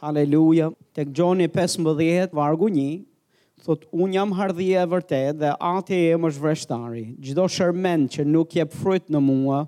Haleluja. 0.00 0.70
Tek 0.96 1.10
Gjoni 1.12 1.46
15, 1.52 2.32
vargu 2.32 2.68
1, 2.72 3.04
thot, 3.64 3.82
unë 3.92 4.14
jam 4.16 4.30
hardhje 4.32 4.78
e 4.80 4.86
vërtet 4.88 5.42
dhe 5.42 5.50
ati 5.68 5.98
e 6.08 6.14
më 6.16 6.30
shvreshtari. 6.38 7.02
Gjdo 7.20 7.44
shërmen 7.52 8.06
që 8.10 8.24
nuk 8.24 8.56
jep 8.56 8.72
fryt 8.72 9.10
në 9.12 9.20
mua, 9.26 9.58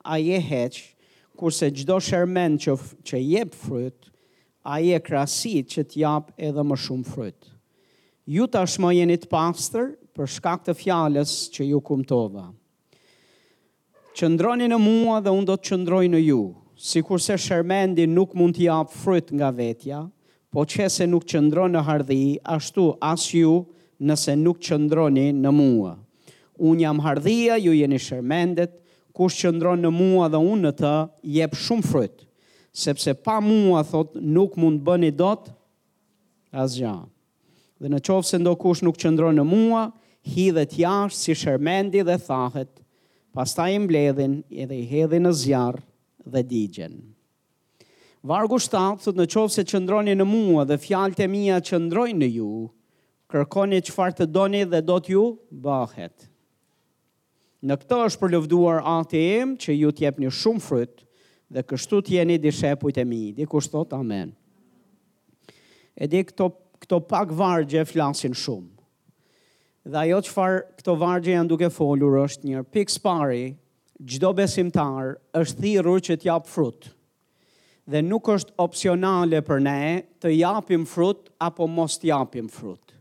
a 0.00 0.16
je 0.16 0.38
heq, 0.40 0.78
kurse 1.38 1.68
gjdo 1.76 1.98
shërmen 2.02 2.56
që, 2.64 2.78
që 3.04 3.20
jep 3.20 3.52
fryt, 3.66 4.08
a 4.64 4.80
je 4.80 4.96
krasit 5.04 5.68
që 5.76 5.84
t'jap 5.92 6.32
edhe 6.40 6.64
më 6.64 6.78
shumë 6.86 7.06
fryt. 7.12 7.52
Ju 8.30 8.46
tashmë 8.48 8.94
jeni 8.96 9.16
të 9.20 9.28
pastër 9.32 9.90
për 10.16 10.30
shkak 10.38 10.64
të 10.68 10.76
fjalës 10.78 11.36
që 11.52 11.68
ju 11.68 11.82
kumtova. 11.84 12.48
Qëndroni 14.16 14.70
në 14.72 14.78
mua 14.80 15.20
dhe 15.24 15.32
unë 15.36 15.48
do 15.52 15.58
të 15.60 15.68
qëndroj 15.72 16.06
në 16.16 16.20
ju 16.30 16.42
si 16.82 16.98
kurse 17.06 17.36
shërmendi 17.38 18.08
nuk 18.10 18.32
mund 18.34 18.56
t'i 18.58 18.66
apë 18.74 18.96
fryt 19.04 19.28
nga 19.38 19.52
vetja, 19.54 20.00
po 20.50 20.64
që 20.66 20.88
se 20.90 21.06
nuk 21.06 21.24
qëndron 21.30 21.76
në 21.76 21.82
hardhi, 21.86 22.24
ashtu 22.50 22.86
as 23.06 23.28
ju 23.30 23.52
nëse 24.02 24.34
nuk 24.40 24.58
qëndroni 24.66 25.28
në 25.44 25.52
mua. 25.54 25.92
Unë 26.58 26.82
jam 26.84 26.98
hardhia, 27.04 27.56
ju 27.62 27.72
jeni 27.78 28.00
shërmendet, 28.02 28.74
kush 29.14 29.38
qëndron 29.44 29.82
në 29.84 29.92
mua 29.94 30.26
dhe 30.34 30.40
unë 30.42 30.64
në 30.66 30.72
të, 30.80 30.90
jep 31.36 31.54
shumë 31.62 31.86
fryt, 31.86 32.26
sepse 32.82 33.14
pa 33.14 33.38
mua, 33.46 33.84
thot, 33.86 34.18
nuk 34.18 34.58
mund 34.58 34.82
bëni 34.86 35.12
dot, 35.14 35.52
as 36.50 36.74
gja. 36.80 36.96
Dhe 37.78 37.92
në 37.94 38.02
qovë 38.08 38.26
se 38.32 38.42
ndo 38.42 38.56
kush 38.58 38.82
nuk 38.82 38.98
qëndron 39.04 39.38
në 39.38 39.46
mua, 39.52 39.86
hidhet 40.34 40.74
jashtë 40.82 41.18
si 41.28 41.38
shërmendi 41.44 42.02
dhe 42.10 42.18
thahet, 42.26 42.74
pas 43.30 43.54
ta 43.54 43.70
i 43.70 43.78
mbledhin 43.86 44.40
edhe 44.50 44.82
i 44.82 44.86
hedhin 44.90 45.30
në 45.30 45.34
zjarë, 45.44 45.84
dhe 46.26 46.42
digjen. 46.42 46.96
Vargu 48.22 48.58
7, 48.60 48.98
thot 49.02 49.18
në 49.18 49.26
qovë 49.34 49.50
se 49.50 49.64
qëndroni 49.66 50.12
në 50.14 50.26
mua 50.28 50.64
dhe 50.68 50.76
fjalët 50.80 51.18
e 51.24 51.30
mija 51.30 51.56
qëndrojnë 51.66 52.22
në 52.22 52.28
ju, 52.36 52.50
kërkoni 53.32 53.80
qëfar 53.82 54.14
të 54.16 54.28
doni 54.30 54.62
dhe 54.70 54.82
do 54.86 54.98
t'ju 55.02 55.24
bëhet. 55.64 56.28
Në 57.62 57.78
këto 57.82 57.98
është 58.06 58.20
përlëvduar 58.22 58.80
atë 58.98 59.18
e 59.26 59.32
em 59.40 59.56
që 59.62 59.74
ju 59.78 59.90
t'jep 59.94 60.20
një 60.22 60.30
shumë 60.38 60.62
frytë 60.68 61.06
dhe 61.54 61.64
kështu 61.68 62.00
t'jeni 62.08 62.38
dishepujt 62.42 62.98
e 62.98 63.04
mi. 63.06 63.22
Dikush 63.36 63.68
thot, 63.70 63.92
amen. 63.98 64.32
E 65.94 66.08
di 66.08 66.22
këto, 66.26 66.48
këto 66.82 67.00
pak 67.06 67.34
vargje 67.36 67.84
flasin 67.86 68.34
shumë. 68.34 68.70
Dhe 69.82 69.98
ajo 70.06 70.20
që 70.22 70.30
farë 70.36 70.58
këto 70.78 70.94
vargje 70.94 71.34
janë 71.36 71.50
duke 71.50 71.68
folur 71.74 72.20
është 72.22 72.52
një 72.52 72.62
pikë 72.70 72.96
spari 73.00 73.44
gjdo 74.10 74.32
besimtar 74.36 75.12
është 75.38 75.62
thirur 75.62 76.00
që 76.02 76.16
t'jap 76.22 76.46
frut, 76.50 76.88
dhe 77.90 78.00
nuk 78.02 78.28
është 78.34 78.54
opcionale 78.62 79.42
për 79.46 79.62
ne 79.62 79.80
të 80.22 80.32
japim 80.36 80.86
frut 80.86 81.30
apo 81.46 81.66
mos 81.70 81.98
t'japim 82.02 82.48
frut. 82.50 82.92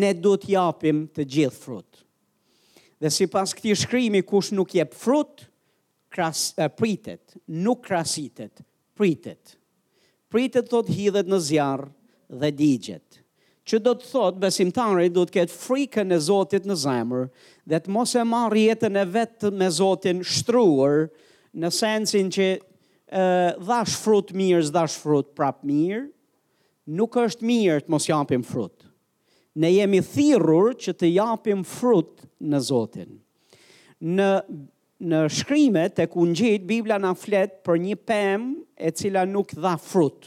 Ne 0.00 0.10
du 0.16 0.34
t'japim 0.42 1.06
të 1.16 1.24
gjithë 1.34 1.56
frut. 1.62 2.02
Dhe 3.00 3.08
si 3.12 3.28
pas 3.32 3.54
këti 3.56 3.72
shkrimi 3.80 4.20
kush 4.28 4.52
nuk 4.52 4.74
jep 4.76 4.92
frut, 4.92 5.46
kras, 6.12 6.50
pritet, 6.76 7.36
nuk 7.48 7.80
krasitet, 7.86 8.60
pritet. 8.98 9.54
Pritet 10.30 10.68
thot 10.70 10.88
hidhet 10.92 11.28
në 11.32 11.38
zjarë 11.48 11.88
dhe 12.42 12.50
digjet 12.60 13.06
që 13.70 13.78
do 13.84 13.92
të 13.94 14.08
thot 14.10 14.38
besimtari 14.42 15.10
do 15.14 15.22
të 15.28 15.34
ketë 15.36 15.54
frikën 15.54 16.14
e 16.16 16.16
Zotit 16.24 16.64
në 16.66 16.74
zemër 16.80 17.26
dhe 17.70 17.78
të 17.84 17.92
mos 17.94 18.12
e 18.18 18.22
marr 18.26 18.56
jetën 18.58 18.98
e 19.00 19.06
vet 19.14 19.46
me 19.58 19.68
Zotin 19.72 20.20
shtruar 20.26 21.06
në 21.60 21.70
sensin 21.74 22.30
që 22.32 22.46
ë 22.50 22.56
uh, 22.58 23.64
dash 23.66 23.94
frut 24.00 24.32
mirë, 24.38 24.70
dash 24.74 24.98
frut 25.02 25.30
prap 25.36 25.62
mirë, 25.66 26.04
nuk 26.98 27.16
është 27.22 27.46
mirë 27.46 27.78
të 27.86 27.92
mos 27.94 28.06
japim 28.08 28.42
frut. 28.46 28.86
Ne 29.58 29.70
jemi 29.74 29.98
thirrur 30.06 30.74
që 30.78 30.94
të 31.00 31.10
japim 31.18 31.64
frut 31.66 32.26
në 32.50 32.60
Zotin. 32.66 33.16
Në 34.00 34.30
në 35.00 35.18
shkrimet 35.32 35.94
tek 35.96 36.12
Ungjilit 36.20 36.66
Bibla 36.68 36.98
na 37.00 37.14
flet 37.16 37.54
për 37.64 37.78
një 37.80 37.94
pemë 38.04 38.50
e 38.84 38.90
cila 38.92 39.22
nuk 39.24 39.54
dha 39.56 39.70
frut 39.80 40.26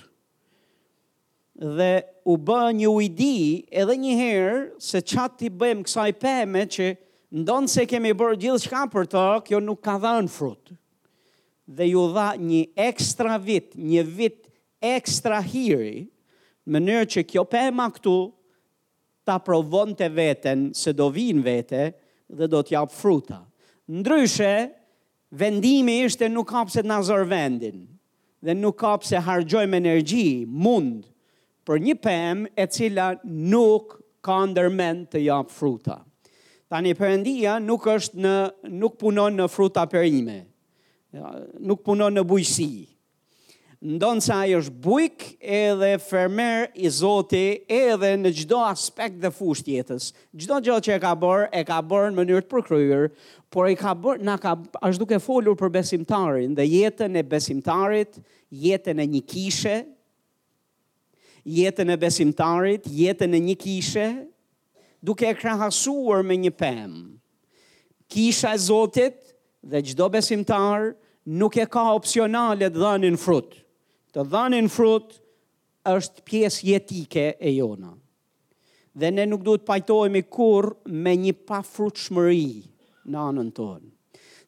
dhe 1.77 1.89
u 2.25 2.33
bë 2.47 2.61
një 2.79 2.87
ujdi 2.89 3.35
edhe 3.69 3.97
një 4.01 4.15
herë 4.17 4.55
se 4.81 5.03
qatë 5.11 5.43
t'i 5.43 5.51
bëjmë 5.61 5.85
kësaj 5.85 6.07
peme 6.23 6.63
që 6.73 6.87
ndonë 7.33 7.69
se 7.71 7.83
kemi 7.89 8.11
bërë 8.13 8.35
gjithë 8.43 8.61
shka 8.61 8.81
për 8.93 9.07
të, 9.09 9.21
kjo 9.47 9.59
nuk 9.65 9.79
ka 9.87 9.95
dha 10.03 10.11
në 10.23 10.29
frut. 10.29 10.69
Dhe 11.77 11.87
ju 11.89 12.03
dha 12.13 12.27
një 12.37 12.59
ekstra 12.85 13.39
vit, 13.41 13.71
një 13.73 14.03
vit 14.17 14.35
ekstra 14.85 15.39
hiri, 15.41 16.03
mënyrë 16.69 17.07
që 17.15 17.23
kjo 17.31 17.45
pema 17.53 17.87
ma 17.87 17.87
këtu, 17.95 18.13
ta 19.25 19.37
provon 19.41 19.95
të 19.97 20.11
veten, 20.17 20.67
se 20.77 20.93
do 20.93 21.09
vinë 21.15 21.43
vete, 21.45 21.83
dhe 22.37 22.49
do 22.51 22.61
t'ja 22.67 22.83
për 22.85 22.97
fruta. 22.99 23.39
Ndryshe, 23.89 24.53
vendimi 25.39 25.97
ishte 26.05 26.29
nuk 26.29 26.51
ka 26.51 26.61
pëse 26.69 26.85
Nazor 26.85 27.25
vendin, 27.31 27.81
dhe 28.45 28.53
nuk 28.59 28.77
ka 28.83 28.93
pëse 29.01 29.23
hargjojmë 29.25 29.79
energji, 29.81 30.45
mund, 30.47 31.07
për 31.65 31.81
një 31.87 31.97
pëmë 32.05 32.53
e 32.59 32.67
cila 32.75 33.09
nuk 33.53 33.97
ka 34.23 34.43
ndërmend 34.51 35.09
të 35.11 35.25
japë 35.31 35.57
fruta. 35.57 36.03
Tani 36.73 36.95
Perëndia 36.97 37.59
nuk 37.61 37.83
është 37.91 38.17
në 38.17 38.29
nuk 38.81 38.95
punon 38.97 39.35
në 39.37 39.45
fruta 39.53 39.83
perime. 39.85 40.39
Nuk 41.61 41.83
punon 41.85 42.15
në 42.17 42.23
bujqësi. 42.25 42.65
Ndonë 43.93 44.23
sa 44.25 44.39
ajo 44.47 44.61
është 44.63 44.73
bujk 44.81 45.25
edhe 45.43 45.91
fermer 46.01 46.65
i 46.73 46.89
zote 46.89 47.43
edhe 47.77 48.09
në 48.23 48.31
gjdo 48.39 48.63
aspekt 48.65 49.21
dhe 49.21 49.29
fusht 49.35 49.69
jetës. 49.69 50.09
Gjdo 50.33 50.57
gjo 50.65 50.79
që 50.87 50.95
e 50.95 51.03
ka 51.03 51.11
bërë, 51.21 51.45
e 51.53 51.61
ka 51.67 51.77
bërë 51.83 52.09
në 52.09 52.17
mënyrë 52.23 52.43
të 52.47 52.51
përkryrë, 52.55 53.05
por 53.53 53.69
e 53.69 53.77
ka 53.77 53.93
bërë, 53.93 54.25
na 54.31 54.39
ka, 54.41 54.55
është 54.89 55.03
duke 55.03 55.21
folur 55.27 55.59
për 55.59 55.75
besimtarin 55.77 56.57
dhe 56.57 56.65
jetën 56.71 57.19
e 57.21 57.27
besimtarit, 57.35 58.17
jetën 58.65 58.97
e 58.97 59.09
një 59.13 59.21
kishe, 59.29 59.75
jetën 61.45 61.93
e 61.93 62.01
besimtarit, 62.07 62.89
jetën 63.03 63.37
e 63.37 63.47
një 63.51 63.59
kishe, 63.61 64.07
duke 65.03 65.25
e 65.27 65.35
krahasuar 65.35 66.23
me 66.23 66.37
një 66.39 66.51
pemë. 66.55 67.01
Kisha 68.13 68.53
e 68.55 68.59
Zotit 68.61 69.17
dhe 69.63 69.81
gjdo 69.83 70.07
besimtar 70.13 70.93
nuk 71.39 71.57
e 71.59 71.65
ka 71.71 71.83
opcionale 71.91 72.69
të 72.71 72.79
dhanin 72.79 73.17
frut. 73.19 73.57
Të 74.15 74.23
dhanin 74.31 74.69
frut 74.71 75.17
është 75.93 76.23
pjesë 76.29 76.67
jetike 76.71 77.25
e 77.35 77.51
jona. 77.57 77.91
Dhe 78.93 79.09
ne 79.11 79.25
nuk 79.27 79.43
duhet 79.45 79.63
pajtojme 79.67 80.21
kur 80.31 80.69
me 81.03 81.15
një 81.19 81.33
pa 81.49 81.59
frut 81.67 81.99
shmëri 81.99 82.47
në 83.11 83.23
anën 83.27 83.49
tonë. 83.57 83.89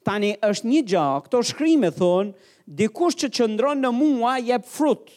Tani 0.05 0.29
është 0.45 0.69
një 0.69 0.81
gjak, 0.91 1.23
këto 1.27 1.39
shkri 1.49 1.73
thonë, 1.95 2.35
dikush 2.77 3.17
që 3.23 3.31
qëndronë 3.39 3.83
në 3.87 3.91
mua 3.97 4.35
jep 4.45 4.67
frut. 4.69 5.07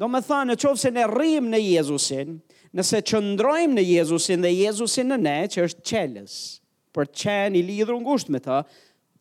Do 0.00 0.08
me 0.08 0.22
thonë, 0.24 0.54
në 0.54 0.58
qovë 0.62 0.80
se 0.80 0.90
ne 0.96 1.04
rrim 1.10 1.50
në 1.52 1.60
Jezusin, 1.62 2.38
nëse 2.74 2.98
qëndrojmë 3.06 3.76
në 3.78 3.84
Jezusin 3.86 4.42
dhe 4.42 4.50
Jezusin 4.52 5.12
në 5.14 5.18
ne, 5.22 5.36
që 5.50 5.64
është 5.68 5.84
qeles, 5.86 6.34
për 6.94 7.10
qenë 7.22 7.58
i 7.58 7.62
lidhru 7.68 8.00
ngusht 8.02 8.32
me 8.34 8.40
të, 8.42 8.58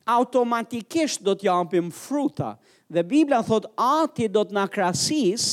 automatikisht 0.09 1.22
do 1.24 1.36
t'japim 1.40 1.91
fruta. 1.94 2.56
Dhe 2.94 3.03
Biblia 3.08 3.41
thot, 3.46 3.69
ati 3.80 4.28
do 4.30 4.44
t'na 4.50 4.66
krasis 4.72 5.46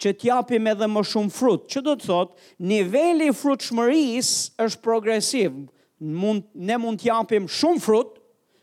që 0.00 0.14
t'japim 0.22 0.68
edhe 0.72 0.86
më 0.88 1.02
shumë 1.10 1.34
frut. 1.36 1.66
Që 1.70 1.82
do 1.84 1.94
të 2.00 2.06
thot, 2.08 2.38
nivelli 2.70 3.28
frut 3.36 3.66
shmëris 3.66 4.30
është 4.64 4.80
progresiv. 4.84 5.56
Mund, 6.00 6.46
ne 6.56 6.78
mund 6.80 7.02
t'japim 7.02 7.50
shumë 7.52 7.82
frut, 7.84 8.14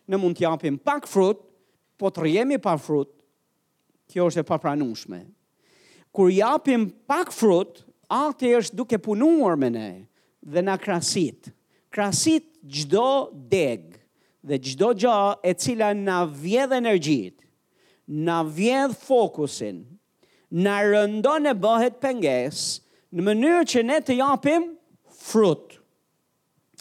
ne 0.10 0.18
mund 0.18 0.40
t'japim 0.40 0.80
pak 0.82 1.06
frut, 1.12 1.44
po 2.00 2.10
të 2.14 2.24
rjemi 2.26 2.58
pa 2.62 2.74
frut, 2.82 3.12
kjo 4.10 4.26
është 4.32 4.42
e 4.46 4.48
papranushme. 4.48 5.22
Kur 6.16 6.32
japim 6.34 6.88
pak 7.10 7.32
frut, 7.36 7.84
Ati 8.10 8.54
është 8.56 8.78
duke 8.80 8.98
punuar 9.04 9.58
me 9.60 9.70
ne 9.72 9.90
dhe 10.52 10.62
na 10.64 10.78
krasit. 10.80 11.52
Krasit 11.92 12.46
gjdo 12.64 13.10
deg 13.52 13.98
dhe 14.48 14.60
gjdo 14.64 14.94
gja 15.00 15.18
e 15.44 15.52
cila 15.60 15.90
na 15.94 16.22
vjedh 16.26 16.74
energjit, 16.78 17.42
na 18.08 18.40
vjedh 18.44 18.96
fokusin, 18.96 19.82
na 20.50 20.78
rëndon 20.88 21.50
e 21.52 21.56
bëhet 21.64 22.00
penges 22.02 22.62
në 23.12 23.26
mënyrë 23.28 23.66
që 23.76 23.84
ne 23.84 23.98
të 24.08 24.16
japim 24.22 24.70
frut. 25.28 25.76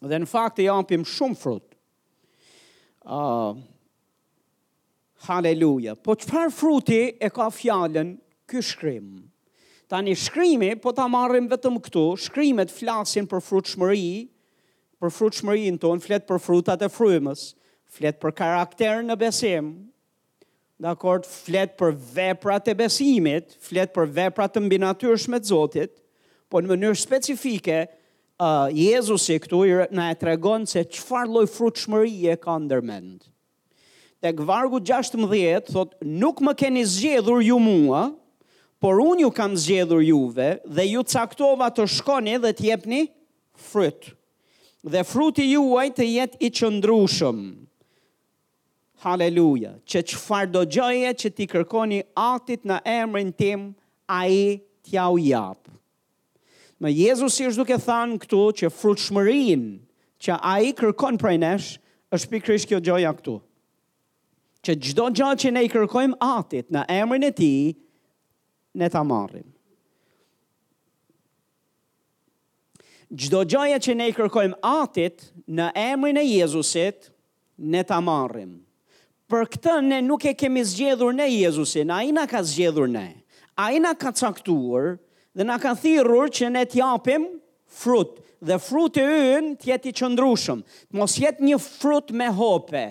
Dhe 0.07 0.23
në 0.23 0.29
fakt 0.31 0.61
të 0.61 0.67
japim 0.71 1.03
shumë 1.07 1.41
frut. 1.41 1.67
Uh, 3.07 3.59
Haleluja. 5.27 5.97
Po 5.99 6.15
qëpar 6.15 6.53
fruti 6.55 7.01
e 7.19 7.29
ka 7.35 7.51
fjallën 7.55 8.15
këshkrimë? 8.49 9.25
një 9.95 10.15
shkrimi, 10.19 10.73
po 10.83 10.91
ta 10.93 11.07
marrim 11.07 11.47
vetëm 11.51 11.77
këtu, 11.85 12.03
shkrimet 12.19 12.71
flasin 12.75 13.27
për 13.31 13.41
frutë 13.45 13.75
shmëri, 13.77 14.29
për 15.01 15.11
frutë 15.15 15.41
shmëri 15.43 15.69
në 15.71 15.79
tonë, 15.83 16.03
fletë 16.09 16.27
për 16.27 16.39
frutat 16.41 16.83
e 16.83 16.89
frujmës, 16.91 17.43
fletë 17.97 18.19
për 18.25 18.33
karakter 18.41 19.03
në 19.07 19.17
besim, 19.21 19.69
dhe 20.81 20.89
akord, 20.91 21.25
fletë 21.31 21.77
për 21.79 21.95
veprat 22.17 22.69
e 22.69 22.75
besimit, 22.77 23.55
fletë 23.63 23.93
për 23.99 24.11
veprat 24.17 24.53
të 24.57 24.61
mbinatyrshme 24.65 25.39
të 25.39 25.47
zotit, 25.53 25.93
po 26.51 26.61
në 26.65 26.73
mënyrë 26.75 26.99
specifike, 27.05 27.79
uh, 28.43 28.67
Jezusi 28.75 29.37
këtu 29.45 29.63
i 29.69 29.77
në 29.95 30.09
e 30.15 30.19
tregon 30.25 30.67
se 30.69 30.83
qëfar 30.89 31.31
loj 31.33 31.47
frutë 31.53 31.87
shmëri 31.87 32.17
e 32.33 32.37
ka 32.41 32.59
ndërmendë. 32.65 33.23
Dhe 34.25 34.35
këvargu 34.39 34.81
16, 34.91 35.71
thot, 35.77 35.95
nuk 36.25 36.41
më 36.43 36.57
keni 36.65 36.85
zgjedhur 36.89 37.45
ju 37.45 37.59
mua, 37.63 38.09
por 38.83 38.99
unë 39.01 39.25
ju 39.27 39.31
kam 39.35 39.55
zgjedhur 39.59 40.03
juve 40.05 40.51
dhe 40.69 40.85
ju 40.91 41.05
caktova 41.09 41.71
të 41.73 41.87
shkoni 41.97 42.35
dhe 42.45 42.51
të 42.57 42.67
jepni 42.71 43.05
fryt. 43.71 44.11
Dhe 44.87 45.01
fruti 45.09 45.47
juaj 45.49 45.89
të 45.97 46.07
jetë 46.13 46.43
i 46.47 46.51
qëndrushëm. 46.55 47.39
Haleluja. 49.05 49.75
Që 49.89 50.03
çfarë 50.13 50.53
do 50.55 50.63
gjëje 50.73 51.15
që 51.23 51.31
ti 51.37 51.47
kërkoni 51.51 52.03
Atit 52.21 52.65
në 52.69 52.79
emrin 53.01 53.33
tim, 53.39 53.65
ai 54.07 54.61
t'ja 54.87 55.09
u 55.13 55.19
jap. 55.21 55.59
Me 56.81 56.93
Jezusi 56.93 57.47
është 57.49 57.59
duke 57.63 57.79
thanë 57.83 58.21
këtu 58.23 58.43
që 58.61 58.71
frutshmërinë 58.77 59.73
që 60.23 60.37
a 60.39 60.55
i 60.65 60.71
kërkon 60.77 61.17
prej 61.21 61.37
nesh, 61.41 61.69
është 62.13 62.31
pikrish 62.35 62.65
kjo 62.71 62.79
gjoja 62.81 63.11
këtu. 63.19 63.35
Që 64.65 64.77
gjdo 64.85 65.09
gjoja 65.15 65.39
që 65.43 65.51
ne 65.55 65.65
i 65.67 65.71
kërkojmë 65.73 66.19
atit 66.27 66.71
në 66.75 66.85
emrin 66.95 67.27
e 67.29 67.33
ti, 67.37 67.53
ne 68.77 68.89
ta 68.93 69.03
marrim. 69.03 69.47
Gjdo 73.11 73.45
gjaja 73.55 73.79
që 73.81 73.95
ne 73.97 74.09
i 74.11 74.15
kërkojmë 74.17 74.59
atit 74.67 75.29
në 75.49 75.69
emrin 75.79 76.19
e 76.19 76.25
Jezusit, 76.27 77.09
ne 77.71 77.81
ta 77.87 78.01
marrim. 78.05 78.57
Për 79.31 79.45
këtë 79.57 79.77
ne 79.87 80.01
nuk 80.07 80.27
e 80.31 80.35
kemi 80.39 80.63
zgjedhur 80.67 81.15
ne 81.15 81.29
Jezusin, 81.31 81.91
a 81.95 82.01
i 82.07 82.13
na 82.15 82.25
ka 82.31 82.41
zgjedhur 82.47 82.91
ne. 82.91 83.07
A 83.59 83.71
i 83.73 83.81
na 83.81 83.95
ka 83.97 84.11
caktuar 84.15 84.97
dhe 85.35 85.47
na 85.49 85.57
ka 85.63 85.73
thirur 85.79 86.29
që 86.31 86.51
ne 86.53 86.67
t'japim 86.71 87.31
frut. 87.65 88.19
frutë 88.21 88.26
dhe 88.45 88.57
frutë 88.61 89.03
ynë 89.39 89.53
të 89.61 89.69
jeti 89.71 89.93
qëndrushëm. 89.97 90.61
Mos 90.99 91.15
jetë 91.21 91.45
një 91.47 91.59
frut 91.63 92.11
me 92.17 92.29
hope, 92.37 92.83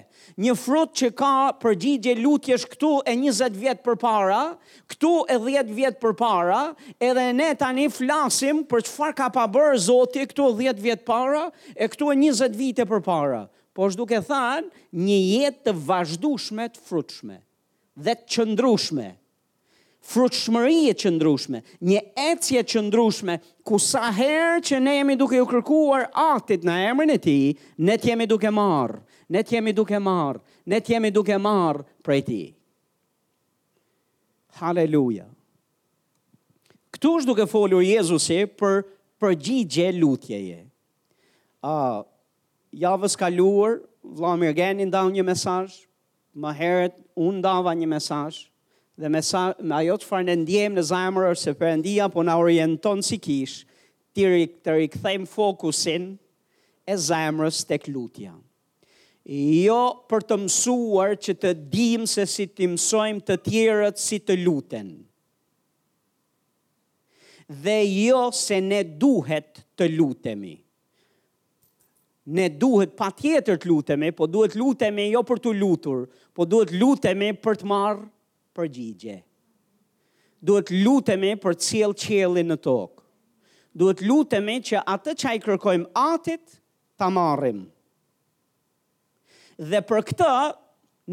një 0.42 0.56
frut 0.58 0.96
që 0.98 1.10
ka 1.20 1.32
përgjigje 1.62 2.16
lutjesh 2.20 2.66
këtu 2.74 2.94
e 3.08 3.14
20 3.22 3.60
vjetë 3.62 3.86
për 3.86 4.00
para, 4.02 4.40
këtu 4.92 5.12
e 5.32 5.38
10 5.44 5.74
vjetë 5.78 6.02
për 6.02 6.16
para, 6.20 6.62
edhe 7.00 7.28
ne 7.38 7.52
tani 7.60 7.88
flasim 7.94 8.64
për 8.70 8.86
çfarë 8.90 9.18
ka 9.22 9.30
pa 9.38 9.46
bërë 9.56 9.80
zoti 9.88 10.26
këtu 10.32 10.50
10 10.60 10.82
vjetë 10.86 11.06
para, 11.08 11.48
e 11.76 11.90
këtu 11.94 12.12
e 12.14 12.18
20 12.26 12.58
vite 12.60 12.88
për 12.90 13.04
para. 13.06 13.44
Po 13.76 13.90
është 13.90 14.00
duke 14.02 14.22
thënë 14.26 15.04
një 15.06 15.20
jetë 15.20 15.66
të 15.68 15.74
vazhdushme 15.88 16.70
të 16.72 16.82
frutshme 16.88 17.42
dhe 17.96 18.14
të 18.18 18.28
qëndrushme 18.38 19.10
frutshmërie 20.06 20.94
që 21.02 21.10
ndrushme, 21.16 21.62
një 21.90 22.00
ecje 22.32 22.62
që 22.62 22.82
ndrushme, 22.92 23.40
ku 23.66 23.80
sa 23.82 24.12
herë 24.14 24.60
që 24.68 24.78
ne 24.86 24.92
jemi 25.00 25.16
duke 25.20 25.38
ju 25.40 25.46
kërkuar 25.50 26.04
atit 26.22 26.66
në 26.68 26.76
emrin 26.92 27.10
e 27.16 27.20
ti, 27.24 27.34
ne 27.82 27.96
t'jemi 27.98 28.28
duke 28.30 28.52
marë, 28.54 29.00
ne 29.34 29.42
t'jemi 29.42 29.74
duke 29.74 29.98
marë, 30.00 30.42
ne 30.70 30.78
t'jemi 30.82 31.10
duke 31.14 31.38
marë 31.42 31.82
prej 32.06 32.22
ti. 32.28 32.40
Haleluja. 34.62 35.26
Këtu 36.96 37.16
është 37.20 37.30
duke 37.32 37.50
folur 37.52 37.82
Jezusi 37.84 38.44
për 38.62 38.84
përgjigje 39.20 39.90
lutjeje. 39.98 40.62
Uh, 41.66 42.06
javës 42.78 43.18
luar, 43.34 43.80
vla 44.06 44.36
mirgenin 44.38 44.90
da 44.94 45.02
një 45.10 45.26
mesaj, 45.34 45.74
më 46.38 46.52
herët, 46.62 46.94
unë 47.18 47.42
dava 47.50 47.74
një 47.74 47.88
mesajë, 47.98 48.46
dhe 48.98 49.10
me, 49.12 49.20
sa, 49.20 49.52
me 49.62 49.76
ajo 49.82 49.98
po 50.00 50.02
të 50.04 50.10
farë 50.10 50.28
në 50.30 50.36
ndjemë 50.44 50.78
në 50.80 50.84
zamërë, 50.90 51.32
se 51.40 51.54
për 51.60 51.74
ndia 51.82 52.08
po 52.14 52.24
në 52.24 52.36
orientonë 52.40 53.04
si 53.04 53.18
kishë, 53.20 53.72
të 54.16 54.72
rikëthejmë 54.80 55.28
fokusin 55.28 56.10
e 56.88 56.96
zamërës 57.08 57.64
të 57.68 57.80
këllutja. 57.86 58.34
Jo 59.36 59.80
për 60.12 60.24
të 60.30 60.38
mësuar 60.46 61.16
që 61.28 61.34
të 61.44 61.52
dimë 61.74 62.08
se 62.08 62.28
si 62.30 62.46
të 62.48 62.68
mësojmë 62.76 63.24
të 63.28 63.40
tjerët 63.50 64.00
si 64.00 64.20
të 64.22 64.36
luten. 64.46 64.92
Dhe 67.50 67.80
jo 67.92 68.22
se 68.34 68.60
ne 68.62 68.84
duhet 69.02 69.64
të 69.78 69.90
lutemi. 69.98 70.54
Ne 72.38 72.46
duhet 72.50 72.96
pa 72.98 73.12
tjetër 73.14 73.60
të 73.62 73.70
lutemi, 73.70 74.14
po 74.18 74.26
duhet 74.26 74.56
lutemi 74.58 75.10
jo 75.12 75.22
për 75.28 75.42
të 75.44 75.52
lutur, 75.60 76.06
po 76.34 76.46
duhet 76.50 76.72
lutemi 76.74 77.34
për 77.38 77.60
të 77.62 77.68
marrë 77.74 78.06
Përgjigje, 78.56 79.14
duhet 80.48 80.70
lutemi 80.72 81.34
për 81.44 81.56
cilë 81.60 81.96
qeli 82.00 82.42
në 82.48 82.56
tokë, 82.64 83.02
duhet 83.82 84.04
lutemi 84.08 84.56
që 84.70 84.80
atë 84.94 85.16
që 85.22 85.32
i 85.36 85.40
kërkojmë 85.44 85.90
atit, 86.02 86.54
ta 86.96 87.10
marim. 87.12 87.58
Dhe 89.60 89.82
për 89.90 90.06
këta, 90.10 90.30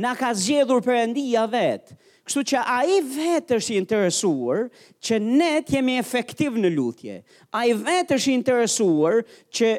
na 0.04 0.12
ka 0.18 0.30
zgjedhur 0.38 0.84
për 0.86 1.00
endija 1.00 1.42
vetë, 1.52 1.98
kështu 2.30 2.44
që 2.52 2.62
a 2.62 2.76
i 2.94 3.00
vetë 3.16 3.58
është 3.58 3.76
interesuar 3.80 4.62
që 5.04 5.18
ne 5.24 5.50
t'jemi 5.66 5.96
efektiv 6.00 6.60
në 6.62 6.70
lutje. 6.76 7.16
A 7.50 7.64
i 7.68 7.74
vetë 7.80 8.20
është 8.20 8.32
interesuar 8.38 9.18
që 9.50 9.72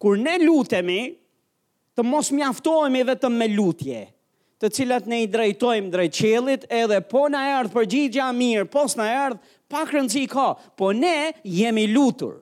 kur 0.00 0.20
ne 0.22 0.36
lutemi, 0.44 1.00
të 1.96 2.04
mos 2.04 2.28
mjaftohemi 2.36 3.00
i 3.02 3.08
vetëm 3.08 3.40
me 3.40 3.48
lutje 3.54 4.04
të 4.62 4.68
cilat 4.72 5.08
ne 5.10 5.18
i 5.24 5.30
drejtojmë 5.30 5.90
drejt 5.92 6.14
qelit, 6.20 6.62
edhe 6.72 7.00
po 7.10 7.26
në 7.32 7.42
ardhë 7.58 7.74
për 7.74 7.88
gja 8.14 8.30
mirë, 8.36 8.66
po 8.72 8.86
së 8.88 9.00
në 9.02 9.08
ardhë 9.26 9.54
pak 9.72 9.92
rëndësi 9.92 10.22
ka, 10.32 10.48
po 10.78 10.92
ne 10.96 11.16
jemi 11.44 11.86
lutur. 11.92 12.38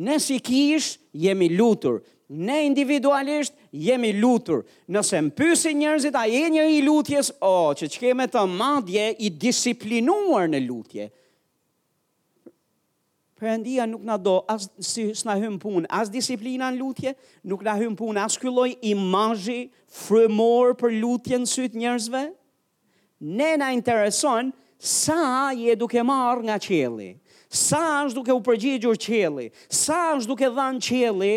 Ne 0.00 0.16
si 0.24 0.38
kish, 0.40 0.94
jemi 1.20 1.50
lutur. 1.52 2.00
Ne 2.32 2.62
individualisht, 2.66 3.52
jemi 3.76 4.12
lutur. 4.16 4.62
Nëse 4.88 5.20
më 5.26 5.34
pysi 5.36 5.74
njërzit, 5.76 6.14
a 6.16 6.22
e 6.24 6.46
një 6.54 6.64
i 6.78 6.80
lutjes, 6.86 7.28
o, 7.44 7.50
oh, 7.66 7.72
që 7.76 7.90
që 7.92 8.00
keme 8.06 8.24
të 8.32 8.46
madje 8.48 9.06
i 9.20 9.28
disiplinuar 9.36 10.48
në 10.54 10.62
lutje, 10.64 11.10
Perëndia 13.42 13.88
nuk 13.90 14.04
na 14.06 14.14
do 14.26 14.34
as 14.54 14.64
si 14.90 15.02
s'na 15.20 15.34
hym 15.34 15.56
punë, 15.58 15.88
as 15.98 16.06
disiplina 16.14 16.68
në 16.70 16.78
lutje, 16.78 17.10
nuk 17.50 17.64
na 17.66 17.72
hym 17.80 17.96
punë 17.98 18.20
as 18.22 18.36
ky 18.38 18.46
lloj 18.54 18.68
imazhi 18.86 19.64
për 20.06 20.76
për 20.82 20.94
lutjen 21.02 21.42
syt 21.50 21.74
njerëzve. 21.74 22.20
Ne 23.40 23.48
na 23.58 23.72
intereson 23.74 24.52
sa 24.78 25.50
je 25.58 25.74
duke 25.74 25.98
marr 26.06 26.38
nga 26.46 26.60
qielli. 26.62 27.16
Sa 27.52 27.80
është 28.06 28.14
duke 28.20 28.32
u 28.32 28.40
përgjigjur 28.46 28.94
qielli. 29.02 29.48
Sa 29.66 29.98
është 30.14 30.30
duke 30.30 30.46
dhënë 30.60 30.78
qielli 30.86 31.34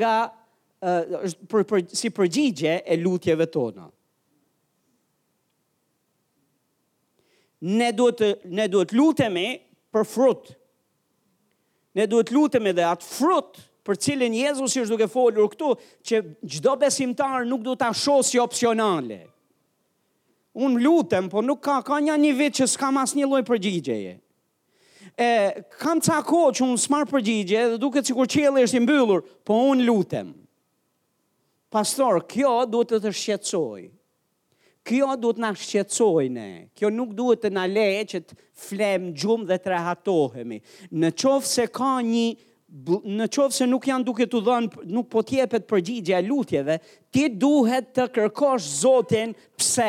nga 0.00 0.14
uh, 0.30 1.28
për, 1.44 1.62
për 1.74 1.84
si 2.00 2.08
përgjigje 2.10 2.78
e 2.88 2.96
lutjeve 3.04 3.50
tona. 3.52 3.90
Ne 7.68 7.92
duhet 7.96 8.24
ne 8.48 8.64
duhet 8.68 8.96
lutemi 8.96 9.48
për 9.94 10.08
frutë 10.08 10.60
ne 11.94 12.06
duhet 12.10 12.30
lutem 12.34 12.66
edhe 12.70 12.82
atë 12.90 13.06
frut 13.14 13.60
për 13.86 13.98
cilin 14.06 14.34
Jezus 14.38 14.72
ishtë 14.74 14.90
duke 14.94 15.06
folur 15.12 15.48
këtu, 15.52 15.70
që 16.08 16.22
gjdo 16.54 16.74
besimtar 16.80 17.44
nuk 17.46 17.62
duhet 17.66 17.82
ta 17.84 17.90
shosë 17.94 18.30
si 18.34 18.40
opcionale. 18.42 19.20
Unë 20.54 20.82
lutem, 20.86 21.26
po 21.30 21.42
nuk 21.42 21.60
ka, 21.66 21.80
ka 21.86 21.98
një 22.06 22.16
një 22.24 22.30
vitë 22.40 22.62
që 22.62 22.68
s'kam 22.74 22.98
as 23.00 23.12
një 23.18 23.28
loj 23.30 23.42
përgjigjeje. 23.48 24.14
E, 25.14 25.30
kam 25.82 26.00
ca 26.02 26.20
ko 26.26 26.46
që 26.54 26.64
unë 26.66 26.80
smarë 26.84 27.10
përgjigje 27.12 27.66
dhe 27.74 27.80
duke 27.82 28.02
që 28.02 28.14
kur 28.16 28.30
qëllë 28.30 28.64
është 28.66 28.80
imbyllur, 28.80 29.26
po 29.46 29.58
unë 29.72 29.86
lutem. 29.88 30.32
Pastor, 31.74 32.22
kjo 32.30 32.56
duhet 32.70 32.94
të 32.94 33.02
të 33.04 33.12
shqetsojë. 33.18 33.93
Kjo 34.84 35.14
duhet 35.16 35.38
na 35.40 35.48
shqetësojne, 35.56 36.46
kjo 36.76 36.90
nuk 36.92 37.14
duhet 37.16 37.40
të 37.40 37.50
na 37.56 37.62
leje 37.72 38.02
që 38.12 38.18
të 38.28 38.36
flem 38.66 39.06
gjumë 39.16 39.46
dhe 39.48 39.56
të 39.64 39.70
rehatohemi. 39.72 40.58
Në 41.00 41.10
qovë 41.22 41.48
se 41.50 41.64
ka 41.72 41.92
një 42.04 42.24
në 43.16 43.28
qoftë 43.32 43.54
se 43.60 43.66
nuk 43.70 43.84
janë 43.88 44.02
duke 44.08 44.26
të 44.26 44.38
dhënë, 44.48 44.80
nuk 44.96 45.06
po 45.14 45.20
tjepet 45.30 45.62
përgjigja 45.70 46.18
lutjeve, 46.26 46.74
ti 47.14 47.24
duhet 47.30 47.92
të 47.96 48.06
kërkosh 48.16 48.68
zotin 48.82 49.30
pse. 49.56 49.88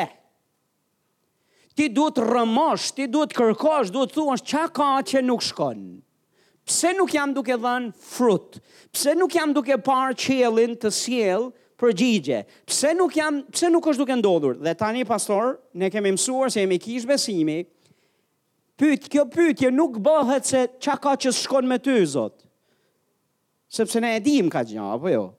Ti 1.76 1.88
duhet 1.92 2.22
rëmosh, 2.30 2.92
ti 2.96 3.08
duhet 3.12 3.34
kërkosh, 3.36 3.90
duhet 3.92 4.14
thuash 4.16 4.46
qa 4.52 4.64
ka 4.78 4.90
që 5.10 5.26
nuk 5.28 5.42
shkon. 5.44 5.82
Pse 6.70 6.94
nuk 6.96 7.12
jam 7.18 7.34
duke 7.36 7.58
dhënë 7.60 7.90
frut? 8.16 8.62
Pse 8.96 9.18
nuk 9.20 9.34
jam 9.36 9.52
duke 9.58 9.76
parë 9.86 10.14
qelin 10.28 10.78
të 10.80 10.94
sielë, 11.02 11.50
përgjigje. 11.80 12.40
Pse 12.70 12.92
nuk 12.96 13.16
jam, 13.18 13.42
pse 13.52 13.70
nuk 13.74 13.86
është 13.92 14.04
duke 14.04 14.18
ndodhur? 14.20 14.58
Dhe 14.64 14.74
tani 14.80 15.04
pastor, 15.08 15.58
ne 15.76 15.90
kemi 15.92 16.12
mësuar 16.16 16.54
se 16.54 16.64
jemi 16.64 16.78
kish 16.82 17.08
besimi. 17.10 17.62
Pyet, 18.80 19.08
kjo 19.12 19.26
pyetje 19.32 19.70
nuk 19.72 20.00
bëhet 20.04 20.48
se 20.50 20.66
çka 20.84 20.96
ka 21.06 21.16
që 21.16 21.32
shkon 21.38 21.68
me 21.68 21.78
ty 21.80 21.96
Zot. 22.08 22.42
Sepse 23.72 24.00
ne 24.02 24.16
e 24.16 24.20
dim 24.24 24.50
ka 24.52 24.64
gjë, 24.68 24.84
apo 24.96 25.12
jo? 25.12 25.30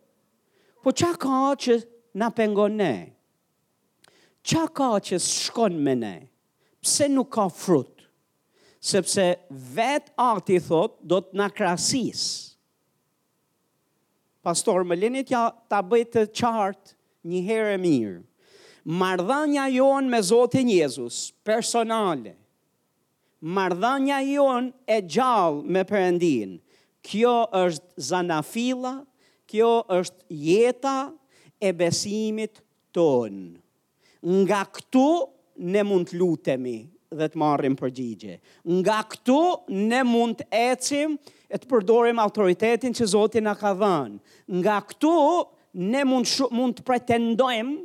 Po 0.83 0.93
çka 0.93 1.15
ka 1.21 1.53
që 1.57 1.79
na 2.21 2.31
pengon 2.33 2.77
ne? 2.81 2.95
Çka 4.47 4.67
ka 4.77 4.91
që 5.05 5.21
shkon 5.27 5.77
me 5.85 5.95
ne? 5.95 6.15
Pse 6.83 7.09
nuk 7.13 7.29
ka 7.37 7.49
frut? 7.53 7.93
Sepse 8.87 9.37
vet 9.51 10.13
arti 10.23 10.59
thot 10.67 10.99
do 11.05 11.21
të 11.21 11.37
na 11.41 11.49
krahasisë 11.51 12.46
pastor, 14.47 14.85
më 14.87 14.95
lini 15.03 15.23
tja 15.27 15.45
ta 15.71 15.81
bëj 15.83 16.05
të 16.13 16.23
qartë 16.39 16.95
një 17.31 17.41
herë 17.49 17.73
e 17.77 17.81
mirë. 17.83 18.19
Mardhanja 19.01 19.65
jon 19.75 20.07
me 20.13 20.21
Zotin 20.23 20.69
Jezus, 20.71 21.17
personale. 21.47 22.37
Mardhanja 23.57 24.21
jon 24.27 24.69
e 24.97 25.01
gjallë 25.13 25.75
me 25.75 25.83
përëndin. 25.91 26.53
Kjo 27.07 27.35
është 27.65 28.05
zanafila, 28.13 28.95
kjo 29.51 29.73
është 29.97 30.39
jeta 30.47 30.97
e 31.69 31.73
besimit 31.79 32.63
tonë. 32.95 33.49
Nga 34.27 34.61
këtu 34.75 35.09
ne 35.71 35.83
mund 35.87 36.09
të 36.11 36.19
lutemi 36.23 36.77
dhe 37.19 37.27
të 37.31 37.39
marrim 37.43 37.75
përgjigje. 37.79 38.39
Nga 38.79 39.01
këtu 39.13 39.41
ne 39.91 40.01
mund 40.15 40.41
të 40.43 40.49
ecim 40.71 41.19
e 41.53 41.59
të 41.61 41.69
përdorim 41.71 42.19
autoritetin 42.21 42.95
që 42.97 43.09
Zotin 43.13 43.47
nga 43.47 43.55
ka 43.61 43.73
dhanë. 43.79 44.19
Nga 44.61 44.77
këtu, 44.91 45.13
ne 45.93 46.03
mund, 46.09 46.27
shu, 46.31 46.49
mund 46.55 46.79
të 46.81 46.87
pretendojmë 46.87 47.79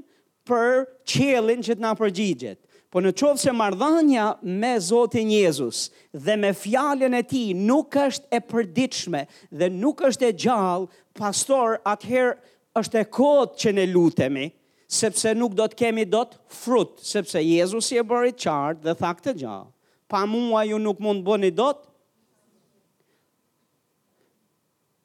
për 0.47 0.85
qëllin 1.13 1.61
që 1.65 1.75
të 1.77 1.83
nga 1.83 1.93
përgjigjet. 2.01 2.59
Po 2.91 2.99
në 2.99 3.13
qovë 3.15 3.39
se 3.39 3.51
mardhanja 3.55 4.25
me 4.59 4.73
Zotin 4.83 5.29
Jezus 5.31 5.85
dhe 6.11 6.35
me 6.41 6.49
fjallin 6.51 7.13
e 7.15 7.21
ti 7.29 7.43
nuk 7.55 7.95
është 8.03 8.27
e 8.35 8.41
përdiqme 8.51 9.21
dhe 9.61 9.69
nuk 9.77 10.03
është 10.09 10.27
e 10.27 10.35
gjallë, 10.45 10.89
pastor 11.15 11.77
atëherë 11.93 12.33
është 12.81 12.99
e 13.01 13.05
kodë 13.15 13.61
që 13.63 13.73
ne 13.77 13.85
lutemi, 13.93 14.49
sepse 14.91 15.31
nuk 15.39 15.55
do 15.55 15.69
të 15.71 15.77
kemi 15.85 16.03
do 16.11 16.25
të 16.27 16.41
frutë, 16.61 17.05
sepse 17.07 17.39
Jezus 17.45 17.93
i 17.93 18.01
e 18.01 18.03
bërë 18.07 18.33
i 18.33 18.35
qartë 18.43 18.83
dhe 18.89 18.97
thakë 19.01 19.25
të 19.29 19.37
gjallë. 19.45 19.71
Pa 20.11 20.25
mua 20.27 20.65
ju 20.67 20.75
nuk 20.83 20.99
mund 20.99 21.23
bëni 21.23 21.53
do 21.55 21.69
të, 21.71 21.90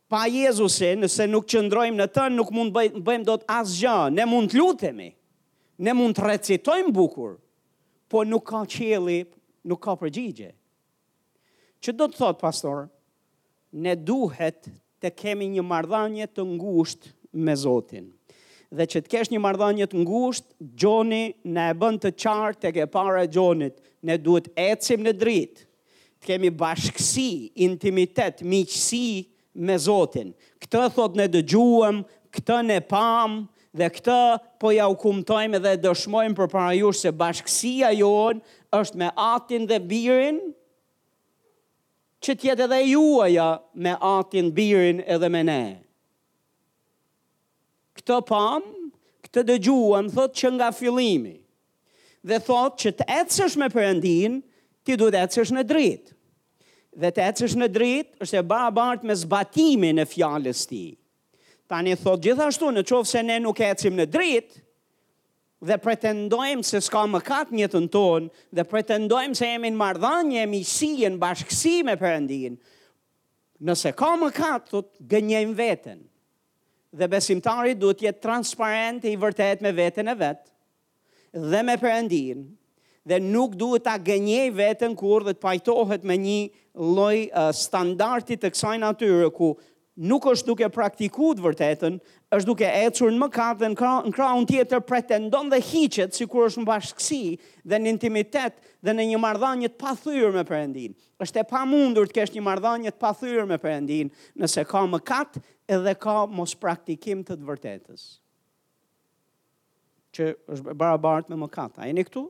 pa 0.08 0.26
Jezusin, 0.30 1.00
nëse 1.02 1.26
nuk 1.30 1.46
qëndrojmë 1.50 1.98
në 1.98 2.06
të, 2.14 2.26
nuk 2.34 2.52
mund 2.54 2.74
bëjmë, 2.74 3.02
bëjmë 3.06 3.26
do 3.26 3.34
të 3.40 3.48
asgjë, 3.58 3.94
ne 4.14 4.26
mund 4.30 4.50
të 4.52 4.60
lutemi, 4.60 5.08
ne 5.82 5.96
mund 5.98 6.16
të 6.18 6.26
recitojmë 6.30 6.92
bukur, 6.94 7.32
po 8.10 8.22
nuk 8.24 8.44
ka 8.52 8.60
qeli, 8.70 9.18
nuk 9.66 9.80
ka 9.82 9.96
përgjigje. 9.98 10.52
Që 11.82 11.94
do 11.98 12.06
të 12.12 12.20
thotë, 12.20 12.40
pastor, 12.44 12.84
ne 13.74 13.94
duhet 13.98 14.68
të 15.02 15.10
kemi 15.18 15.48
një 15.56 15.64
mardhanje 15.66 16.28
të 16.32 16.44
ngusht 16.54 17.10
me 17.36 17.56
Zotin. 17.58 18.12
Dhe 18.74 18.86
që 18.90 19.00
të 19.04 19.10
kesh 19.12 19.28
një 19.34 19.38
mardhanje 19.42 19.86
të 19.90 20.00
ngusht, 20.04 20.46
Gjoni 20.80 21.24
ne 21.54 21.66
e 21.70 21.74
bënd 21.78 22.00
të 22.02 22.14
qartë 22.22 22.62
të 22.64 22.70
ke 22.78 22.86
para 22.94 23.26
Gjonit, 23.30 23.76
ne 24.06 24.16
duhet 24.18 24.48
ecim 24.58 25.04
në 25.06 25.12
dritë, 25.18 25.66
të 26.22 26.30
kemi 26.30 26.50
bashkësi, 26.58 27.28
intimitet, 27.66 28.40
miqësi, 28.42 29.04
me 29.56 29.74
Zotin. 29.80 30.32
Këtë 30.60 30.82
thot 30.94 31.16
ne 31.18 31.26
dëgjuëm, 31.32 32.00
këtë 32.36 32.58
ne 32.68 32.78
pam, 32.90 33.38
dhe 33.76 33.88
këtë 33.92 34.18
po 34.60 34.70
ja 34.74 34.86
u 34.90 34.96
kumtojmë 35.00 35.60
dhe 35.64 35.72
dëshmojmë 35.84 36.36
për 36.38 36.50
para 36.52 36.74
jush 36.76 37.04
se 37.04 37.12
bashkësia 37.12 37.90
jonë 37.98 38.40
është 38.80 39.00
me 39.02 39.10
atin 39.24 39.66
dhe 39.68 39.78
birin, 39.88 40.40
që 42.24 42.34
tjetë 42.40 42.64
edhe 42.66 42.78
juaja 42.92 43.48
me 43.76 43.92
atin, 44.16 44.48
birin 44.56 45.02
edhe 45.06 45.28
me 45.32 45.42
ne. 45.46 45.62
Këtë 47.98 48.20
pam, 48.28 48.64
këtë 49.26 49.44
dëgjuëm, 49.50 50.10
thot 50.16 50.34
që 50.40 50.54
nga 50.56 50.70
filimi, 50.74 51.36
dhe 52.26 52.40
thot 52.44 52.76
që 52.82 52.96
të 52.98 53.08
ecësh 53.20 53.58
me 53.60 53.68
përëndin, 53.72 54.40
ti 54.86 54.96
duhet 54.98 55.16
të 55.16 55.22
ecësh 55.26 55.54
në 55.56 55.64
dritë 55.68 56.15
dhe 57.00 57.10
të 57.12 57.22
ecësh 57.30 57.54
në 57.60 57.66
dritë, 57.72 58.14
është 58.24 58.38
e 58.40 58.42
ba 58.42 58.94
me 59.08 59.14
zbatimin 59.20 59.98
në 60.00 60.06
fjallës 60.08 60.62
ti. 60.70 60.82
Ta 61.68 61.80
një 61.82 61.96
thot 62.00 62.22
gjithashtu 62.24 62.72
në 62.72 62.82
qovë 62.86 63.10
se 63.10 63.22
ne 63.26 63.38
nuk 63.42 63.60
ecim 63.66 63.96
në 63.98 64.06
dritë, 64.14 64.62
dhe 65.66 65.76
pretendojmë 65.82 66.62
se 66.68 66.80
s'ka 66.84 67.06
më 67.10 67.20
katë 67.26 67.54
një 67.58 67.68
të 67.72 67.80
tonë, 67.96 68.30
dhe 68.54 68.64
pretendojmë 68.70 69.34
se 69.38 69.48
jemi 69.50 69.70
në 69.70 69.76
mardhanje, 69.80 70.40
jemi 70.40 70.60
si, 70.68 70.90
në 71.04 71.20
bashkësi 71.22 71.74
me 71.88 71.96
përëndin, 72.00 72.58
nëse 73.64 73.92
ka 73.98 74.12
më 74.20 74.30
katë, 74.36 74.68
thot, 74.74 74.90
gënjëm 75.10 75.56
vetën. 75.58 76.04
Dhe 76.96 77.08
besimtari 77.12 77.74
duhet 77.76 78.02
jetë 78.06 78.22
transparent 78.24 79.04
e 79.04 79.12
i 79.12 79.18
vërtet 79.20 79.64
me 79.64 79.72
vetën 79.76 80.08
e 80.12 80.20
vetë, 80.22 80.52
dhe 81.50 81.64
me 81.66 81.74
përëndinë, 81.82 82.44
dhe 83.08 83.18
nuk 83.22 83.54
duhet 83.60 83.84
ta 83.86 83.94
gënjej 84.02 84.48
veten 84.58 84.96
kur 84.98 85.22
dhe 85.28 85.36
të 85.36 85.42
pajtohet 85.46 86.02
me 86.10 86.16
një 86.18 86.38
lloj 86.74 87.30
uh, 87.30 87.50
standardi 87.54 88.34
të 88.36 88.50
kësaj 88.52 88.80
natyre 88.82 89.30
ku 89.30 89.54
nuk 89.96 90.26
është 90.28 90.50
duke 90.50 90.68
praktikuar 90.74 91.38
vërtetën, 91.40 91.94
është 92.36 92.48
duke 92.50 92.66
ecur 92.82 93.12
në 93.14 93.20
mëkat 93.22 93.60
dhe 93.62 93.70
në 93.78 94.12
krahun 94.12 94.48
tjetër 94.50 94.82
pretendon 94.84 95.48
dhe 95.52 95.62
hiqet 95.64 96.18
sikur 96.18 96.50
është 96.50 96.60
në 96.64 96.68
bashkësi 96.72 97.20
dhe 97.72 97.78
në 97.80 97.94
intimitet 97.94 98.58
dhe 98.84 98.92
në 98.98 99.06
një 99.14 99.22
marrëdhënie 99.22 99.70
të 99.72 99.80
pathyer 99.80 100.34
me 100.34 100.42
Perëndin. 100.46 100.92
Është 101.22 101.40
e 101.42 101.46
pamundur 101.50 102.10
të 102.12 102.18
kesh 102.18 102.34
një 102.36 102.42
marrëdhënie 102.44 102.92
të 102.94 103.00
pathyer 103.06 103.46
me 103.48 103.56
Perëndin 103.62 104.10
nëse 104.42 104.66
ka 104.68 104.82
mëkat 104.92 105.38
edhe 105.72 105.94
ka 106.02 106.18
mos 106.28 106.52
praktikim 106.58 107.22
të 107.24 107.38
të 107.40 107.48
vërtetës 107.54 108.06
që 110.16 110.28
është 110.54 110.72
barabart 110.80 111.26
me 111.32 111.36
mëkat. 111.46 111.74
A 111.80 111.84
jeni 111.88 112.00
këtu? 112.08 112.22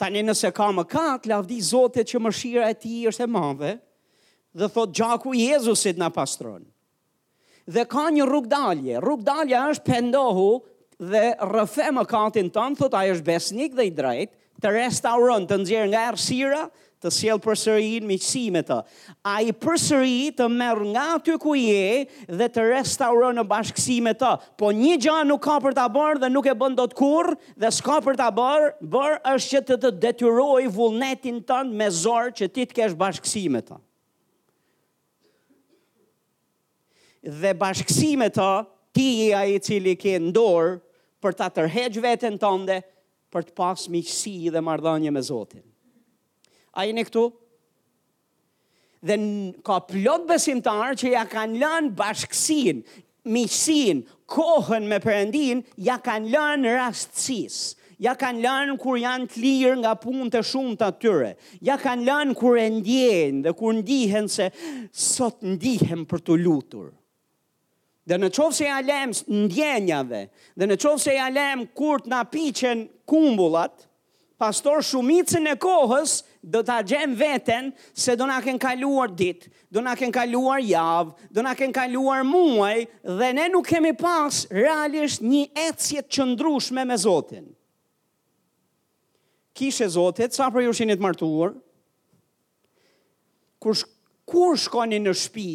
Ta 0.00 0.08
një 0.12 0.22
nëse 0.28 0.50
ka 0.56 0.68
më 0.74 0.84
katë, 0.92 1.30
lavdi 1.32 1.58
zote 1.68 2.04
që 2.10 2.20
mëshira 2.26 2.68
e 2.72 2.76
ti 2.82 2.94
është 3.10 3.26
e 3.26 3.30
madhe, 3.34 3.72
dhe 4.58 4.68
thot 4.76 4.92
gjaku 4.98 5.34
Jezusit 5.38 5.98
në 6.00 6.10
pastronë. 6.16 6.66
Dhe 7.70 7.84
ka 7.92 8.06
një 8.14 8.26
rrug 8.26 8.48
dalje, 8.50 8.98
rrug 9.04 9.24
dalje 9.28 9.56
është 9.74 9.86
pendohu 9.90 10.48
dhe 11.12 11.24
rëfe 11.54 11.90
më 11.96 12.04
katin 12.10 12.50
tonë, 12.56 12.78
thot 12.80 12.96
a 13.00 13.04
është 13.14 13.28
besnik 13.30 13.76
dhe 13.78 13.88
i 13.90 13.92
drejtë, 14.00 14.39
të 14.60 14.70
restauron, 14.76 15.46
të 15.48 15.60
nxjerr 15.62 15.90
nga 15.92 16.06
errësira, 16.10 16.66
të 17.00 17.10
sjell 17.16 17.38
përsërin 17.40 18.04
miqësi 18.04 18.42
me 18.52 18.60
të. 18.66 18.76
Ai 19.24 19.54
përsëri 19.56 20.34
të 20.36 20.48
merr 20.52 20.82
nga 20.92 21.04
aty 21.16 21.36
ku 21.40 21.54
je 21.56 22.04
dhe 22.36 22.48
të 22.52 22.66
restauron 22.74 23.38
në 23.40 23.44
bashkësi 23.48 23.96
me 24.04 24.12
të. 24.20 24.34
Po 24.60 24.68
një 24.76 24.98
gjë 25.06 25.22
nuk 25.30 25.40
ka 25.46 25.56
për 25.64 25.78
ta 25.78 25.86
bërë 25.94 26.20
dhe 26.26 26.30
nuk 26.34 26.50
e 26.52 26.56
bën 26.60 26.76
dot 26.76 26.92
kurrë 26.98 27.38
dhe 27.62 27.70
s'ka 27.72 27.96
për 28.04 28.20
ta 28.20 28.28
bërë, 28.36 28.68
bër 28.92 29.16
është 29.32 29.54
që 29.54 29.62
të 29.70 29.78
të 29.86 29.92
detyroj 30.02 30.68
vullnetin 30.76 31.40
tënd 31.48 31.72
me 31.80 31.88
zor 32.02 32.28
që 32.36 32.50
ti 32.58 32.68
të 32.68 32.78
kesh 32.82 32.98
bashkësi 33.00 33.46
me 33.56 33.64
të. 33.64 33.80
Dhe 37.42 37.56
bashkësi 37.60 38.12
me 38.20 38.28
të, 38.32 38.50
ti 38.96 39.08
je 39.22 39.32
ai 39.36 39.56
i 39.56 39.60
cili 39.60 39.96
ke 40.00 40.18
në 40.28 40.48
për 41.20 41.34
ta 41.36 41.50
tërhequr 41.52 42.00
veten 42.00 42.38
tënde, 42.40 42.78
për 43.32 43.46
të 43.48 43.54
pas 43.58 43.84
miqësi 43.94 44.34
dhe 44.54 44.62
mardhanje 44.66 45.12
me 45.14 45.22
Zotin. 45.22 45.62
A 46.78 46.84
ne 46.94 47.04
këtu? 47.06 47.22
Dhe 49.06 49.16
ka 49.66 49.78
plot 49.88 50.26
besimtarë 50.28 50.98
që 51.00 51.12
ja 51.14 51.22
kanë 51.32 51.60
lënë 51.62 51.92
bashkësinë, 51.98 52.80
miqësin, 53.32 54.02
kohën 54.34 54.84
me 54.90 54.98
Perëndin, 55.02 55.62
ja 55.86 55.96
kanë 56.04 56.32
lënë 56.34 56.74
rastësis. 56.76 57.60
Ja 58.00 58.14
kanë 58.16 58.40
lënë 58.40 58.74
kur 58.80 58.96
janë 58.96 59.26
të 59.28 59.40
lirë 59.44 59.78
nga 59.82 59.92
punë 60.00 60.30
të 60.32 60.40
shumë 60.50 60.76
të 60.80 60.86
tyre. 61.02 61.32
Ja 61.68 61.74
kanë 61.82 62.06
lënë 62.06 62.36
kur 62.40 62.56
e 62.60 62.64
ndjenë 62.78 63.42
dhe 63.44 63.52
kur 63.58 63.74
ndihen 63.76 64.28
se 64.32 64.46
sot 65.06 65.42
ndihem 65.44 66.06
për 66.08 66.24
të 66.24 66.38
lutur. 66.44 66.88
Dhe 68.10 68.16
në 68.18 68.28
qovë 68.34 68.54
se 68.56 68.64
ja 68.66 68.78
lem 68.82 69.12
ndjenjave, 69.44 70.24
dhe 70.58 70.66
në 70.66 70.76
qovë 70.82 70.98
se 70.98 71.12
ja 71.14 71.28
lem 71.30 71.60
kur 71.78 72.00
të 72.02 72.10
napiqen 72.10 72.80
kumbullat, 73.08 73.84
pastor 74.40 74.82
shumicën 74.82 75.46
e 75.46 75.54
kohës 75.62 76.16
do 76.42 76.62
të 76.66 76.78
gjem 76.90 77.12
veten 77.20 77.68
se 77.94 78.16
do 78.18 78.26
në 78.26 78.40
aken 78.40 78.58
kaluar 78.64 79.12
dit, 79.14 79.44
do 79.70 79.84
në 79.84 79.92
aken 79.94 80.14
kaluar 80.16 80.58
javë, 80.64 81.12
do 81.30 81.44
në 81.44 81.52
aken 81.54 81.74
kaluar 81.76 82.24
muaj, 82.26 82.80
dhe 83.20 83.28
ne 83.36 83.44
nuk 83.52 83.70
kemi 83.70 83.92
pas 84.00 84.42
realisht 84.58 85.22
një 85.22 85.44
ecjet 85.68 86.08
qëndrushme 86.10 86.82
me 86.90 86.96
Zotin. 86.98 87.46
Kishe 89.54 89.86
Zotit, 89.92 90.34
sa 90.34 90.48
për 90.50 90.64
ju 90.66 90.74
shenit 90.80 91.02
martuar, 91.04 91.54
kur 93.60 94.58
shkoni 94.64 94.98
në 95.06 95.14
shpi 95.26 95.50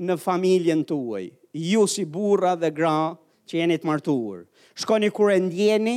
në 0.00 0.16
familjen 0.22 0.86
të 0.88 0.96
uaj, 0.96 1.26
ju 1.52 1.86
si 1.86 2.04
burra 2.06 2.54
dhe 2.56 2.70
gra 2.70 3.16
që 3.50 3.58
jeni 3.62 3.76
të 3.82 3.88
martuar. 3.88 4.44
Shkoni 4.78 5.10
kur 5.14 5.30
e 5.34 5.38
ndjeni, 5.42 5.96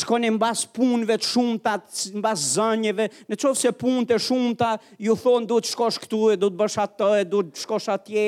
shkoni 0.00 0.30
mbas 0.36 0.64
punëve 0.74 1.16
të 1.18 1.26
shumëta, 1.32 1.74
mbas 2.20 2.44
zënjeve, 2.54 3.08
në 3.30 3.38
qovë 3.40 3.58
se 3.58 3.72
punë 3.80 4.04
të 4.12 4.20
shumëta, 4.28 4.72
ju 5.02 5.16
thonë 5.18 5.50
du 5.50 5.58
të 5.60 5.72
shkosh 5.74 5.98
këtu 6.04 6.20
e 6.32 6.38
du 6.38 6.52
të 6.52 6.60
bësh 6.62 6.78
atë 6.84 7.10
e 7.18 7.24
du 7.32 7.42
të 7.48 7.64
shkosh 7.64 7.90
atje, 7.96 8.26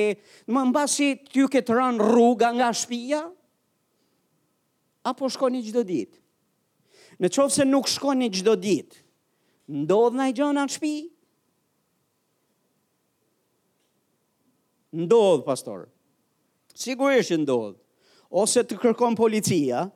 në 0.51 0.65
mbas 0.73 0.99
i 1.07 1.13
ty 1.31 1.47
këtë 1.55 1.79
rënë 1.79 2.11
rruga 2.11 2.51
nga 2.59 2.73
shpia, 2.75 3.23
apo 5.07 5.31
shkoni 5.37 5.63
gjdo 5.69 5.87
ditë? 5.93 6.19
Në 7.23 7.29
qovë 7.31 7.55
se 7.55 7.65
nuk 7.69 7.87
shkoni 7.87 8.27
gjdo 8.35 8.57
ditë, 8.59 8.99
ndodhë 9.85 10.19
në 10.19 10.31
i 10.33 10.35
gjënë 10.41 10.65
anë 10.67 10.75
shpijë, 10.75 11.09
ndodh 14.93 15.45
pastor. 15.47 15.87
Sigurisht 16.75 17.33
që 17.33 17.41
ndodh. 17.43 17.77
Ose 18.33 18.63
të 18.65 18.79
kërkon 18.81 19.17
policia 19.19 19.87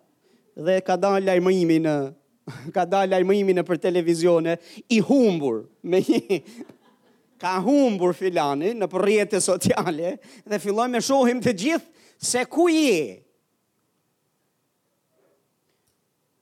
dhe 0.57 0.79
ka 0.85 0.97
dalë 1.01 1.25
lajmërimi 1.29 1.79
në 1.87 1.95
ka 2.77 2.85
dalë 2.89 3.13
lajmërimi 3.15 3.55
në 3.59 3.65
për 3.67 3.81
televizione 3.89 4.57
i 4.95 5.01
humbur 5.09 5.63
me 5.91 6.01
një 6.05 6.41
ka 7.43 7.57
humbur 7.65 8.15
filani 8.17 8.73
në 8.77 8.89
për 8.93 9.03
rrjete 9.05 9.41
sociale 9.45 10.13
dhe 10.49 10.61
filloj 10.63 10.87
me 10.93 11.01
shohim 11.05 11.41
të 11.45 11.53
gjithë 11.65 12.13
se 12.29 12.45
ku 12.49 12.69
je. 12.73 13.23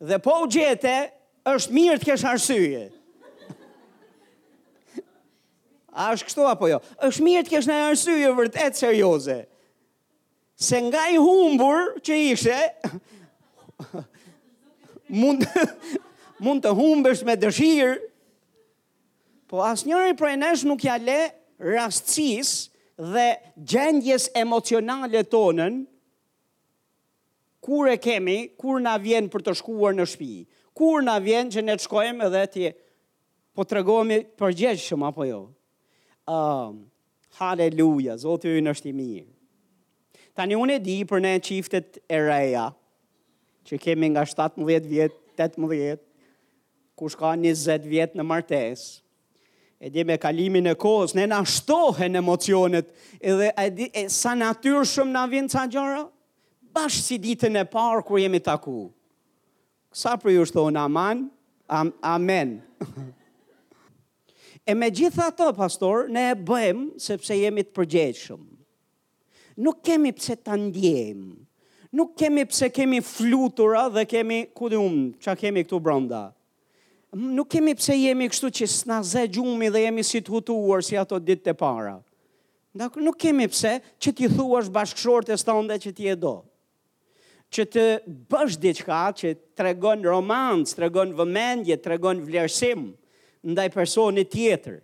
Dhe 0.05 0.19
po 0.23 0.35
u 0.45 0.49
gjete, 0.53 0.93
është 1.49 1.73
mirë 1.75 1.97
të 2.03 2.11
kesh 2.13 2.27
arsyje. 2.29 2.85
A 5.95 6.09
është 6.15 6.27
kështu 6.27 6.45
apo 6.51 6.69
jo? 6.69 6.81
është 7.07 7.23
mirë 7.23 7.45
të 7.47 7.53
kesh 7.55 7.69
në 7.71 7.75
arsye 7.89 8.31
vërtet 8.35 8.79
serioze. 8.79 9.37
Se 10.59 10.79
nga 10.89 11.05
i 11.11 11.17
humbur 11.23 11.93
që 12.07 12.19
ishe, 12.33 12.59
mund, 15.21 15.45
mund 16.47 16.65
të 16.67 16.73
humbesh 16.79 17.23
me 17.27 17.37
dëshirë, 17.45 17.95
po 19.51 19.63
asnjëri 19.63 20.11
njëri 20.11 20.19
për 20.19 20.31
e 20.31 20.37
nesh 20.43 20.65
nuk 20.67 20.85
ja 20.89 20.97
le 20.99 21.19
rastësis 21.63 22.53
dhe 22.99 23.29
gjendjes 23.63 24.29
emocionale 24.39 25.23
tonën, 25.31 25.83
kur 27.65 27.89
e 27.95 27.99
kemi, 28.03 28.41
kur 28.61 28.81
na 28.85 28.97
vjen 29.01 29.31
për 29.31 29.47
të 29.47 29.55
shkuar 29.63 29.95
në 29.97 30.09
shpi, 30.11 30.33
kur 30.77 31.03
na 31.07 31.21
vjen 31.23 31.51
që 31.55 31.63
ne 31.63 31.79
të 31.79 31.87
shkojmë 31.87 32.27
edhe 32.31 32.47
të 32.53 32.71
po 33.55 33.63
të 33.65 33.79
regohemi 33.79 34.21
apo 35.07 35.25
jo 35.31 35.43
um, 36.29 36.81
haleluja, 37.39 38.17
zotë 38.23 38.55
ju 38.57 38.63
në 38.65 38.75
është 38.77 38.91
i 38.93 38.97
mirë. 39.01 39.29
Tani 40.35 40.57
unë 40.59 40.79
e 40.79 40.83
di 40.83 40.97
për 41.07 41.23
ne 41.23 41.33
qiftet 41.45 42.01
e 42.11 42.19
reja, 42.27 42.69
që 43.67 43.79
kemi 43.85 44.11
nga 44.15 44.25
17 44.27 44.65
vjetë, 44.67 45.21
18, 45.39 46.01
ku 46.99 47.09
ka 47.19 47.35
20 47.39 47.89
vjetë 47.91 48.19
në 48.21 48.27
martes, 48.27 48.85
e 49.85 49.91
di 49.93 50.05
me 50.07 50.17
kalimin 50.19 50.71
e 50.71 50.75
kohës, 50.81 51.13
ne 51.19 51.27
na 51.31 51.43
shtohen 51.45 52.17
emocionet, 52.19 52.89
edhe 53.21 53.51
e 53.59 53.67
di, 53.75 53.89
e, 53.93 54.07
sa 54.11 54.33
natyrë 54.39 54.85
shumë 54.91 55.13
na 55.15 55.25
vinë 55.31 55.51
ca 55.53 55.67
gjara, 55.71 56.05
bashkë 56.75 57.03
si 57.09 57.19
ditën 57.23 57.59
e 57.61 57.65
parë 57.71 58.03
kërë 58.07 58.23
jemi 58.27 58.41
taku. 58.43 58.79
Sa 59.95 60.17
për 60.19 60.35
ju 60.39 60.47
shtohen 60.51 60.79
aman, 60.81 61.27
am, 61.69 61.93
amen. 62.15 62.59
Amen. 62.81 63.21
E 64.67 64.73
me 64.75 64.91
gjitha 64.91 65.27
ato, 65.27 65.51
pastor, 65.53 66.07
ne 66.09 66.31
e 66.31 66.35
bëjmë 66.49 66.97
sepse 67.05 67.37
jemi 67.37 67.67
të 67.67 67.75
përgjeshëm. 67.77 68.45
Nuk 69.61 69.83
kemi 69.85 70.13
pse 70.17 70.39
të 70.41 70.57
ndjejmë. 70.63 71.33
Nuk 71.99 72.15
kemi 72.19 72.47
pse 72.49 72.71
kemi 72.73 73.03
flutura 73.05 73.83
dhe 73.93 74.07
kemi, 74.09 74.39
ku 74.57 74.67
umë, 74.73 75.05
që 75.21 75.35
kemi 75.43 75.67
këtu 75.67 75.79
branda. 75.85 76.23
Nuk 77.37 77.53
kemi 77.53 77.75
pse 77.79 77.99
jemi 78.01 78.31
kështu 78.33 78.51
që 78.57 78.67
s'na 78.79 79.03
zë 79.05 79.27
gjumi 79.37 79.69
dhe 79.71 79.85
jemi 79.85 80.03
si 80.03 80.25
të 80.25 80.33
hutuar 80.33 80.83
si 80.83 80.97
ato 80.99 81.21
ditë 81.21 81.51
të 81.51 81.55
para. 81.61 81.99
Ndak, 82.75 82.97
nuk 83.05 83.21
kemi 83.21 83.47
pse 83.53 83.77
që 84.03 84.15
ti 84.17 84.33
thuash 84.33 84.73
bashkëshorët 84.75 85.31
e 85.31 85.39
stande 85.39 85.77
që 85.85 85.93
ti 85.95 86.09
e 86.11 86.17
do. 86.25 86.35
Që 87.55 87.69
të 87.71 87.85
bësh 88.33 88.57
diçka 88.65 89.05
që 89.21 89.37
tregon 89.61 90.03
romans, 90.09 90.73
tregon 90.75 91.13
vëmendje, 91.21 91.83
tregon 91.85 92.25
vlerësim. 92.27 92.87
vlerësimë 92.89 92.93
ndaj 93.45 93.69
personit 93.77 94.33
tjetër 94.33 94.81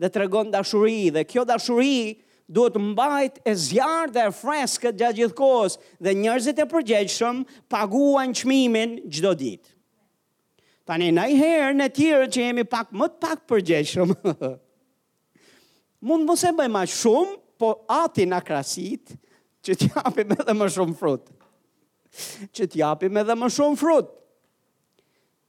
dhe 0.00 0.08
të 0.08 0.20
regon 0.24 0.50
dashuri 0.52 1.10
dhe 1.12 1.24
kjo 1.28 1.44
dashuri 1.46 2.16
duhet 2.56 2.78
mbajt 2.80 3.40
e 3.44 3.52
zjarë 3.60 4.12
dhe 4.14 4.26
e 4.30 4.34
freskët 4.38 4.96
gjatë 5.00 5.18
gjithë 5.20 5.36
kohës 5.36 5.76
dhe 6.00 6.14
njerëzit 6.16 6.62
e 6.62 6.66
përgjeshëm 6.70 7.42
paguan 7.72 8.32
qmimin 8.38 8.96
gjdo 9.10 9.34
ditë. 9.42 9.74
Tani, 10.88 11.10
në 11.12 11.26
i 11.28 11.34
herë 11.36 11.74
në 11.76 11.88
tjërë 11.98 12.30
që 12.32 12.44
jemi 12.46 12.64
pak 12.64 12.94
më 12.96 13.10
të 13.12 13.18
pak 13.26 13.42
përgjeshëm, 13.50 14.14
mund 16.08 16.24
mëse 16.30 16.54
bëjmë 16.56 16.72
ma 16.72 16.86
shumë, 16.88 17.34
po 17.58 17.72
ati 17.90 18.22
në 18.30 18.38
krasit 18.46 19.10
që 19.66 19.74
t'japim 19.80 20.30
edhe 20.36 20.54
më 20.54 20.68
shumë 20.72 20.94
frut. 21.00 21.26
që 22.54 22.64
t'japim 22.72 23.16
edhe 23.20 23.34
më 23.36 23.48
shumë 23.50 23.76
frut. 23.76 24.12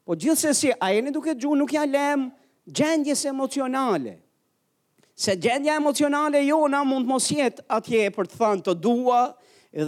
Po 0.04 0.18
gjithë 0.18 0.42
se 0.42 0.52
si, 0.58 0.72
a 0.74 0.90
duke 1.14 1.38
gju 1.38 1.54
nuk 1.56 1.72
ja 1.74 1.86
lemë, 1.86 2.32
gjendjes 2.72 3.26
emocionale. 3.26 4.18
Se 5.16 5.36
gjendja 5.36 5.76
emocionale 5.76 6.44
jo 6.46 6.64
na 6.72 6.84
mund 6.88 7.08
mos 7.10 7.28
jetë 7.34 7.66
atje 7.76 8.08
për 8.16 8.30
të 8.32 8.40
thënë 8.40 8.66
të 8.70 8.76
dua 8.84 9.22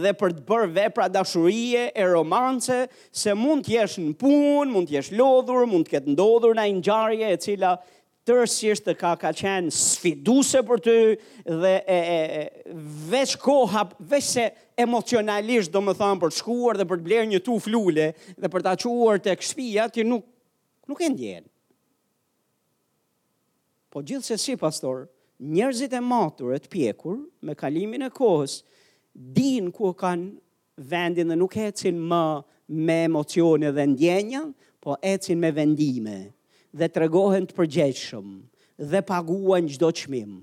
dhe 0.04 0.12
për 0.14 0.36
të 0.38 0.44
bërë 0.50 0.72
vepra 0.76 1.08
dashurie 1.10 1.88
e 1.98 2.04
romance, 2.12 2.82
se 3.10 3.34
mund 3.34 3.66
të 3.66 3.78
jesh 3.80 3.96
në 4.04 4.12
punë, 4.22 4.68
mund 4.70 4.92
të 4.92 4.98
jesh 5.00 5.10
lodhur, 5.18 5.66
mund 5.72 5.88
të 5.88 5.96
ketë 5.96 6.14
ndodhur 6.14 6.54
ndaj 6.60 6.74
ngjarje 6.78 7.32
e 7.36 7.40
cila 7.48 7.72
tërësisht 8.28 8.86
të 8.86 8.94
ka 9.02 9.16
ka 9.18 9.32
qenë 9.34 9.74
sfiduse 9.74 10.62
për 10.68 10.84
ty 10.86 10.98
dhe 11.50 11.72
e, 11.90 11.98
e, 11.98 12.76
veç 13.10 13.34
koha, 13.42 13.88
veç 14.12 14.28
se 14.36 14.48
emocionalisht 14.78 15.74
do 15.74 15.82
më 15.82 15.96
thamë 16.04 16.22
për 16.28 16.30
të 16.36 16.40
shkuar 16.44 16.78
dhe 16.78 16.86
për 16.92 17.02
të 17.02 17.08
blerë 17.08 17.30
një 17.32 17.42
tu 17.48 17.58
flule 17.64 18.12
dhe 18.38 18.52
për 18.52 18.62
të 18.68 18.76
aquar 18.76 19.24
të 19.24 19.38
këshpia, 19.42 19.88
ti 19.90 20.06
nuk, 20.12 20.28
nuk 20.88 21.02
e 21.02 21.10
ndjenë. 21.16 21.48
Po 23.92 24.00
gjithë 24.08 24.24
se 24.24 24.38
si 24.40 24.54
pastor, 24.56 25.04
njerëzit 25.44 25.92
e 25.98 26.00
matur 26.02 26.54
e 26.56 26.60
të 26.64 26.70
pjekur, 26.72 27.18
me 27.44 27.56
kalimin 27.60 28.06
e 28.08 28.12
kohës, 28.16 28.62
din 29.14 29.68
ku 29.76 29.90
kanë 30.00 30.86
vendin 30.92 31.28
dhe 31.30 31.36
nuk 31.36 31.58
ecin 31.60 31.98
më 32.08 32.22
me 32.88 32.98
emocione 33.10 33.72
dhe 33.76 33.84
ndjenja, 33.92 34.46
po 34.82 34.96
ecin 35.12 35.42
me 35.44 35.52
vendime 35.52 36.18
dhe 36.80 36.88
të 36.88 37.04
regohen 37.04 37.50
të 37.50 37.58
përgjeshëm 37.60 38.30
dhe 38.92 39.02
paguan 39.12 39.68
gjdo 39.70 39.92
qmim. 40.00 40.40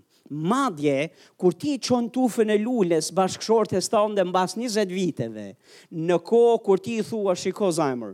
Madje, 0.50 0.98
kur 1.40 1.56
ti 1.56 1.78
qonë 1.86 2.12
tufën 2.14 2.52
e 2.52 2.58
lulles 2.60 3.06
bashkëshorët 3.16 3.72
e 3.80 3.80
stonë 3.88 4.18
dhe 4.20 4.26
mbas 4.28 4.54
20 4.60 4.92
viteve, 4.92 5.46
në 5.96 6.16
ko 6.28 6.42
kur 6.66 6.78
ti 6.84 6.98
i 7.00 7.06
thua 7.08 7.32
shiko 7.40 7.70
zajmër, 7.78 8.12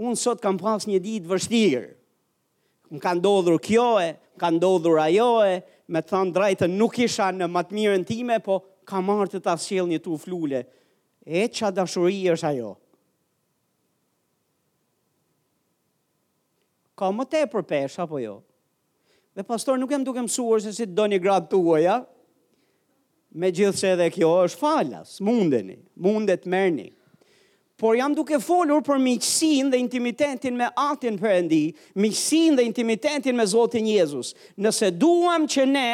unë 0.00 0.18
sot 0.24 0.40
kam 0.42 0.56
pas 0.62 0.88
një 0.88 1.02
ditë 1.04 1.28
vështirë, 1.34 1.86
më 2.90 2.98
ka 3.04 3.12
ndodhur 3.14 3.60
kjo 3.62 3.86
e, 4.02 4.08
ka 4.40 4.48
ndodhur 4.50 4.98
ajo 5.04 5.36
e 5.44 5.54
me 5.92 6.00
të 6.00 6.08
thënë 6.14 6.32
drejtën 6.36 6.74
nuk 6.80 6.96
isha 7.04 7.26
në 7.36 7.48
më 7.52 7.62
të 7.68 7.76
mirën 7.76 8.04
time, 8.08 8.38
po 8.40 8.56
ka 8.88 9.02
marrë 9.04 9.34
të 9.34 9.40
ta 9.44 9.56
sjell 9.60 9.90
një 9.90 9.98
tu 10.04 10.16
flule. 10.22 10.62
E 11.28 11.44
qa 11.56 11.68
dashuri 11.76 12.22
është 12.34 12.48
ajo. 12.54 12.70
Ka 16.96 17.10
më 17.16 17.26
te 17.32 17.42
për 17.52 17.66
pesh, 17.68 17.98
apo 18.04 18.20
jo? 18.22 18.38
Dhe 19.36 19.44
pastor, 19.46 19.76
nuk 19.78 19.92
jam 19.92 20.04
duke 20.04 20.22
mësuar 20.24 20.62
se 20.64 20.72
si 20.74 20.86
do 20.86 21.04
një 21.10 21.20
gratë 21.24 21.52
tua, 21.52 21.78
ja? 21.84 21.98
Me 23.38 23.52
gjithë 23.54 23.78
se 23.78 23.92
edhe 23.94 24.08
kjo 24.14 24.30
është 24.46 24.58
falas, 24.62 25.18
mundeni, 25.22 25.76
mundet 26.02 26.48
mërni 26.50 26.90
por 27.80 27.96
jam 27.96 28.12
duke 28.12 28.36
folur 28.44 28.82
për 28.84 28.98
miqësin 29.00 29.70
dhe 29.72 29.78
intimitetin 29.80 30.52
me 30.60 30.66
atin 30.82 31.14
përëndi, 31.20 31.62
miqësin 32.02 32.58
dhe 32.58 32.64
intimitetin 32.68 33.36
me 33.38 33.46
Zotin 33.48 33.86
Jezus. 33.88 34.34
Nëse 34.60 34.90
duham 35.00 35.46
që 35.48 35.62
ne, 35.68 35.92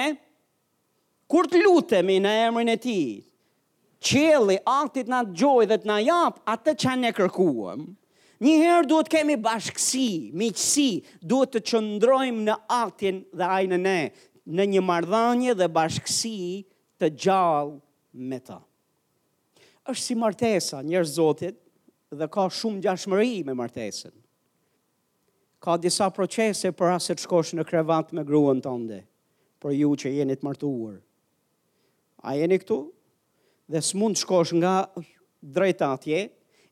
kur 1.30 1.46
të 1.46 1.60
lutemi 1.62 2.16
në 2.24 2.32
emrin 2.48 2.72
e 2.74 2.76
ti, 2.82 2.98
qëli 4.08 4.58
atit 4.68 5.06
në 5.12 5.20
të 5.28 5.36
gjoj 5.38 5.68
dhe 5.70 5.78
të 5.84 5.86
në 5.92 5.98
japë, 6.08 6.42
atë 6.56 6.74
që 6.82 6.94
ne 7.04 7.12
kërkuam, 7.14 7.84
njëherë 8.44 8.88
duhet 8.90 9.10
kemi 9.14 9.36
bashkësi, 9.46 10.08
miqësi, 10.42 10.88
duhet 11.22 11.54
të 11.54 11.62
qëndrojmë 11.70 12.42
në 12.48 12.56
atin 12.80 13.20
dhe 13.30 13.52
ajnë 13.60 13.78
ne, 13.86 13.98
në 14.56 14.66
një 14.74 14.82
mardhanje 14.90 15.54
dhe 15.62 15.70
bashkësi 15.78 16.34
të 16.98 17.12
gjallë 17.22 17.78
me 18.34 18.40
ta 18.42 18.58
është 19.86 20.02
si 20.02 20.14
martesa 20.18 20.78
njërë 20.82 21.10
zotit, 21.12 21.60
dhe 22.18 22.28
ka 22.32 22.44
shumë 22.48 22.82
gjashmëri 22.82 23.44
me 23.46 23.54
martesën. 23.56 24.14
Ka 25.64 25.76
disa 25.80 26.08
procese 26.14 26.72
për 26.76 26.92
asë 26.96 27.16
të 27.18 27.24
shkosh 27.26 27.54
në 27.56 27.64
krevat 27.68 28.12
me 28.16 28.24
gruën 28.28 28.60
të 28.62 28.72
ndë, 28.84 29.00
për 29.62 29.76
ju 29.80 29.90
që 30.02 30.12
jeni 30.18 30.36
të 30.36 30.46
martuar. 30.46 30.98
A 32.26 32.36
jeni 32.38 32.58
këtu? 32.62 32.78
Dhe 33.70 33.80
s'mund 33.82 34.16
të 34.16 34.22
shkosh 34.24 34.54
nga 34.60 34.74
drejta 35.56 35.92
atje, 35.96 36.20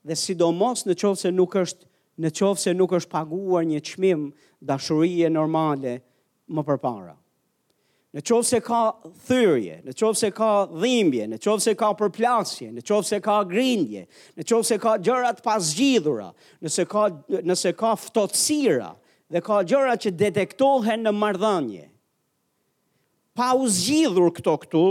dhe 0.07 0.17
sidomos 0.21 0.85
në 0.89 0.97
qovë 1.01 1.21
se 1.25 1.35
nuk 1.35 1.57
është 1.65 1.91
në 2.23 2.31
qovë 2.39 2.63
se 2.65 2.73
nuk 2.79 2.93
është 2.99 3.11
paguar 3.17 3.65
një 3.67 3.81
qmim 3.89 4.29
dashurije 4.71 5.33
normale 5.35 5.97
më 6.55 6.63
përpara 6.69 7.17
në 8.15 8.23
qovë 8.23 8.47
se 8.47 8.59
ka 8.63 8.79
thyrje, 9.27 9.81
në 9.83 9.93
qovë 9.99 10.19
se 10.21 10.29
ka 10.37 10.49
dhimbje, 10.71 11.25
në 11.33 11.39
qovë 11.43 11.63
se 11.65 11.73
ka 11.81 11.89
përplasje, 11.99 12.69
në 12.71 12.83
qovë 12.87 13.07
se 13.09 13.19
ka 13.25 13.41
grindje, 13.51 14.05
në 14.39 14.45
qovë 14.47 14.67
se 14.69 14.77
ka 14.83 14.93
gjërat 15.03 15.41
pas 15.43 15.71
gjithura, 15.75 16.29
nëse 16.63 16.85
ka, 16.91 17.09
nëse 17.49 17.73
ka 17.79 17.91
ftotësira 17.99 18.93
dhe 19.35 19.43
ka 19.43 19.59
gjërat 19.67 20.05
që 20.07 20.13
detektohen 20.21 21.03
në 21.09 21.13
mardhanje. 21.19 21.89
Pa 23.35 23.49
u 23.59 23.67
zgjidhur 23.67 24.31
këto 24.37 24.55
këtu, 24.63 24.85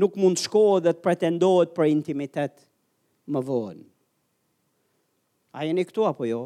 nuk 0.00 0.16
mund 0.18 0.40
shkohet 0.42 0.88
dhe 0.88 0.94
të 0.96 1.04
pretendohet 1.06 1.70
për 1.76 1.90
intimitet 1.92 2.64
më 3.30 3.44
vonë. 3.46 3.86
A 5.54 5.68
jeni 5.68 5.86
këtu 5.86 6.02
apo 6.10 6.26
jo? 6.26 6.42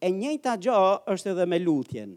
E 0.00 0.08
njëta 0.14 0.56
gjë 0.64 0.80
është 1.12 1.34
edhe 1.34 1.46
me 1.50 1.60
lutjenë. 1.60 2.16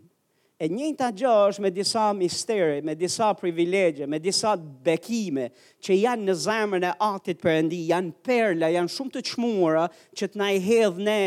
E 0.61 0.67
njëta 0.69 1.07
gjë 1.17 1.29
është 1.49 1.63
me 1.65 1.69
disa 1.73 2.01
misteri, 2.13 2.81
me 2.85 2.93
disa 2.93 3.31
privilegje, 3.33 4.05
me 4.05 4.19
disa 4.21 4.51
bekime 4.85 5.47
që 5.81 5.95
janë 6.03 6.27
në 6.27 6.35
zemrën 6.43 6.85
e 6.85 6.91
Atit 7.01 7.39
Perëndi, 7.41 7.79
janë 7.89 8.11
perla, 8.27 8.69
janë 8.69 8.91
shumë 8.93 9.13
të 9.15 9.23
çmuara 9.31 9.87
që 10.19 10.27
të 10.29 10.41
na 10.41 10.51
i 10.53 10.59
hedh 10.61 10.99
ne 11.07 11.17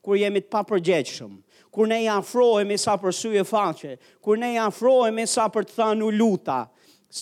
kur 0.00 0.16
jemi 0.16 0.40
të 0.40 0.48
papërgjegjshëm. 0.56 1.34
Kur 1.68 1.90
ne 1.92 1.98
i 2.06 2.08
afrohemi 2.14 2.78
sa 2.80 2.94
për 3.02 3.12
sy 3.18 3.34
e 3.36 3.44
faqe, 3.50 3.92
kur 4.24 4.40
ne 4.40 4.54
i 4.54 4.58
afrohemi 4.62 5.28
sa 5.34 5.50
për 5.52 5.68
të 5.68 5.76
thënë 5.82 6.08
luta, 6.16 6.58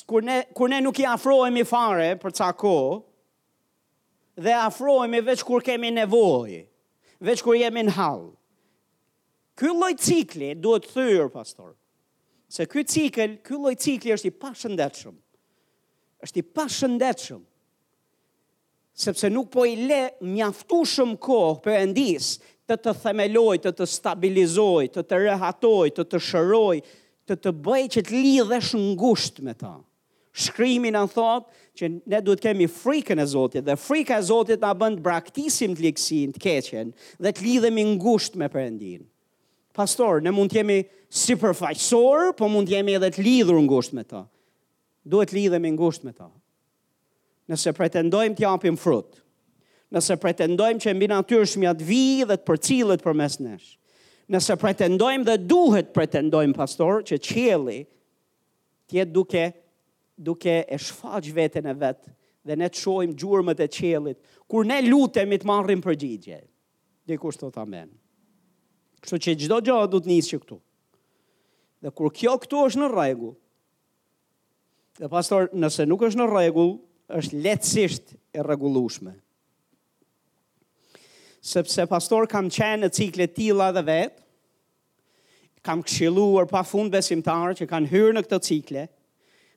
kur 0.07 0.23
ne 0.29 0.39
kur 0.55 0.71
ne 0.71 0.79
nuk 0.87 1.03
i 1.03 1.09
afrohemi 1.17 1.67
fare 1.73 2.13
për 2.23 2.39
çka 2.39 2.53
ko, 2.63 2.77
dhe 4.39 4.55
afrohemi 4.63 5.19
veç 5.33 5.43
kur 5.51 5.67
kemi 5.67 5.91
nevojë, 5.99 6.63
veç 7.27 7.43
kur 7.43 7.59
jemi 7.59 7.89
në 7.91 7.99
hall. 7.99 8.29
Ky 9.57 9.71
lloj 9.73 9.95
cikli 10.01 10.55
duhet 10.55 10.87
thyer 10.93 11.29
pastor. 11.33 11.75
Se 12.49 12.67
ky 12.69 12.85
cikël, 12.85 13.39
ky 13.43 13.57
lloj 13.57 13.75
cikli 13.81 14.13
është 14.15 14.29
i 14.29 14.33
pashëndetshëm. 14.43 15.15
Është 16.27 16.43
i 16.43 16.45
pashëndetshëm. 16.57 17.41
Sepse 18.97 19.31
nuk 19.33 19.49
po 19.53 19.65
i 19.69 19.73
le 19.89 20.03
mjaftueshëm 20.25 21.17
kohë 21.25 21.57
Perëndis 21.65 22.35
të 22.69 22.77
të 22.85 22.93
themeloj, 23.03 23.57
të 23.65 23.73
të 23.79 23.89
stabilizojë, 23.97 24.91
të 24.97 25.05
të 25.11 25.19
rehatojë, 25.25 25.91
të 25.99 26.07
të 26.13 26.21
shëroj, 26.29 26.79
të 27.29 27.37
të 27.45 27.53
bëj 27.69 27.83
që 27.97 28.05
të 28.09 28.23
lidhesh 28.27 28.71
ngushtë 28.83 29.45
me 29.49 29.57
ta. 29.61 29.73
Shkrimi 30.37 30.93
na 30.93 31.07
thot 31.13 31.49
që 31.81 31.91
ne 32.13 32.21
duhet 32.25 32.45
kemi 32.45 32.69
frikën 32.77 33.21
e 33.25 33.29
Zotit 33.33 33.65
dhe 33.69 33.77
frika 33.87 34.19
e 34.21 34.25
Zotit 34.29 34.65
na 34.65 34.75
bën 34.83 34.99
të 35.01 35.05
braktisim 35.09 35.77
të 35.77 35.87
ligësin, 35.89 36.33
të 36.37 36.43
keqen 36.47 36.93
dhe 37.25 37.33
të 37.33 37.45
lidhemi 37.49 37.85
ngushtë 37.97 38.41
me 38.45 38.49
Perëndin 38.57 39.05
pastor, 39.77 40.21
ne 40.25 40.33
mund 40.33 40.51
të 40.51 40.61
jemi 40.63 40.79
përfaqësor, 41.41 42.33
po 42.39 42.49
mund 42.51 42.69
të 42.71 42.79
jemi 42.79 42.97
edhe 42.97 43.13
të 43.15 43.25
lidhur 43.27 43.61
ngushtë 43.65 43.99
me 44.01 44.05
ta. 44.09 44.25
Duhet 45.07 45.35
lidhemi 45.37 45.71
ngushtë 45.77 46.09
me 46.09 46.15
ta. 46.17 46.27
Nëse 47.51 47.71
pretendojmë 47.77 48.35
të 48.35 48.43
japim 48.47 48.79
frut, 48.81 49.21
nëse 49.95 50.17
pretendojmë 50.23 50.83
që 50.83 50.97
mbi 50.99 51.09
natyrshmi 51.13 51.69
të 51.79 51.87
vi 51.89 52.03
dhe 52.27 52.35
të 52.41 52.47
përcillet 52.49 53.05
për 53.05 53.15
mes 53.21 53.39
nesh, 53.45 53.69
nëse 54.35 54.57
pretendojmë 54.59 55.29
dhe 55.29 55.37
duhet 55.53 55.93
pretendojmë, 55.95 56.57
pastor, 56.59 57.05
që 57.07 57.21
qëli 57.29 57.79
tjetë 58.91 59.15
duke, 59.15 59.45
duke 60.31 60.57
e 60.67 60.79
shfaqë 60.89 61.37
vetën 61.39 61.69
e 61.71 61.77
vetë 61.85 62.17
dhe 62.47 62.57
ne 62.59 62.69
të 62.71 62.83
shojmë 62.83 63.15
gjurëmët 63.19 63.63
e 63.67 63.71
qiellit 63.79 64.21
kur 64.51 64.67
ne 64.67 64.81
lutëm 64.89 65.39
i 65.39 65.39
të 65.43 65.47
marrim 65.53 65.83
përgjigje, 65.87 66.41
Dikush 67.07 67.37
kur 67.39 67.55
amen. 67.63 67.87
Kështu 69.03 69.19
që 69.27 69.35
gjdo 69.43 69.59
gjohë 69.69 69.91
du 69.93 70.01
të 70.03 70.11
njësë 70.13 70.31
që 70.33 70.39
këtu. 70.45 70.59
Dhe 71.85 71.93
kur 71.99 72.15
kjo 72.17 72.37
këtu 72.45 72.63
është 72.69 72.83
në 72.83 72.91
regull, 72.95 73.35
dhe 74.97 75.09
pastor, 75.13 75.51
nëse 75.61 75.85
nuk 75.91 76.07
është 76.09 76.23
në 76.23 76.27
regull, 76.31 76.73
është 77.21 77.41
letësisht 77.45 78.15
e 78.37 78.45
regullushme. 78.47 79.13
Sepse 81.47 81.85
pastor 81.91 82.27
kam 82.27 82.49
qenë 82.51 82.87
në 82.87 82.93
ciklet 82.97 83.35
tila 83.37 83.69
dhe 83.77 83.85
vetë, 83.87 84.23
kam 85.67 85.81
këshiluar 85.85 86.47
pa 86.49 86.63
fund 86.67 86.93
besimtarë 86.95 87.57
që 87.61 87.67
kanë 87.71 87.91
hyrë 87.91 88.17
në 88.17 88.25
këto 88.27 88.41
cikle, 88.47 88.85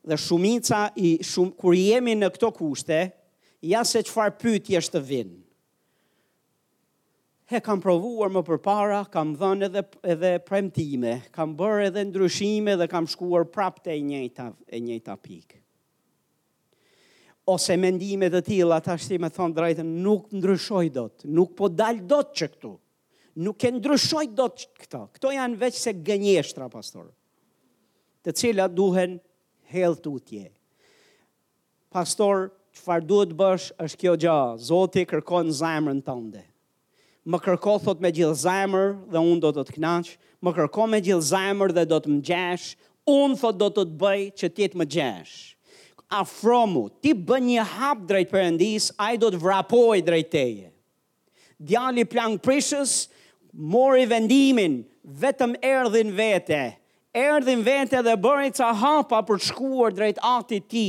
dhe 0.09 0.17
shumica, 0.19 0.83
i, 1.07 1.15
shum, 1.25 1.51
kur 1.61 1.75
jemi 1.77 2.15
në 2.17 2.31
këto 2.35 2.49
kushte, 2.57 2.99
ja 3.69 3.81
se 3.85 4.03
qëfar 4.05 4.35
pyt 4.41 4.69
jeshtë 4.73 4.97
të 4.97 5.03
vinë 5.09 5.37
e 7.49 7.59
kam 7.65 7.81
provuar 7.81 8.29
më 8.31 8.41
përpara, 8.45 8.99
kam 9.09 9.31
dhënë 9.37 9.67
edhe 9.71 9.81
edhe 10.13 10.29
premtime, 10.45 11.15
kam 11.33 11.55
bërë 11.57 11.87
edhe 11.89 12.03
ndryshime 12.05 12.75
dhe 12.77 12.85
kam 12.91 13.07
shkuar 13.09 13.47
prapë 13.49 13.87
te 13.87 13.95
e 13.97 14.03
njëjta 14.05 14.45
e 14.69 14.81
njëjta 14.85 15.15
pikë. 15.17 15.55
Ose 17.49 17.73
mendime 17.81 18.29
të 18.29 18.43
tilla 18.45 18.77
tash 18.85 19.07
si 19.09 19.17
më 19.17 19.31
thon 19.33 19.55
drejtë 19.57 19.81
nuk 19.87 20.27
ndryshoj 20.37 20.89
dot, 20.93 21.25
nuk 21.25 21.55
po 21.57 21.71
dal 21.73 22.03
dot 22.05 22.35
çe 22.37 22.51
këtu. 22.53 22.75
Nuk 23.41 23.63
e 23.65 23.71
ndryshoj 23.79 24.27
dot 24.37 24.61
këto. 24.77 25.01
Këto 25.15 25.31
janë 25.33 25.57
veç 25.61 25.79
se 25.79 25.93
gënjeshtra 26.05 26.67
pastor. 26.73 27.07
Të 28.25 28.33
cilat 28.35 28.75
duhen 28.77 29.15
to 29.69 29.93
tutje. 30.03 30.51
Pastor, 31.93 32.51
çfarë 32.75 33.05
duhet 33.07 33.33
bësh 33.37 33.69
është 33.81 33.99
kjo 34.01 34.13
gjë. 34.25 34.39
Zoti 34.67 35.05
kërkon 35.09 35.49
zemrën 35.55 36.01
tënde 36.05 36.43
më 37.29 37.37
kërko 37.45 37.73
thot 37.85 37.99
me 38.01 38.09
gjithë 38.15 38.39
zajmër 38.41 38.95
dhe 39.13 39.21
unë 39.21 39.41
do 39.45 39.49
të 39.55 39.63
të 39.69 39.73
knaqë, 39.75 40.13
më 40.45 40.53
kërko 40.57 40.85
me 40.89 40.99
gjithë 41.05 41.25
zajmër 41.29 41.73
dhe 41.77 41.83
do 41.91 41.99
të 42.01 42.13
më 42.15 42.23
gjeshë, 42.29 42.69
unë 43.13 43.37
thot 43.41 43.59
do 43.61 43.67
të 43.69 43.83
të 43.85 43.95
bëjë 44.01 44.29
që 44.41 44.49
tjetë 44.57 44.79
më 44.81 44.87
gjeshë. 44.95 45.37
Afromu, 46.21 46.87
ti 47.03 47.11
bë 47.13 47.37
një 47.45 47.67
hapë 47.75 48.07
drejt 48.09 48.31
përëndis, 48.33 48.89
a 49.03 49.11
i 49.13 49.19
do 49.21 49.29
të 49.29 49.43
vrapoj 49.43 49.99
drejt 50.07 50.31
teje. 50.33 50.71
Djali 51.61 52.07
plangë 52.09 52.41
prishës, 52.45 52.95
mori 53.73 54.07
vendimin, 54.09 54.79
vetëm 55.21 55.53
erdhin 55.61 56.09
vete, 56.17 56.63
erdhin 57.13 57.61
vete 57.65 58.01
dhe 58.07 58.17
bërë 58.25 58.49
i 58.49 58.55
ca 58.57 58.71
hapa 58.81 59.21
për 59.29 59.43
shkuar 59.49 59.93
drejt 59.93 60.17
ati 60.33 60.63
ti, 60.71 60.87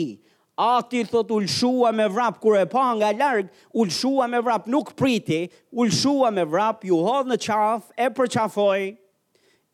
ati 0.61 1.05
thot 1.09 1.29
ulshua 1.33 1.91
me 1.97 2.05
vrap 2.15 2.39
kur 2.43 2.57
e 2.61 2.67
pa 2.69 2.93
nga 2.95 3.11
larg, 3.17 3.49
ulshua 3.75 4.29
me 4.29 4.39
vrap 4.45 4.67
nuk 4.69 4.93
priti, 4.97 5.49
ulshua 5.73 6.31
me 6.37 6.45
vrap 6.53 6.85
ju 6.85 6.99
hodh 7.07 7.31
në 7.33 7.39
çaf, 7.47 7.87
e 8.05 8.09
përqafoj, 8.17 8.81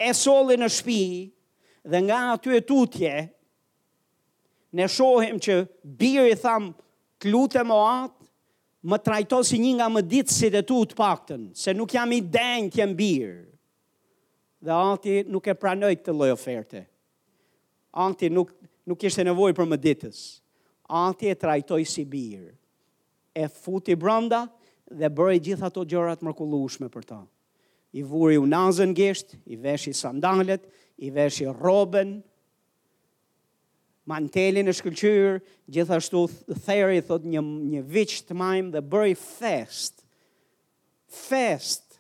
e 0.09 0.13
soli 0.15 0.55
në 0.63 0.69
shpi, 0.77 1.01
dhe 1.91 1.99
nga 2.07 2.21
aty 2.37 2.55
e 2.59 2.61
tutje, 2.71 3.15
ne 4.79 4.87
shohim 4.95 5.41
që 5.43 5.59
birë 5.99 6.29
i 6.31 6.39
tham 6.45 6.71
klute 7.21 7.31
lutem 7.63 7.73
atë, 7.75 8.13
më 8.87 9.01
trajto 9.03 9.41
si 9.43 9.59
një 9.59 9.73
nga 9.81 9.89
më 9.91 10.05
ditë 10.13 10.33
si 10.37 10.49
dhe 10.55 10.61
tu 10.63 10.79
të 10.87 10.95
pakten, 10.95 11.49
se 11.65 11.75
nuk 11.75 11.95
jam 11.99 12.13
i 12.15 12.21
denjë 12.21 12.71
të 12.71 12.79
jem 12.83 12.93
birë. 13.01 13.41
Dhe 14.67 14.73
ati 14.93 15.17
nuk 15.35 15.47
e 15.51 15.55
pranoj 15.55 15.91
të 16.05 16.15
loj 16.15 16.31
oferte. 16.37 16.85
Ati 18.07 18.29
nuk, 18.31 18.53
nuk 18.87 19.03
ishte 19.09 19.25
nevoj 19.27 19.53
për 19.59 19.67
më 19.73 19.79
ditës 19.89 20.23
ati 20.89 21.31
e 21.31 21.35
trajtoj 21.39 21.85
si 21.89 22.05
birë, 22.07 22.53
e 23.37 23.49
futi 23.51 23.97
branda 24.01 24.47
dhe 24.87 25.11
bërë 25.11 25.37
i 25.37 25.43
gjitha 25.51 25.71
të 25.71 25.87
gjërat 25.93 26.23
mërkullushme 26.25 26.91
për 26.93 27.07
ta. 27.09 27.21
I 27.97 28.03
vuri 28.07 28.37
u 28.39 28.47
nazën 28.47 28.93
gisht, 28.97 29.37
i 29.47 29.57
vesh 29.57 29.87
i 29.91 29.95
sandalet, 29.97 30.65
i 30.99 31.11
vesh 31.11 31.43
i 31.45 31.47
mantelin 34.07 34.69
e 34.69 34.73
shkëllqyër, 34.77 35.41
gjithashtu 35.75 36.21
theri 36.63 37.01
thot 37.03 37.25
një, 37.27 37.41
një 37.43 37.81
vich 37.91 38.21
të 38.23 38.37
majmë 38.39 38.71
dhe 38.77 38.83
bërë 38.87 39.09
i 39.11 39.17
fest, 39.19 40.05
fest 41.11 41.99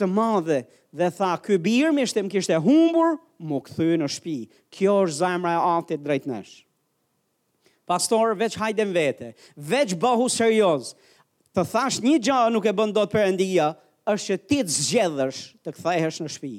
të 0.00 0.08
madhe 0.08 0.62
dhe 0.96 1.10
tha, 1.12 1.34
kë 1.44 1.58
birë 1.60 1.90
më 1.92 2.06
kishte 2.32 2.56
humbur, 2.64 3.18
më 3.36 3.60
këthy 3.68 3.90
në 4.00 4.08
shpi, 4.14 4.38
kjo 4.72 4.94
është 5.04 5.20
zajmëra 5.20 5.52
e 5.60 5.64
atit 5.76 6.00
drejt 6.06 6.30
nëshë 6.32 6.60
pastor, 7.86 8.38
veç 8.38 8.56
hajdem 8.56 8.94
vete, 8.94 9.34
veç 9.56 9.94
bahu 10.00 10.28
serios, 10.30 10.94
të 11.54 11.64
thash 11.68 11.98
një 12.02 12.18
gja 12.24 12.38
nuk 12.54 12.64
e 12.66 12.72
bëndot 12.74 13.10
për 13.12 13.26
endia, 13.30 13.72
është 14.08 14.30
që 14.32 14.38
ti 14.50 14.58
të 14.64 14.72
zgjedhësh 14.76 15.40
të 15.62 15.74
këthajhesh 15.76 16.22
në 16.24 16.30
shpi. 16.36 16.54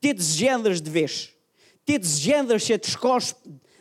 Ti 0.00 0.12
të 0.16 0.24
zgjedhësh 0.28 0.82
të 0.86 0.92
vish. 0.94 1.16
Ti 1.86 1.96
të 2.00 2.08
zgjedhësh 2.14 2.68
që 2.70 2.78
të 2.84 2.92
shkosh 2.94 3.32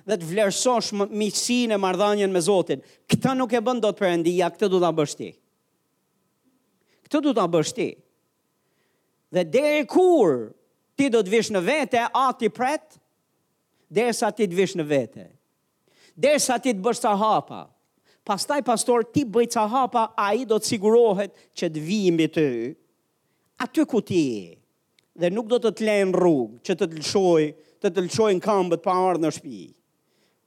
dhe 0.10 0.18
të 0.18 0.28
vlerësosh 0.32 0.90
miqësinë 1.06 1.78
e 1.78 1.80
mardhanjen 1.80 2.34
me 2.34 2.42
Zotin. 2.44 2.82
Këtë 3.10 3.36
nuk 3.40 3.54
e 3.56 3.62
bën 3.64 3.80
dot 3.84 4.00
Perëndia, 4.02 4.50
këtë 4.52 4.68
do 4.74 4.82
ta 4.84 4.90
bësh 5.00 5.16
ti. 5.20 5.30
Këtë 7.08 7.22
do 7.28 7.36
ta 7.38 7.46
bësh 7.54 7.74
ti. 7.78 7.88
Dhe 9.38 9.44
deri 9.54 9.86
kur 9.88 10.36
ti 11.00 11.08
do 11.14 11.22
të 11.24 11.36
vish 11.38 11.54
në 11.56 11.64
vete, 11.70 12.04
a 12.10 12.26
ti 12.34 12.50
pret? 12.52 12.98
Derisa 13.90 14.28
ti 14.36 14.44
të 14.50 14.60
vish 14.64 14.76
në 14.80 14.90
vete 14.92 15.30
desa 16.20 16.60
ti 16.60 16.74
të 16.76 16.84
bësh 16.84 17.00
të 17.06 17.14
hapa. 17.22 17.62
Pastaj 18.28 18.60
pastor 18.68 19.06
ti 19.14 19.24
bëj 19.26 19.46
të 19.56 19.64
hapa, 19.72 20.04
a 20.20 20.32
i 20.36 20.44
do 20.48 20.58
të 20.60 20.74
sigurohet 20.74 21.38
që 21.58 21.70
të 21.72 21.84
vijim 21.86 22.20
i 22.20 22.28
të, 22.30 22.44
aty 23.64 23.86
ku 23.90 24.02
ti 24.06 24.24
dhe 25.20 25.30
nuk 25.34 25.48
do 25.52 25.58
të 25.64 25.72
të 25.78 25.86
lenë 25.88 26.16
rrugë 26.18 26.60
që 26.68 26.76
të 26.82 26.90
të 26.92 26.98
lëshoj, 27.02 27.46
të 27.82 27.92
të 27.96 28.04
lëshoj 28.06 28.34
në 28.38 28.44
kambët 28.44 28.84
pa 28.86 28.96
ardhë 29.10 29.24
në 29.26 29.32
shpi. 29.38 29.62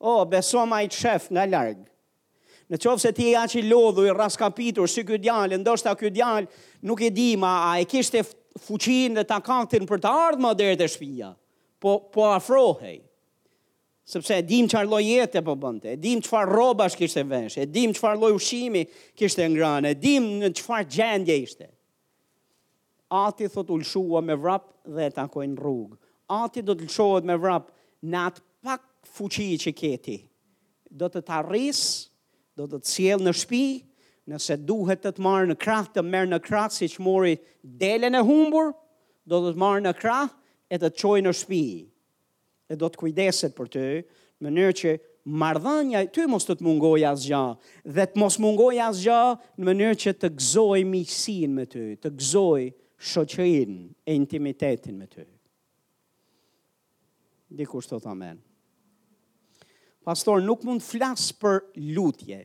O, 0.03 0.13
besom 0.31 0.73
a 0.77 0.83
i 0.85 0.89
të 0.93 0.97
shef 1.01 1.29
nga 1.33 1.45
largë. 1.49 1.85
Në 2.73 2.79
qovë 2.81 3.03
se 3.03 3.11
ti 3.13 3.27
ja 3.35 3.43
që 3.51 3.59
i 3.63 3.67
lodhu 3.69 4.05
i 4.09 4.13
raskapitur, 4.17 4.87
si 4.89 5.03
kjo 5.05 5.19
djallë, 5.21 5.59
ndoshta 5.61 5.93
kjo 5.99 6.09
djallë, 6.17 6.49
nuk 6.89 7.03
e 7.05 7.11
di 7.13 7.31
ma, 7.37 7.53
a 7.69 7.83
e 7.83 7.85
kishte 7.91 8.23
fuqin 8.67 9.19
dhe 9.19 9.27
takatin 9.29 9.85
për 9.89 10.01
të 10.05 10.13
ardhë 10.29 10.45
më 10.45 10.53
dherë 10.61 10.79
të 10.83 10.89
shpia, 10.95 11.33
po, 11.83 11.99
po 12.15 12.31
afrohej 12.33 13.01
sepse 14.05 14.35
e 14.35 14.45
dim 14.45 14.67
çfarë 14.67 14.91
lloj 14.91 15.05
jete 15.07 15.43
po 15.47 15.55
bënte, 15.59 15.93
e 15.95 15.99
dim 16.03 16.21
çfarë 16.23 16.51
kishtë 16.51 16.99
kishte 16.99 17.23
vesh, 17.31 17.57
e 17.63 17.67
dim 17.75 17.93
çfarë 17.95 18.19
lloj 18.21 18.33
ushqimi 18.39 18.87
kishte 19.17 19.47
ngrane, 19.49 19.91
e 19.93 19.95
dim 20.03 20.27
në 20.43 20.49
çfarë 20.59 20.89
gjendje 20.91 21.37
ishte. 21.45 21.69
Ati 23.11 23.49
thot 23.49 23.71
ulshua 23.71 24.21
me 24.23 24.35
vrap 24.43 24.65
dhe 24.95 25.07
e 25.07 25.13
takoi 25.13 25.47
në 25.53 25.57
rrugë. 25.61 25.97
Ati 26.41 26.63
do 26.65 26.73
të 26.75 26.87
lëshohet 26.89 27.27
me 27.29 27.35
vrap 27.39 27.69
në 28.11 28.23
atë 28.27 28.41
pak 28.65 28.83
fuqi 29.17 29.51
që 29.61 29.73
keti. 29.77 30.17
Do 30.91 31.09
të 31.13 31.23
ta 31.29 31.43
rris, 31.45 32.09
do 32.57 32.67
të 32.69 32.79
të 32.87 33.17
në 33.21 33.33
shpi, 33.43 33.65
nëse 34.31 34.57
duhet 34.69 35.03
të 35.05 35.13
të 35.13 35.23
marrë 35.25 35.47
në 35.51 35.57
krah, 35.63 35.87
të 35.93 36.03
merë 36.05 36.31
në 36.35 36.39
krah, 36.45 36.69
si 36.71 36.89
që 36.89 37.03
mori 37.05 37.37
dele 37.63 38.09
në 38.11 38.23
humbur, 38.29 38.73
do 39.29 39.41
të 39.45 39.55
të 39.55 39.59
marrë 39.61 39.85
në 39.87 39.93
krah, 40.01 40.27
e 40.73 40.77
të 40.79 40.91
të 40.93 40.99
qoj 41.03 41.19
në 41.27 41.33
shpi 41.43 41.65
e 42.73 42.79
do 42.81 42.89
të 42.89 43.03
kujdeset 43.05 43.55
për 43.57 43.71
ty, 43.73 43.87
në 44.43 44.49
mënyrë 44.51 44.77
që 44.81 44.93
mardhënja 45.39 46.01
e 46.03 46.09
ty 46.15 46.25
mos 46.31 46.47
të 46.49 46.57
të 46.59 46.67
mungoj 46.67 47.03
asgja, 47.07 47.43
dhe 47.95 48.07
të 48.11 48.21
mos 48.23 48.39
mungoj 48.43 48.73
asgja 48.89 49.19
në 49.61 49.69
mënyrë 49.69 49.99
që 50.05 50.15
të 50.23 50.31
gëzoj 50.39 50.79
misin 50.91 51.55
me 51.61 51.67
ty, 51.71 51.85
të 52.03 52.11
gëzoj 52.19 52.63
shoqërin 53.13 53.77
e 54.09 54.17
intimitetin 54.19 54.97
me 55.03 55.07
ty. 55.11 55.27
Dikur 57.53 57.85
së 57.85 58.01
të 58.01 58.11
amen. 58.11 58.41
Pastor, 60.03 60.41
nuk 60.43 60.65
mund 60.67 60.83
flasë 60.83 61.37
për 61.43 61.61
lutje, 61.95 62.41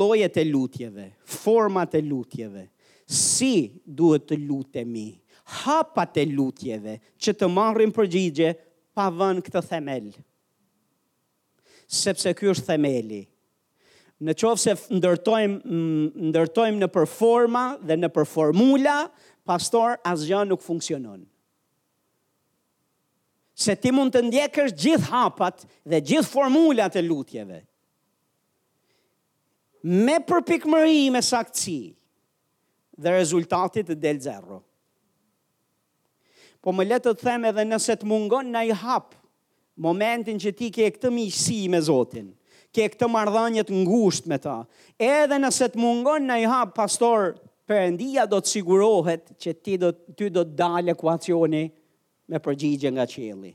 lojet 0.00 0.38
e 0.40 0.44
lutjeve, 0.48 1.10
format 1.28 1.94
e 1.94 2.00
lutjeve, 2.02 2.64
si 3.04 3.52
duhet 3.84 4.24
të 4.30 4.38
lutemi, 4.48 5.10
hapat 5.44 6.16
e 6.22 6.24
lutjeve 6.32 6.94
që 7.20 7.34
të 7.36 7.48
marrin 7.52 7.92
përgjigje 7.94 8.52
pa 8.96 9.08
vënë 9.12 9.42
këtë 9.46 9.62
themel. 9.68 10.08
Sepse 11.84 12.32
ky 12.36 12.48
është 12.54 12.68
themeli. 12.72 13.22
Në 14.24 14.34
qovë 14.40 14.60
se 14.62 14.74
ndërtojmë, 14.96 15.80
ndërtojmë 16.30 16.80
në 16.80 16.88
performa 16.94 17.64
dhe 17.82 17.96
në 17.98 18.12
performula, 18.14 18.98
pastor, 19.46 19.98
asgjë 20.08 20.44
nuk 20.48 20.64
funksionon. 20.64 21.24
Se 23.54 23.74
ti 23.78 23.92
mund 23.94 24.14
të 24.16 24.24
ndjekësh 24.26 24.72
gjithë 24.80 25.10
hapat 25.12 25.66
dhe 25.86 26.00
gjithë 26.08 26.30
formulat 26.30 26.96
e 26.98 27.02
lutjeve. 27.06 27.60
Me 30.06 30.16
përpikmëri 30.26 31.02
me 31.12 31.20
saktësi 31.22 31.80
dhe 33.04 33.12
rezultatit 33.18 33.90
të 33.92 33.98
del 34.00 34.22
zero 34.24 34.62
po 36.64 36.72
më 36.72 36.84
letë 36.88 37.12
të 37.20 37.26
them 37.28 37.42
edhe 37.44 37.64
nëse 37.68 37.94
të 38.00 38.08
mungon 38.08 38.48
në 38.54 38.62
i 38.70 38.74
hap 38.82 39.12
momentin 39.86 40.38
që 40.40 40.50
ti 40.58 40.70
ke 40.72 40.86
këtë 40.94 41.10
mishësi 41.12 41.58
me 41.72 41.80
Zotin, 41.84 42.30
ke 42.74 42.86
këtë 42.94 43.04
mardhanjët 43.12 43.72
ngusht 43.82 44.28
me 44.30 44.38
ta, 44.40 44.54
edhe 44.96 45.36
nëse 45.42 45.68
të 45.74 45.82
mungon 45.82 46.24
në 46.30 46.38
i 46.40 46.46
hap 46.48 46.72
pastor, 46.78 47.34
përëndia 47.68 48.24
do 48.30 48.38
të 48.40 48.52
sigurohet 48.54 49.28
që 49.42 49.52
ti 49.66 49.74
do, 49.82 49.90
ty 49.92 50.30
do 50.32 50.44
të 50.46 50.56
dalë 50.62 50.94
ekuacioni 50.96 51.62
me 52.32 52.40
përgjigje 52.46 52.92
nga 52.96 53.04
qeli. 53.12 53.52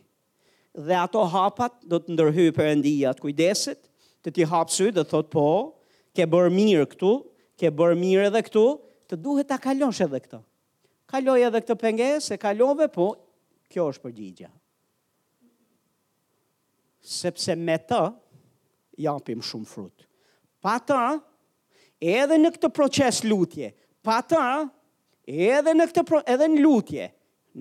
Dhe 0.86 0.98
ato 1.02 1.24
hapat 1.34 1.80
do 1.89 1.98
të 2.04 2.13
ndërhy 2.13 2.45
përëndia 2.60 3.15
të 3.17 3.26
kujdesit, 3.26 3.82
të 4.26 4.36
ti 4.36 4.48
hapë 4.54 4.76
sy 4.78 4.91
dhe 4.95 5.06
thot 5.10 5.34
po, 5.34 5.48
ke 6.13 6.30
bërë 6.30 6.54
mirë 6.60 6.86
këtu, 6.93 7.15
ke 7.60 7.74
bërë 7.80 7.98
mirë 8.06 8.30
edhe 8.30 8.43
këtu, 8.50 8.67
të 9.10 9.17
duhet 9.26 9.50
ta 9.50 9.58
kalosh 9.58 10.04
edhe 10.06 10.22
këtu 10.26 10.43
kaloj 11.10 11.41
edhe 11.48 11.60
këtë 11.63 11.76
pengesë, 11.82 12.38
kalove, 12.41 12.86
po 12.93 13.10
kjo 13.72 13.88
është 13.93 14.06
përgjigja. 14.06 14.50
Sepse 17.10 17.56
me 17.58 17.78
të 17.89 18.02
japim 19.06 19.41
shumë 19.45 19.69
frut. 19.72 20.06
Pa 20.62 20.76
të, 20.84 20.98
edhe 22.04 22.38
në 22.43 22.52
këtë 22.58 22.69
proces 22.76 23.24
lutje, 23.26 23.72
pa 24.06 24.19
të, 24.24 24.43
edhe 25.30 25.74
në 25.80 25.88
këtë 25.93 26.22
edhe 26.36 26.50
në 26.54 26.62
lutje, 26.65 27.08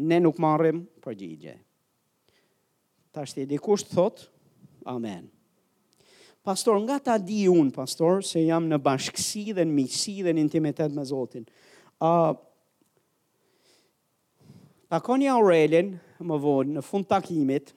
ne 0.09 0.19
nuk 0.25 0.41
marrim 0.43 0.83
përgjigje. 1.05 1.55
Ta 3.15 3.25
shtje 3.27 3.47
dikush 3.51 3.87
të 3.89 3.95
thot, 3.97 4.25
amen. 4.93 5.29
Pastor, 6.49 6.77
nga 6.85 6.97
ta 7.05 7.17
di 7.21 7.43
unë, 7.51 7.73
pastor, 7.77 8.21
se 8.25 8.43
jam 8.45 8.69
në 8.71 8.79
bashkësi 8.85 9.49
dhe 9.57 9.65
në 9.69 9.73
misi 9.75 10.19
dhe 10.25 10.33
në 10.35 10.43
intimitet 10.47 10.95
me 10.97 11.03
Zotin, 11.07 11.45
a, 12.01 12.11
uh, 12.31 12.37
takoni 14.93 15.29
Aurelin 15.31 15.95
më 16.19 16.39
vonë 16.41 16.77
në 16.79 16.83
fund 16.85 17.05
takimit 17.11 17.73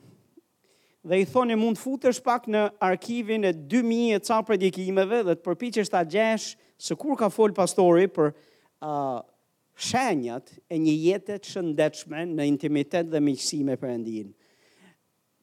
dhe 1.04 1.18
i 1.18 1.26
thoni 1.28 1.56
mund 1.60 1.76
futesh 1.82 2.20
pak 2.24 2.46
në 2.52 2.66
arkivin 2.86 3.44
e 3.50 3.52
2000 3.56 4.16
e 4.16 4.20
ca 4.24 4.38
predikimeve 4.48 5.20
dhe 5.28 5.34
të 5.36 5.44
përpiqesh 5.48 5.90
ta 5.92 6.04
gjesh 6.08 6.54
se 6.82 6.96
kur 6.98 7.18
ka 7.20 7.28
fol 7.34 7.52
pastori 7.58 8.08
për 8.16 8.32
uh, 8.32 9.20
shenjat 9.82 10.54
e 10.70 10.78
një 10.80 10.94
jete 11.06 11.38
të 11.42 11.52
shëndetshme 11.56 12.24
në 12.32 12.48
intimitet 12.52 13.10
dhe 13.10 13.20
miqësi 13.24 13.62
me 13.68 13.76
endin. 13.90 14.30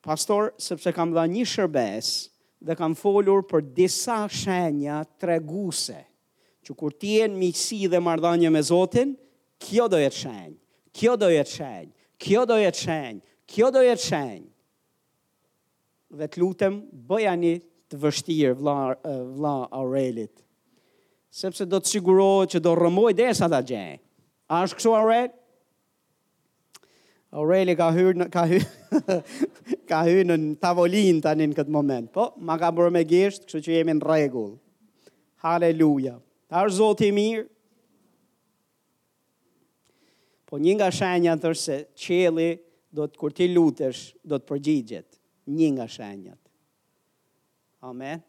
Pastor, 0.02 0.52
sepse 0.56 0.92
kam 0.96 1.12
dha 1.14 1.26
një 1.28 1.44
shërbes 1.46 2.10
dhe 2.64 2.74
kam 2.78 2.94
folur 2.96 3.42
për 3.44 3.66
disa 3.76 4.22
shenja 4.30 5.02
treguse 5.20 6.00
që 6.64 6.76
kur 6.78 6.94
tjenë 7.02 7.36
miqësi 7.38 7.82
dhe 7.92 8.00
mardhanje 8.00 8.48
me 8.50 8.62
Zotin, 8.62 9.14
kjo 9.58 9.88
do 9.88 9.98
jetë 10.00 10.16
shenjë 10.22 10.58
kjo 10.98 11.14
do 11.22 11.28
jetë 11.30 11.54
shenjë, 11.56 11.90
kjo 12.24 12.42
do 12.50 12.56
jetë 12.62 12.82
shenjë, 12.84 13.20
kjo 13.52 13.70
do 13.76 13.82
jetë 13.86 14.04
shenjë. 14.08 14.46
Dhe 16.18 16.28
të 16.32 16.40
lutem, 16.42 16.80
bëja 17.10 17.34
një 17.38 17.52
të 17.92 17.98
vështirë 18.02 18.54
vla, 18.60 18.78
vla 19.38 19.52
Aurelit, 19.78 20.42
sepse 21.36 21.66
do 21.68 21.78
të 21.80 21.92
sigurohet 21.94 22.54
që 22.56 22.62
do 22.64 22.74
rëmoj 22.78 23.12
dhe 23.18 23.30
sa 23.38 23.48
ta 23.52 23.60
gjenjë. 23.68 24.00
A 24.48 24.62
është 24.66 24.78
këso 24.80 24.94
Aurel? 24.96 25.28
Aureli 27.36 27.74
ka 27.76 27.90
hyrë 27.92 28.16
në, 28.22 28.26
ka 28.32 28.46
hyrë, 28.48 29.02
ka 29.90 29.98
hyrë 30.06 30.24
në 30.38 30.54
tavolin 30.64 31.18
tani 31.24 31.44
në 31.50 31.58
këtë 31.60 31.72
moment, 31.74 32.08
po, 32.14 32.30
ma 32.40 32.54
ka 32.60 32.70
bërë 32.72 32.92
me 32.94 33.02
gishtë, 33.04 33.44
kështë 33.50 33.64
që 33.66 33.74
jemi 33.76 33.96
në 33.98 34.06
regullë. 34.08 34.58
Haleluja. 35.44 36.14
Arë 36.56 36.72
zotë 36.78 37.10
i 37.10 37.12
mirë, 37.12 37.44
Po 40.48 40.56
një 40.56 40.72
nga 40.78 40.86
shenjat 40.88 41.42
është 41.44 41.60
se 41.62 41.76
qeli 42.06 42.48
do 42.96 43.04
të 43.04 43.20
kur 43.20 43.34
ti 43.36 43.50
lutesh, 43.52 44.14
do 44.24 44.38
të 44.40 44.46
përgjigjet. 44.48 45.18
Një 45.52 45.68
nga 45.74 45.84
shenjat. 45.92 46.40
Amen. 47.84 48.22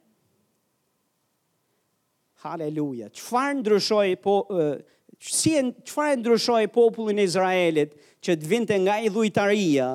Haleluja. 2.43 3.07
Qëfar 3.15 3.57
ndryshoj 3.63 4.07
po... 4.23 4.39
Uh, 4.51 4.73
Si 5.19 5.51
e 5.59 5.59
qëfar 5.83 6.13
ndryshoj 6.21 6.69
popullin 6.71 7.17
Izraelit 7.19 7.95
që 8.23 8.37
të 8.39 8.47
vinte 8.47 8.77
nga 8.85 8.93
i 9.03 9.09
dhujtaria, 9.11 9.87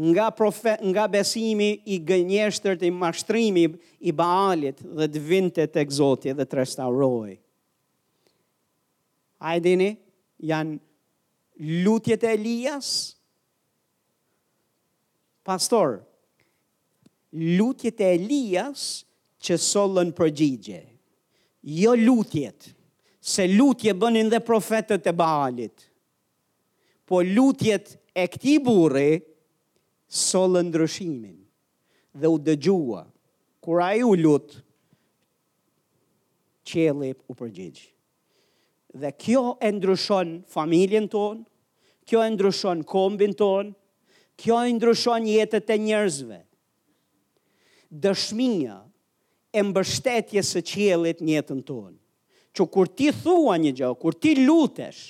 nga, 0.00 0.28
profe, 0.32 0.72
nga 0.88 1.04
besimi 1.12 1.66
i 1.92 1.98
gënjeshtër 2.08 2.78
të 2.80 2.88
mashtrimi 2.96 3.66
i 4.08 4.14
baalit 4.16 4.80
dhe 4.80 5.04
të 5.12 5.22
vinte 5.26 5.66
të 5.68 5.82
egzoti 5.82 6.32
dhe 6.38 6.46
të 6.48 6.60
restauroj. 6.62 7.36
A 9.36 9.52
e 9.58 9.64
dini, 9.68 9.90
janë 10.48 10.80
lutjet 11.58 12.22
e 12.24 12.32
Elias? 12.32 13.16
Pastor, 15.44 16.04
lutjet 17.32 18.00
e 18.00 18.10
Elias 18.14 18.82
që 19.42 19.56
solën 19.62 20.10
përgjigje. 20.18 20.82
Jo 21.78 21.94
lutjet, 21.98 22.70
se 23.20 23.46
lutje 23.50 23.94
bënin 23.94 24.30
dhe 24.32 24.42
profetët 24.46 25.06
e 25.10 25.16
Baalit. 25.18 25.84
Po 27.08 27.22
lutjet 27.24 27.96
e 28.18 28.26
këtij 28.28 28.58
burri 28.66 29.12
solën 30.08 30.66
ndryshimin 30.70 31.36
dhe 32.18 32.30
u 32.34 32.38
dëgjua 32.42 33.04
kur 33.62 33.82
ai 33.84 34.00
u 34.04 34.12
lut 34.18 34.58
qëllip 36.68 37.20
u 37.30 37.36
përgjigj. 37.38 37.80
Dhe 38.98 39.10
kjo 39.20 39.42
e 39.60 39.68
ndryshon 39.76 40.38
familjen 40.48 41.06
tonë, 41.12 41.47
kjo 42.08 42.22
e 42.24 42.30
ndryshon 42.32 42.80
kombin 42.92 43.34
ton, 43.40 43.72
kjo 44.40 44.58
e 44.68 44.72
ndryshon 44.76 45.26
jetët 45.28 45.72
e 45.74 45.78
njerëzve. 45.84 46.38
Dëshminja 48.04 48.78
e 49.52 49.60
mbështetje 49.68 50.42
së 50.44 50.62
qjelit 50.72 51.22
njetën 51.28 51.60
ton. 51.68 51.92
Që 52.56 52.66
kur 52.74 52.88
ti 52.98 53.10
thua 53.22 53.56
një 53.60 53.72
gjë, 53.78 53.90
kur 54.02 54.16
ti 54.22 54.32
lutesh, 54.40 55.02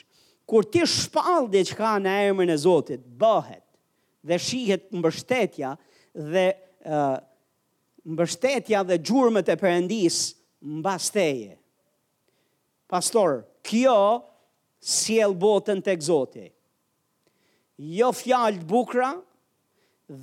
kur 0.49 0.67
ti 0.73 0.83
shpaldi 0.89 1.63
që 1.69 1.77
ka 1.79 1.95
në 2.03 2.13
emën 2.31 2.53
e 2.55 2.59
Zotit, 2.67 3.03
bëhet 3.21 3.65
dhe 4.29 4.39
shihet 4.45 4.89
mbështetja 4.97 5.73
dhe 6.33 6.47
uh, 6.89 7.19
mbështetja 8.15 8.83
dhe 8.89 8.99
gjurëmët 9.07 9.51
e 9.53 9.57
përëndis 9.61 10.19
mbasteje. 10.81 11.55
Pastor, 12.89 13.43
kjo 13.69 13.99
s'jel 14.81 15.35
botën 15.37 15.83
të 15.85 15.95
egzotit 15.99 16.55
jo 17.79 18.11
fjalë 18.15 18.61
të 18.63 18.67
bukra 18.69 19.13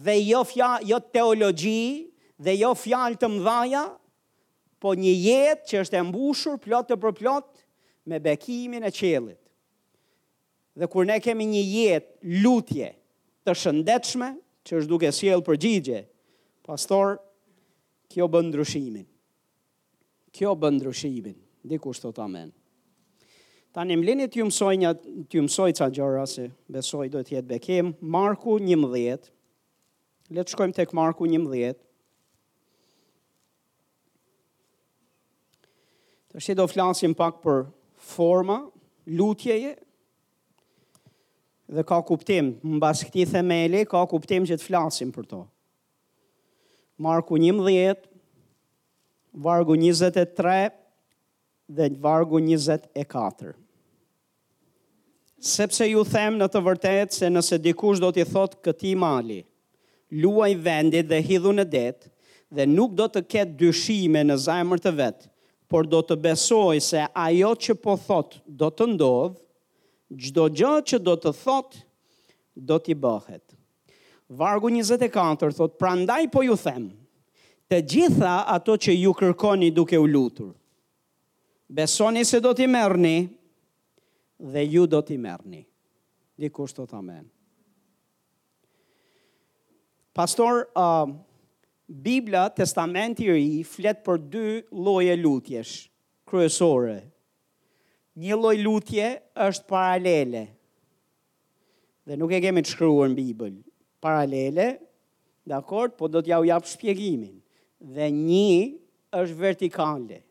dhe 0.03 0.15
jo 0.25 0.41
fjalë 0.49 0.89
jo 0.89 0.97
teologji 1.13 2.11
dhe 2.43 2.55
jo 2.59 2.73
fjalë 2.75 3.15
të 3.21 3.29
mëdha, 3.31 3.83
po 4.83 4.91
një 4.99 5.11
jetë 5.15 5.69
që 5.69 5.77
është 5.85 5.97
e 6.01 6.05
mbushur 6.09 6.57
plot 6.61 6.89
të 6.91 6.97
përplot 7.01 7.45
me 8.11 8.19
bekimin 8.21 8.83
e 8.85 8.91
qelit. 8.93 9.39
Dhe 10.75 10.89
kur 10.91 11.07
ne 11.07 11.15
kemi 11.23 11.47
një 11.47 11.61
jetë 11.61 12.33
lutje 12.43 12.89
të 13.47 13.55
shëndetshme, 13.55 14.33
që 14.67 14.77
është 14.81 14.89
duke 14.91 15.11
sjell 15.15 15.43
përgjigje, 15.47 15.99
pastor, 16.67 17.19
kjo 18.11 18.25
bën 18.33 18.47
ndryshimin. 18.51 19.05
Kjo 20.35 20.55
bën 20.59 20.75
ndryshimin. 20.79 21.37
Dikush 21.65 22.01
thot 22.03 22.17
amen. 22.25 22.49
Ta 23.75 23.83
një 23.83 23.95
mlinit 23.99 24.35
ju 24.39 24.45
mësoj 24.47 24.75
një, 24.79 24.89
ju 25.35 25.41
mësoj 25.43 25.73
ca 25.75 25.89
gjëra, 25.91 26.21
se 26.31 26.45
besoj 26.71 27.09
do 27.11 27.19
tjetë 27.27 27.49
bekim. 27.49 27.89
Marku 27.99 28.53
një 28.63 28.75
mëdhjet, 28.79 29.25
le 30.31 30.45
të 30.47 30.53
shkojmë 30.53 30.77
tek 30.77 30.93
Marku 30.95 31.27
një 31.27 31.41
mëdhjet. 31.43 31.81
Të 36.39 36.55
do 36.61 36.67
flasim 36.71 37.11
pak 37.19 37.41
për 37.43 37.65
forma, 38.13 38.61
lutjeje, 39.11 39.73
dhe 41.67 41.83
ka 41.91 41.99
kuptim, 42.07 42.53
mbas 42.77 43.01
bas 43.01 43.03
këti 43.09 43.27
themeli, 43.33 43.83
ka 43.91 44.05
kuptim 44.11 44.47
që 44.47 44.55
të 44.61 44.67
flasim 44.69 45.11
për 45.17 45.27
to. 45.33 45.41
Marku 47.03 47.35
një 47.43 47.51
mëdhjet, 47.59 48.07
vargu 49.49 49.75
23 49.83 50.71
dhe 51.75 51.91
vargu 52.07 52.39
24 52.47 53.57
sepse 55.45 55.85
ju 55.89 56.01
them 56.09 56.39
në 56.41 56.47
të 56.49 56.61
vërtet 56.65 57.13
se 57.15 57.27
nëse 57.29 57.59
dikush 57.61 57.99
do 58.01 58.09
t'i 58.11 58.23
thot 58.25 58.55
këti 58.65 58.95
mali, 58.97 59.41
luaj 60.11 60.51
vendit 60.65 61.07
dhe 61.09 61.19
hidhu 61.27 61.51
në 61.53 61.65
det, 61.69 62.09
dhe 62.55 62.65
nuk 62.69 62.95
do 62.97 63.05
të 63.11 63.21
ketë 63.31 63.57
dyshime 63.59 64.23
në 64.25 64.37
zajmër 64.45 64.81
të 64.85 64.93
vetë, 64.99 65.29
por 65.69 65.85
do 65.89 66.01
të 66.05 66.17
besoj 66.25 66.79
se 66.89 67.05
ajo 67.27 67.53
që 67.65 67.75
po 67.83 67.95
thot 68.07 68.39
do 68.45 68.71
të 68.73 68.89
ndodhë, 68.95 69.39
gjdo 70.25 70.47
gjë 70.59 70.73
që 70.91 70.99
do 71.05 71.15
të 71.21 71.33
thot 71.43 71.77
do 72.69 72.77
t'i 72.79 72.95
bëhet. 72.97 73.43
Vargu 74.41 74.71
24, 74.73 75.53
thot, 75.57 75.75
pra 75.79 75.93
ndaj 75.99 76.23
po 76.33 76.41
ju 76.47 76.55
them, 76.57 76.87
të 77.69 77.81
gjitha 77.93 78.35
ato 78.55 78.75
që 78.77 78.97
ju 79.03 79.13
kërkoni 79.17 79.71
duke 79.73 79.97
u 80.01 80.05
lutur, 80.09 80.51
besoni 81.69 82.25
se 82.25 82.41
do 82.45 82.53
t'i 82.57 82.69
mërni, 82.69 83.17
dhe 84.39 84.63
ju 84.63 84.87
do 84.87 85.01
t'i 85.05 85.17
merni. 85.17 85.65
Dikush 86.39 86.73
të 86.75 86.83
amen. 86.99 87.23
Pastor, 90.15 90.65
uh, 90.75 91.07
Biblia, 91.87 92.47
testamenti 92.55 93.27
i 93.39 93.63
flet 93.63 94.01
për 94.03 94.19
dy 94.33 94.49
loje 94.75 95.15
lutjesh 95.15 95.85
kryesore. 96.27 96.97
Një 98.19 98.37
loj 98.39 98.57
lutje 98.63 99.07
është 99.45 99.67
paralele. 99.69 100.41
Dhe 102.07 102.15
nuk 102.19 102.31
e 102.35 102.39
kemi 102.43 102.63
të 102.63 102.71
shkruar 102.75 103.11
në 103.11 103.15
Bibël. 103.21 103.55
Paralele, 104.03 104.67
dhe 105.45 105.55
akord, 105.57 105.95
po 105.97 106.07
do 106.07 106.21
t'ja 106.23 106.39
u 106.43 106.47
japë 106.49 106.71
shpjegimin. 106.73 107.39
Dhe 107.95 108.07
një 108.07 108.51
është 109.21 109.39
vertikale 109.39 110.24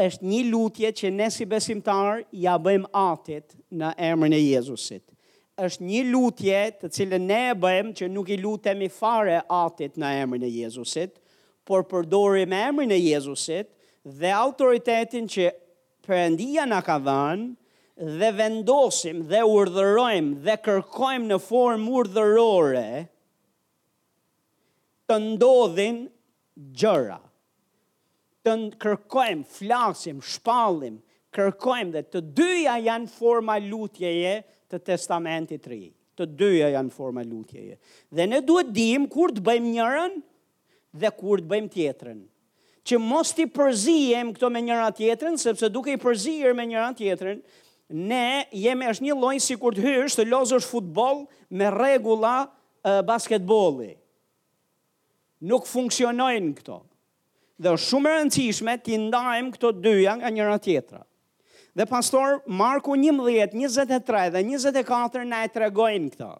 është 0.00 0.24
një 0.24 0.42
lutje 0.50 0.90
që 0.96 1.10
ne 1.12 1.26
si 1.32 1.44
besimtar 1.48 2.22
ja 2.32 2.54
bëjmë 2.60 2.88
Atit 2.96 3.56
në 3.76 3.90
emrin 4.08 4.32
e 4.32 4.38
Jezusit. 4.40 5.02
Është 5.60 5.84
një 5.84 6.00
lutje, 6.08 6.60
të 6.80 6.88
cilën 6.96 7.26
ne 7.28 7.40
e 7.50 7.56
bëjmë 7.60 7.92
që 7.98 8.08
nuk 8.08 8.30
i 8.32 8.38
lutemi 8.40 8.88
fare 8.90 9.42
Atit 9.52 9.98
në 10.00 10.12
emrin 10.22 10.44
e 10.44 10.48
Jezusit, 10.54 11.18
por 11.68 11.84
përdorim 11.90 12.52
emrin 12.56 12.90
e 12.90 12.98
Jezusit 13.02 13.68
dhe 14.04 14.32
autoritetin 14.32 15.28
që 15.30 15.52
Perëndia 16.02 16.64
na 16.66 16.80
ka 16.82 16.96
dhënë 16.98 18.16
dhe 18.18 18.30
vendosim 18.34 19.20
dhe 19.28 19.44
urdhërojmë 19.46 20.40
dhe 20.46 20.56
kërkojmë 20.64 21.28
në 21.28 21.36
formë 21.44 21.92
urdhërore 22.00 22.88
të 25.08 25.18
ndodhin 25.28 26.00
gjëra 26.80 27.20
të 28.46 28.52
kërkojmë, 28.82 29.44
flasim, 29.54 30.18
shpallim, 30.26 30.96
kërkojmë 31.32 31.94
dhe 31.94 32.02
të 32.12 32.22
dyja 32.36 32.74
janë 32.88 33.10
forma 33.12 33.58
lutjeje 33.62 34.34
të 34.72 34.82
testamentit 34.86 35.62
të 35.64 35.70
ri. 35.72 35.82
Të 36.18 36.26
dyja 36.38 36.68
janë 36.74 36.92
forma 36.92 37.22
lutjeje. 37.24 37.78
Dhe 38.12 38.26
ne 38.28 38.42
duhet 38.44 38.72
dim 38.76 39.06
kur 39.10 39.32
të 39.32 39.44
bëjmë 39.46 39.70
njërën 39.78 40.18
dhe 41.02 41.12
kur 41.16 41.40
të 41.40 41.48
bëjmë 41.54 41.70
tjetërën. 41.72 42.20
Që 42.82 42.98
mos 42.98 43.30
të 43.38 43.46
përzijem 43.54 44.32
këto 44.34 44.48
me 44.50 44.60
njëra 44.66 44.90
tjetërën, 44.98 45.38
sepse 45.38 45.68
duke 45.70 45.92
i 45.94 46.00
përzijer 46.02 46.52
me 46.58 46.64
njëra 46.66 46.90
tjetërën, 46.98 47.40
ne 47.94 48.48
jemi 48.58 48.88
është 48.90 49.06
një 49.06 49.16
lojnë 49.22 49.44
si 49.44 49.56
kur 49.60 49.74
të 49.76 49.84
hyrështë 49.86 50.24
të 50.26 50.32
lozësh 50.32 50.66
futbol 50.66 51.24
me 51.54 51.68
regula 51.72 52.34
uh, 52.48 52.98
basketboli. 53.06 53.92
Nuk 55.50 55.68
funksionojnë 55.70 56.56
këto 56.58 56.80
dhe 57.60 57.72
është 57.76 57.86
shumë 57.88 58.10
e 58.10 58.16
rëndësishme 58.20 58.76
ti 58.84 58.96
ndajmë 59.02 59.52
këto 59.56 59.72
dyja 59.84 60.14
nga 60.20 60.30
njëra 60.32 60.58
tjetra. 60.64 61.02
Dhe 61.76 61.86
pastor 61.88 62.40
Marku 62.52 62.94
11, 62.96 63.56
23 63.56 64.32
dhe 64.34 64.42
24 64.84 65.24
na 65.28 65.42
e 65.46 65.50
tregojnë 65.54 66.10
këto. 66.16 66.30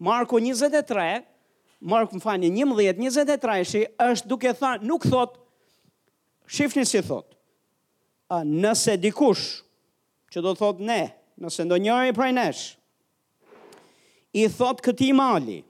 Marku 0.00 0.40
23, 0.40 1.20
Marku 1.80 2.16
më 2.18 2.24
fani 2.24 2.50
11, 2.54 2.96
23 2.98 3.68
shi 3.68 3.84
është 4.04 4.28
duke 4.28 4.52
thënë, 4.56 4.84
nuk 4.88 5.04
thot, 5.08 5.36
shifni 6.52 6.84
si 6.88 7.00
thot, 7.04 7.36
a, 8.32 8.40
nëse 8.44 8.96
dikush, 9.00 9.46
që 10.32 10.42
do 10.44 10.52
thot 10.56 10.80
ne, 10.84 11.00
nëse 11.40 11.64
ndonjëri 11.66 12.12
prej 12.16 12.30
nesh, 12.36 12.62
i 14.36 14.44
thot 14.52 14.80
këti 14.84 15.10
mali, 15.16 15.60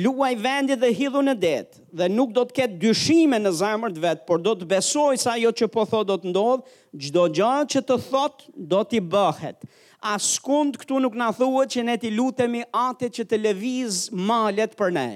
luaj 0.00 0.34
vendi 0.40 0.74
dhe 0.80 0.88
hidhu 0.96 1.20
në 1.26 1.32
det, 1.36 1.80
dhe 2.00 2.06
nuk 2.08 2.30
do 2.32 2.46
të 2.48 2.54
ketë 2.56 2.78
dyshime 2.80 3.38
në 3.42 3.50
zemër 3.58 3.92
të 3.92 4.00
vetë, 4.06 4.24
por 4.28 4.40
do 4.40 4.54
të 4.56 4.68
besoj 4.70 5.18
sa 5.20 5.34
jo 5.36 5.50
që 5.52 5.68
po 5.74 5.84
thot 5.90 6.06
do 6.08 6.16
të 6.22 6.30
ndodhë, 6.32 6.78
gjdo 7.04 7.26
gjatë 7.36 7.70
që 7.76 7.82
të 7.90 7.98
thot 8.06 8.46
do 8.72 8.80
t'i 8.88 9.02
bëhet. 9.14 9.66
Askund 10.14 10.78
këtu 10.80 11.02
nuk 11.04 11.18
në 11.20 11.28
thua 11.38 11.66
që 11.70 11.84
ne 11.86 11.98
t'i 12.00 12.12
lutemi 12.16 12.64
ate 12.72 13.10
që 13.18 13.26
të 13.30 13.40
leviz 13.42 14.06
malet 14.32 14.72
për 14.80 14.94
ne. 14.96 15.08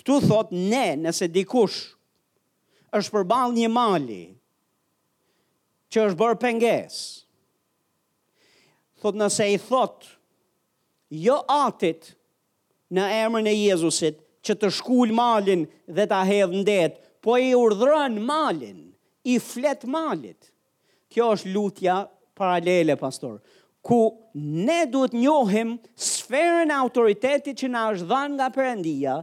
Këtu 0.00 0.18
thot 0.26 0.50
ne, 0.52 0.88
nëse 1.06 1.30
dikush, 1.38 1.78
është 2.98 3.14
përbal 3.14 3.54
një 3.56 3.70
mali, 3.78 4.22
që 5.94 6.08
është 6.10 6.18
bërë 6.20 6.40
penges. 6.42 6.98
Thot 8.98 9.14
nëse 9.22 9.46
i 9.54 9.58
thot, 9.62 10.02
jo 11.22 11.38
atit, 11.54 12.16
në 12.94 13.04
emrën 13.24 13.48
e 13.50 13.56
Jezusit 13.56 14.20
që 14.48 14.54
të 14.62 14.70
shkull 14.72 15.12
malin 15.16 15.64
dhe 15.96 16.04
ta 16.08 16.22
hedhë 16.28 16.62
ndet, 16.62 17.00
po 17.24 17.36
i 17.42 17.50
urdhërën 17.58 18.18
malin, 18.24 18.78
i 19.28 19.36
flet 19.42 19.82
malit. 19.90 20.50
Kjo 21.12 21.32
është 21.36 21.52
lutja 21.54 21.98
paralele, 22.38 22.94
pastor, 23.00 23.38
ku 23.84 23.98
ne 24.66 24.84
duhet 24.90 25.14
njohim 25.16 25.74
sferën 25.94 26.70
autoritetit 26.74 27.58
që 27.60 27.70
na 27.72 27.84
është 27.92 28.08
dhënë 28.10 28.36
nga 28.38 28.48
Perëndia 28.56 29.14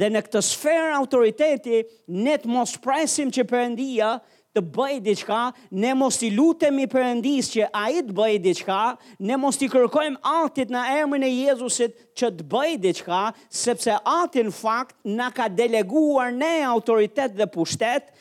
dhe 0.00 0.08
në 0.12 0.22
këtë 0.28 0.42
sferë 0.50 0.94
autoriteti 0.98 1.80
ne 2.24 2.36
të 2.40 2.48
mos 2.54 2.76
presim 2.84 3.32
që 3.34 3.44
Perëndia 3.50 4.12
të 4.54 4.62
bëjë 4.70 5.00
diçka, 5.02 5.38
ne 5.74 5.90
mos 5.98 6.18
i 6.22 6.28
lutemi 6.30 6.84
Perëndis 6.90 7.48
që 7.56 7.66
ai 7.76 7.98
të 8.06 8.14
bëjë 8.14 8.40
diçka, 8.44 8.78
ne 9.26 9.36
mos 9.42 9.58
i 9.58 9.68
kërkojmë 9.72 10.20
Atit 10.44 10.70
në 10.72 10.82
emrin 11.00 11.26
e 11.26 11.30
Jezusit 11.34 11.96
që 12.18 12.30
të 12.38 12.46
bëjë 12.52 12.76
diçka, 12.84 13.22
sepse 13.64 13.96
Ati 14.14 14.44
në 14.46 14.54
fakt 14.54 14.94
na 15.18 15.28
ka 15.34 15.48
deleguar 15.50 16.30
ne 16.38 16.52
autoritet 16.68 17.34
dhe 17.38 17.48
pushtet 17.54 18.14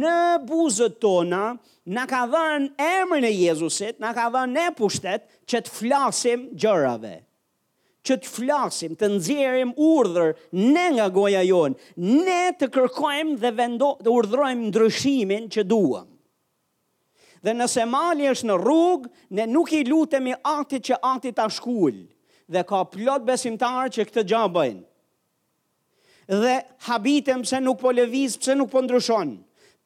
në 0.00 0.18
buzët 0.48 0.96
tona, 1.04 1.54
na 1.92 2.06
ka 2.08 2.22
dhënë 2.32 2.70
emrin 3.00 3.28
e 3.28 3.34
Jezusit, 3.42 4.00
na 4.00 4.14
ka 4.16 4.30
dhënë 4.32 4.56
ne 4.56 4.66
pushtet 4.78 5.28
që 5.50 5.64
të 5.66 5.76
flasim 5.76 6.48
gjërave 6.56 7.18
që 8.06 8.16
të 8.20 8.28
flasim, 8.28 8.94
të 9.00 9.08
nxjerrim 9.16 9.70
urdhër 9.80 10.34
ne 10.74 10.86
nga 10.96 11.06
goja 11.12 11.40
jonë, 11.44 11.76
ne 12.24 12.40
të 12.58 12.68
kërkojmë 12.74 13.38
dhe 13.40 13.52
vendo 13.56 13.94
të 14.04 14.12
urdhrojmë 14.12 14.68
ndryshimin 14.68 15.46
që 15.54 15.64
duam. 15.68 16.10
Dhe 17.44 17.52
nëse 17.58 17.84
mali 17.88 18.28
është 18.30 18.48
në 18.50 18.58
rrugë, 18.60 19.10
ne 19.36 19.46
nuk 19.54 19.72
i 19.78 19.82
lutemi 19.88 20.34
atit 20.48 20.86
që 20.90 21.00
ati 21.14 21.32
ta 21.36 21.48
shkul, 21.52 22.04
Dhe 22.52 22.60
ka 22.68 22.82
plot 22.92 23.22
besimtarë 23.24 23.88
që 23.94 24.02
këtë 24.10 24.22
gjë 24.28 24.40
bëjnë. 24.52 24.82
Dhe 26.44 26.50
habitem 26.90 27.40
pse 27.40 27.56
nuk 27.64 27.78
po 27.80 27.88
lëviz, 27.96 28.34
pse 28.36 28.52
nuk 28.58 28.68
po 28.68 28.82
ndryshon. 28.84 29.30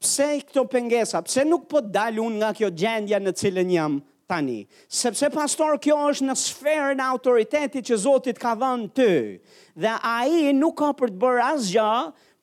Pse 0.03 0.27
këto 0.43 0.65
pengesa, 0.73 1.21
pse 1.23 1.45
nuk 1.47 1.69
po 1.71 1.79
dalun 1.95 2.41
nga 2.43 2.51
kjo 2.59 2.73
gjendja 2.75 3.21
në 3.23 3.31
cilën 3.39 3.71
jam 3.77 4.01
tani, 4.29 4.63
sepse 4.93 5.31
pastor 5.33 5.79
kjo 5.83 5.97
është 6.13 6.27
në 6.29 6.35
sferën 6.37 7.01
e 7.01 7.07
autoritetit 7.09 7.89
që 7.89 7.99
Zotit 8.03 8.39
ka 8.43 8.53
dhënë 8.61 8.91
ty, 8.99 9.11
dhe 9.81 9.95
a 10.11 10.17
i 10.29 10.53
nuk 10.59 10.77
ka 10.83 10.91
për 11.01 11.15
të 11.15 11.21
bërë 11.25 11.47
asgja 11.49 11.89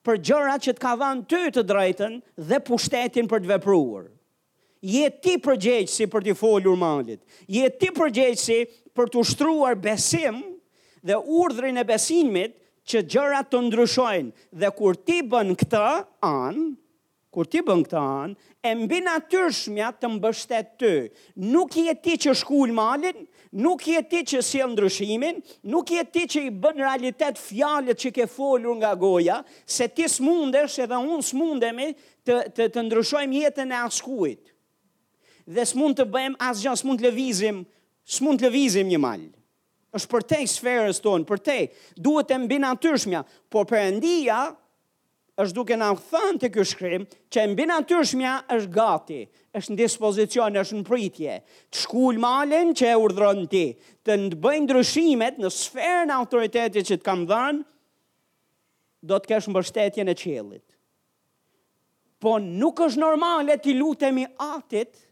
për 0.06 0.20
gjëra 0.28 0.56
që 0.66 0.74
të 0.76 0.82
ka 0.82 0.92
dhënë 1.00 1.24
ty 1.32 1.40
të 1.54 1.64
drejten 1.70 2.18
dhe 2.50 2.58
pushtetin 2.68 3.30
për 3.30 3.44
të 3.44 3.52
vepruar. 3.54 4.08
Je 4.86 5.06
ti 5.24 5.38
përgjegjësi 5.42 6.06
për 6.12 6.26
të 6.26 6.36
folur 6.38 6.76
mallit, 6.78 7.22
je 7.50 7.66
ti 7.80 7.88
përgjegjësi 7.96 8.58
për 8.96 9.10
të 9.12 9.22
ushtruar 9.22 9.78
besim 9.82 10.42
dhe 11.06 11.16
urdhrin 11.38 11.78
e 11.82 11.86
besimit 11.88 12.58
që 12.86 13.02
gjërat 13.14 13.48
të 13.50 13.62
ndryshojnë 13.66 14.50
dhe 14.62 14.70
kur 14.78 14.98
ti 15.06 15.20
bën 15.32 15.54
këtë 15.58 15.86
anë, 16.30 16.66
kur 17.36 17.44
ti 17.52 17.60
bën 17.66 17.82
këtë 17.84 17.96
anë, 18.00 18.44
e 18.64 18.70
mbi 18.80 18.98
natyrshmja 19.04 19.90
të 20.00 20.08
mbështet 20.14 20.70
ty. 20.80 20.92
Nuk 21.52 21.74
je 21.76 21.92
ti 22.00 22.14
që 22.24 22.32
shkul 22.40 22.70
malin, 22.72 23.18
nuk 23.60 23.84
je 23.92 24.00
ti 24.08 24.22
që 24.32 24.38
e 24.62 24.68
ndryshimin, 24.70 25.42
nuk 25.68 25.92
je 25.92 26.04
ti 26.14 26.22
që 26.32 26.42
i 26.46 26.54
bën 26.64 26.80
realitet 26.80 27.36
fjalët 27.36 28.00
që 28.00 28.12
ke 28.16 28.26
folur 28.32 28.78
nga 28.80 28.94
goja, 28.96 29.42
se 29.68 29.84
ti 29.92 30.08
smundesh 30.08 30.80
edhe 30.88 30.96
unë 31.04 31.28
smundemi 31.28 31.90
të 32.24 32.38
të 32.56 32.70
të 32.72 32.86
ndryshojmë 32.88 33.42
jetën 33.44 33.68
e 33.76 33.82
askujt. 33.84 34.40
Dhe 35.44 35.68
s'mund 35.74 36.00
të 36.00 36.08
bëjmë 36.16 36.40
asgjë, 36.48 36.72
s'mund 36.80 37.04
të 37.04 37.10
lëvizim, 37.10 37.60
s'mund 38.16 38.40
të 38.40 38.48
lëvizim 38.48 38.88
një 38.96 39.02
mal 39.04 39.28
është 39.96 40.10
për 40.12 40.24
te 40.28 40.38
sferës 40.52 40.98
tonë, 41.00 41.24
për 41.28 41.38
te, 41.46 41.58
duhet 42.04 42.32
e 42.34 42.36
mbi 42.40 42.56
natyrshmja, 42.60 43.22
por 43.48 43.64
përëndia 43.70 44.40
është 45.36 45.56
duke 45.58 45.76
në 45.76 45.86
thënë 46.08 46.38
të 46.40 46.48
kështë 46.54 46.70
shkrim, 46.72 47.02
që 47.34 47.42
mbi 47.52 47.66
natyrshmja 47.68 47.88
të 47.88 48.06
shmja 48.10 48.56
është 48.56 48.70
gati, 48.72 49.18
është 49.60 49.74
në 49.74 49.78
dispozicion, 49.82 50.56
është 50.62 50.78
në 50.80 50.86
pritje, 50.88 51.34
të 51.70 51.80
shkul 51.82 52.20
malin 52.22 52.70
që 52.78 52.88
e 52.92 52.98
urdhërën 53.04 53.42
ti, 53.52 53.64
të 54.06 54.16
në 54.22 54.38
bëjnë 54.44 54.66
ndryshimet 54.70 55.40
në 55.42 55.50
sferë 55.52 56.06
në 56.08 56.16
autoritetit 56.16 56.88
që 56.88 56.98
të 56.98 57.04
kam 57.10 57.26
dhënë, 57.28 57.64
do 59.06 59.20
të 59.20 59.32
kesh 59.34 59.50
mbështetjen 59.52 60.08
në 60.08 60.16
qelit. 60.22 60.64
Po 62.24 62.38
nuk 62.40 62.80
është 62.86 63.02
normale 63.02 63.58
të 63.60 63.74
lutemi 63.76 64.24
atit 64.40 65.02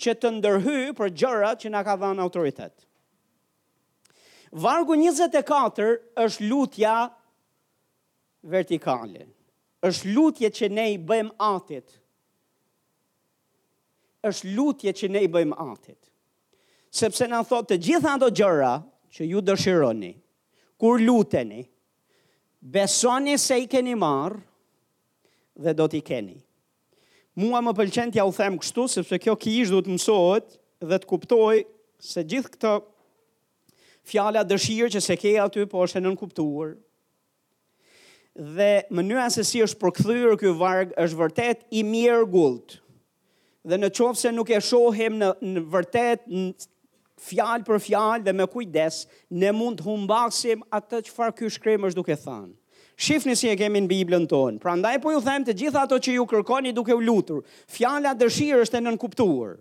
që 0.00 0.14
të 0.16 0.30
ndërhy 0.38 0.78
për 0.96 1.12
gjërat 1.20 1.60
që 1.66 1.74
nga 1.76 1.84
ka 1.84 1.98
dhënë 2.00 2.24
autoritet. 2.24 2.72
Vargu 4.50 4.96
24 4.96 5.90
është 6.24 6.46
lutja 6.48 6.96
vertikale. 8.44 9.26
Është 9.82 10.10
lutje 10.14 10.50
që 10.52 10.68
ne 10.70 10.84
i 10.92 10.98
bëjmë 10.98 11.34
Atit. 11.40 11.96
Është 14.26 14.50
lutje 14.56 14.92
që 14.92 15.08
ne 15.12 15.22
i 15.24 15.30
bëjmë 15.32 15.56
Atit. 15.72 16.00
Sepse 16.90 17.28
na 17.30 17.40
thotë 17.46 17.76
të 17.76 17.80
gjitha 17.86 18.16
ato 18.18 18.28
gjëra 18.34 18.72
që 19.14 19.26
ju 19.30 19.40
dëshironi 19.46 20.10
kur 20.80 20.96
luteni, 21.04 21.58
besoni 22.60 23.34
se 23.38 23.58
i 23.60 23.66
keni 23.68 23.92
marr 24.00 24.38
dhe 25.60 25.74
do 25.76 25.84
t'i 25.92 26.00
keni. 26.02 26.38
Mua 27.40 27.60
më 27.62 27.74
pëlqen 27.76 28.10
t'ja 28.14 28.24
u 28.26 28.32
them 28.34 28.56
kështu 28.58 28.86
sepse 28.88 29.18
kjo 29.22 29.34
kish 29.36 29.68
duhet 29.70 29.86
të 29.86 29.92
mësohet 29.94 30.56
dhe 30.90 30.98
të 31.02 31.08
kuptoj 31.10 31.56
se 32.00 32.24
gjithë 32.24 32.50
këto 32.56 32.72
fjala 34.10 34.42
dëshirë 34.48 34.90
që 34.96 35.04
se 35.04 35.16
ke 35.20 35.36
aty 35.44 35.66
po 35.70 35.84
është 35.84 36.00
e 36.00 36.04
nënkuptuar, 36.06 36.74
dhe 38.36 38.84
mënyra 38.94 39.30
se 39.32 39.42
si 39.44 39.62
është 39.62 39.78
përkthyer 39.80 40.36
ky 40.38 40.52
varg 40.58 40.94
është 40.96 41.18
vërtet 41.18 41.64
i 41.74 41.82
mirë 41.84 42.26
gult. 42.30 42.78
Dhe 43.66 43.76
në 43.76 43.90
se 44.16 44.30
nuk 44.32 44.50
e 44.50 44.60
shohim 44.60 45.18
në, 45.18 45.30
në 45.42 45.60
vërtet 45.74 46.22
në 46.26 46.54
fjalë 47.20 47.64
për 47.66 47.78
fjalë 47.84 48.24
dhe 48.24 48.32
me 48.32 48.46
kujdes 48.48 49.02
ne 49.30 49.50
mund 49.52 49.78
të 49.80 49.84
humbasim 49.84 50.62
atë 50.72 51.02
çfarë 51.10 51.34
ky 51.38 51.50
shkrim 51.50 51.84
është 51.84 51.96
duke 51.98 52.16
thënë. 52.16 52.54
Shifni 53.00 53.34
si 53.36 53.48
e 53.48 53.54
kemi 53.56 53.80
në 53.80 53.88
Biblën 53.88 54.26
tonë. 54.28 54.60
Prandaj 54.60 54.98
po 55.00 55.10
ju 55.12 55.20
them 55.24 55.44
të 55.44 55.54
gjitha 55.56 55.82
ato 55.86 55.96
që 55.98 56.14
ju 56.18 56.26
kërkoni 56.28 56.72
duke 56.76 56.92
u 56.94 57.00
lutur, 57.00 57.42
fjala 57.66 58.12
dëshirë 58.20 58.60
është 58.64 58.76
e 58.76 58.80
nënkuptuar. 58.84 59.54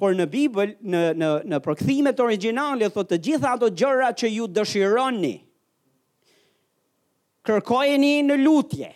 Por 0.00 0.16
në 0.16 0.26
Bibël, 0.32 0.72
në 0.80 1.02
në 1.20 1.30
në 1.52 1.60
përkthimet 1.66 2.20
origjinale 2.24 2.88
thotë 2.90 3.12
të 3.16 3.20
gjitha 3.28 3.52
ato 3.56 3.68
gjëra 3.70 4.08
që 4.16 4.32
ju 4.32 4.48
dëshironi, 4.56 5.34
kërkojeni 7.48 8.12
në 8.26 8.36
lutje. 8.42 8.90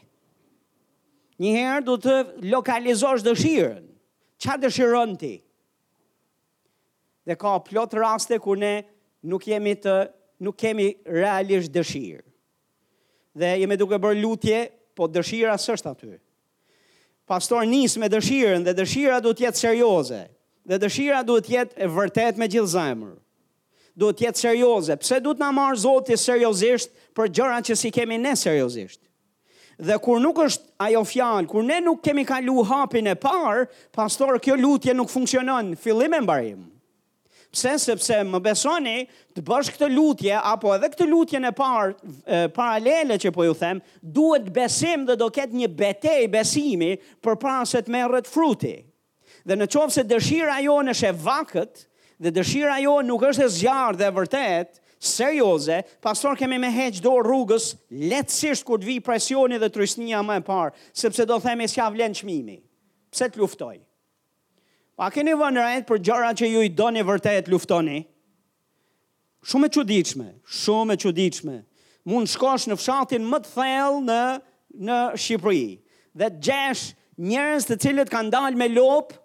Njëherë 1.43 1.83
du 1.85 1.97
të 2.01 2.17
lokalizosh 2.53 3.25
dëshirën. 3.27 3.83
Qa 4.41 4.57
dëshirën 4.61 5.17
ti? 5.21 5.35
Dhe 7.27 7.35
ka 7.37 7.57
plot 7.67 7.97
raste 7.99 8.39
kur 8.41 8.59
ne 8.61 8.75
nuk 9.27 9.47
jemi 9.51 9.75
të, 9.77 9.97
nuk 10.47 10.57
kemi 10.61 10.91
realisht 11.09 11.73
dëshirë. 11.75 12.23
Dhe 13.37 13.51
jemi 13.61 13.77
duke 13.77 13.99
bërë 14.01 14.21
lutje, 14.23 14.63
po 14.97 15.09
dëshira 15.13 15.59
sështë 15.61 15.91
aty. 15.93 16.13
Pastor 17.29 17.67
nis 17.69 17.99
me 18.01 18.09
dëshirën 18.09 18.63
dhe 18.65 18.73
dëshira 18.79 19.19
du 19.21 19.35
të 19.37 19.45
jetë 19.51 19.61
serioze. 19.61 20.23
Dhe 20.67 20.79
dëshira 20.81 21.21
du 21.27 21.37
të 21.45 21.53
jetë 21.59 21.81
e 21.85 21.89
vërtet 21.93 22.41
me 22.41 22.47
gjithë 22.49 22.73
zemërë 22.79 23.19
duhet 23.97 24.19
të 24.21 24.27
jetë 24.29 24.43
serioze. 24.45 24.97
Pse 25.01 25.21
duhet 25.25 25.41
na 25.41 25.51
marr 25.57 25.77
Zoti 25.81 26.17
seriozisht 26.21 26.93
për 27.17 27.31
gjërat 27.37 27.71
që 27.71 27.79
si 27.83 27.93
kemi 27.97 28.19
ne 28.21 28.35
seriozisht? 28.37 29.01
Dhe 29.77 29.99
kur 30.01 30.21
nuk 30.25 30.39
është 30.41 30.73
ajo 30.87 31.03
fjalë, 31.05 31.49
kur 31.53 31.65
ne 31.69 31.83
nuk 31.85 31.99
kemi 32.07 32.23
kalu 32.29 32.63
hapin 32.65 33.11
e 33.13 33.13
parë, 33.21 33.67
pastor, 33.93 34.39
kjo 34.41 34.55
lutje 34.57 34.95
nuk 34.97 35.13
funksionon. 35.13 35.75
Fillim 35.81 36.15
e 36.17 36.23
mbarim. 36.25 36.63
Pse 37.53 37.75
sepse 37.81 38.23
më 38.29 38.41
besoni, 38.45 38.95
të 39.37 39.43
bësh 39.45 39.71
këtë 39.75 39.89
lutje 39.93 40.33
apo 40.41 40.73
edhe 40.75 40.89
këtë 40.93 41.07
lutjen 41.09 41.47
e 41.49 41.53
parë 41.57 42.41
paralele 42.57 43.17
që 43.21 43.31
po 43.33 43.45
ju 43.47 43.55
them, 43.57 43.79
duhet 44.03 44.49
besim 44.57 45.05
dhe 45.09 45.17
do 45.21 45.29
ket 45.33 45.55
një 45.57 45.69
betejë 45.79 46.29
besimi 46.35 46.91
përpara 47.25 47.63
se 47.71 47.85
të 47.87 47.93
merret 47.97 48.29
fruti. 48.29 48.75
Dhe 49.47 49.57
në 49.61 49.69
qovë 49.73 49.95
se 49.95 50.05
dëshira 50.11 50.57
jo 50.67 50.81
nëshe 50.89 51.13
vakët, 51.23 51.85
dhe 52.21 52.33
dëshira 52.37 52.79
jo 52.83 52.99
nuk 53.05 53.25
është 53.31 53.45
e 53.47 53.51
zjarë 53.59 53.99
dhe 54.01 54.11
vërtet, 54.17 54.81
serioze, 54.97 55.81
pastor 56.03 56.37
kemi 56.41 56.59
me 56.59 56.71
heqë 56.73 57.03
do 57.05 57.13
rrugës 57.23 57.73
letësisht 57.93 58.65
kur 58.67 58.81
të 58.81 58.89
vi 58.89 58.97
presioni 59.05 59.59
dhe 59.61 59.69
trysnia 59.75 60.23
më 60.25 60.39
e 60.41 60.45
parë, 60.47 60.73
sepse 60.97 61.27
do 61.29 61.37
themi 61.45 61.69
s'ja 61.69 61.91
vlen 61.93 62.17
qmimi. 62.17 62.57
Pse 63.13 63.29
të 63.29 63.41
luftoj? 63.43 63.77
Pa 64.97 65.11
keni 65.13 65.35
vënërajt 65.37 65.85
për 65.91 66.01
gjara 66.09 66.31
që 66.39 66.49
ju 66.55 66.65
i 66.65 66.71
një 66.73 67.05
vërtet 67.05 67.51
luftoni? 67.53 67.99
Shumë 69.47 69.67
e 69.69 69.73
qudichme, 69.77 70.29
shumë 70.63 70.97
e 70.97 70.99
qudichme. 70.99 71.59
Mund 72.09 72.29
shkosh 72.31 72.65
në 72.71 72.79
fshatin 72.79 73.27
më 73.31 73.43
të 73.45 73.53
thellë 73.53 74.03
në, 74.09 74.21
në 74.89 74.97
Shqipëri 75.19 75.79
dhe 76.17 76.31
gjesh 76.43 76.95
njërës 77.19 77.69
të 77.69 77.79
cilët 77.85 78.11
kanë 78.11 78.33
dalë 78.33 78.57
me 78.61 78.71
lopë 78.73 79.19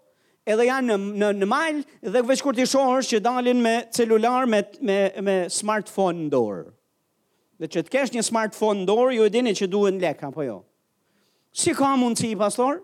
edhe 0.49 0.65
janë 0.65 0.89
në, 0.89 1.15
në, 1.21 1.27
në 1.41 1.47
mal 1.49 1.81
dhe 2.13 2.23
veç 2.27 2.41
kur 2.45 2.55
ti 2.57 2.65
shohësh 2.69 3.09
që 3.13 3.19
dalin 3.25 3.61
me 3.61 3.75
celular 3.93 4.47
me 4.49 4.63
me 4.81 4.99
me 5.27 5.35
smartphone 5.53 6.25
në 6.25 6.31
dorë. 6.33 6.63
Dhe 7.61 7.69
që 7.69 7.83
të 7.85 7.93
kesh 7.93 8.13
një 8.15 8.23
smartphone 8.25 8.81
në 8.83 8.89
dorë, 8.89 9.15
ju 9.19 9.25
e 9.27 9.33
dini 9.35 9.51
që 9.57 9.67
duhen 9.69 9.99
lek 10.01 10.21
apo 10.25 10.45
jo. 10.47 10.59
Si 11.53 11.73
ka 11.77 11.91
mundësi 11.99 12.33
pastor? 12.39 12.79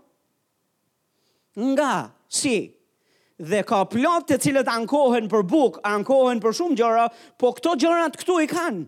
Nga, 1.57 1.93
si. 2.29 2.57
Dhe 3.37 3.63
ka 3.69 3.83
plot 3.89 4.27
të 4.29 4.37
cilët 4.41 4.69
ankohen 4.73 5.27
për 5.29 5.43
buk, 5.49 5.79
ankohen 5.85 6.39
për 6.41 6.53
shumë 6.59 6.77
gjëra, 6.79 7.07
po 7.37 7.51
këto 7.57 7.73
gjërat 7.81 8.17
këtu 8.21 8.37
i 8.43 8.47
kanë. 8.49 8.85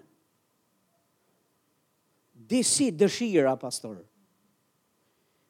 Disi 2.50 2.90
dëshira, 2.98 3.56
pastorë 3.62 4.06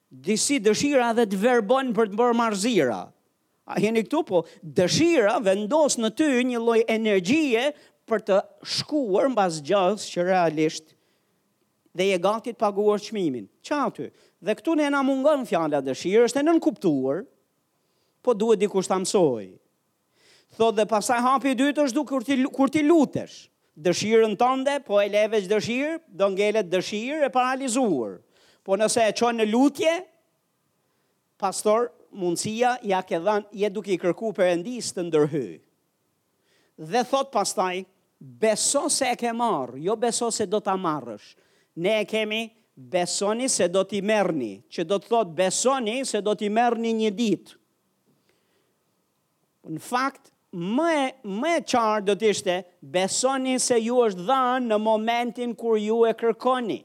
disi 0.09 0.57
dëshira 0.65 1.11
dhe 1.13 1.25
të 1.29 1.37
verbojnë 1.43 1.93
për 1.95 2.09
të 2.11 2.17
bërë 2.19 2.37
marzira. 2.37 2.99
A 3.69 3.75
jeni 3.77 4.01
këtu 4.01 4.21
po, 4.25 4.39
dëshira 4.65 5.35
vendos 5.45 5.99
në 6.01 6.09
ty 6.17 6.29
një 6.49 6.61
loj 6.61 6.79
energjie 6.89 7.67
për 8.09 8.23
të 8.25 8.39
shkuar 8.77 9.27
në 9.29 9.37
bazë 9.37 9.65
gjallës 9.69 10.07
që 10.09 10.25
realisht 10.25 10.95
dhe 11.99 12.07
je 12.09 12.17
gati 12.21 12.53
të 12.53 12.57
paguar 12.63 13.01
qmimin. 13.03 13.45
Qa 13.65 13.83
aty? 13.89 14.07
Dhe 14.41 14.55
këtu 14.57 14.73
ne 14.79 14.87
na 14.89 15.03
mungon 15.05 15.45
fjala 15.49 15.83
dëshirë, 15.85 16.25
është 16.29 16.41
e 16.41 16.45
nënkuptuar, 16.47 17.21
po 18.25 18.33
duhet 18.35 18.61
dikush 18.61 18.89
ta 18.89 18.97
mësoj. 19.01 19.45
Thotë 20.57 20.77
dhe 20.79 20.85
pasaj 20.89 21.19
hapi 21.21 21.53
dytë 21.59 21.85
është 21.85 21.97
du 21.99 22.03
kur 22.09 22.25
ti 22.25 22.39
kur 22.55 22.73
ti 22.73 22.81
lutesh. 22.83 23.45
Dëshirën 23.79 24.33
tënde 24.39 24.79
po 24.87 24.97
e 24.99 25.05
leve 25.11 25.43
dëshirë, 25.47 25.99
do 26.09 26.31
ngelet 26.33 26.71
dëshirë 26.73 27.27
e 27.27 27.31
paralizuar. 27.31 28.17
Po 28.69 28.75
nëse 28.77 29.01
e 29.09 29.13
qonë 29.17 29.41
në 29.41 29.45
lutje, 29.49 29.91
pastor, 31.41 31.87
mundësia 32.21 32.75
ja 32.85 32.99
ke 33.01 33.17
dhanë, 33.25 33.47
je 33.57 33.69
duke 33.73 33.89
i 33.89 33.95
kërku 33.97 34.29
endisë 34.45 34.93
të 34.93 35.05
ndërhy. 35.07 35.47
Dhe 36.91 37.01
thot 37.09 37.31
pastaj, 37.33 37.79
beso 38.21 38.83
se 38.93 39.07
e 39.09 39.15
ke 39.23 39.31
marrë, 39.33 39.79
jo 39.87 39.95
beso 39.97 40.29
se 40.29 40.45
do 40.53 40.59
të 40.61 40.75
marrësh. 40.83 41.31
Ne 41.81 41.95
e 42.03 42.03
kemi 42.11 42.43
besoni 42.93 43.47
se 43.49 43.65
do 43.73 43.81
t'i 43.89 44.03
merni, 44.05 44.51
që 44.69 44.85
do 44.91 44.99
të 45.01 45.09
thot 45.15 45.31
besoni 45.41 46.03
se 46.05 46.21
do 46.29 46.35
t'i 46.37 46.51
merni 46.59 46.91
një 47.01 47.09
ditë. 47.23 47.57
Në 49.73 49.81
fakt, 49.89 50.29
më 50.53 50.85
e, 50.93 51.09
më 51.25 51.55
e 51.55 51.65
qarë 51.73 52.05
do 52.05 52.13
t'ishte 52.21 52.59
besoni 52.99 53.57
se 53.65 53.79
ju 53.87 53.97
është 54.11 54.27
dhanë 54.29 54.69
në 54.75 54.79
momentin 54.85 55.57
kur 55.57 55.81
ju 55.81 56.03
e 56.05 56.13
kërkoni 56.21 56.83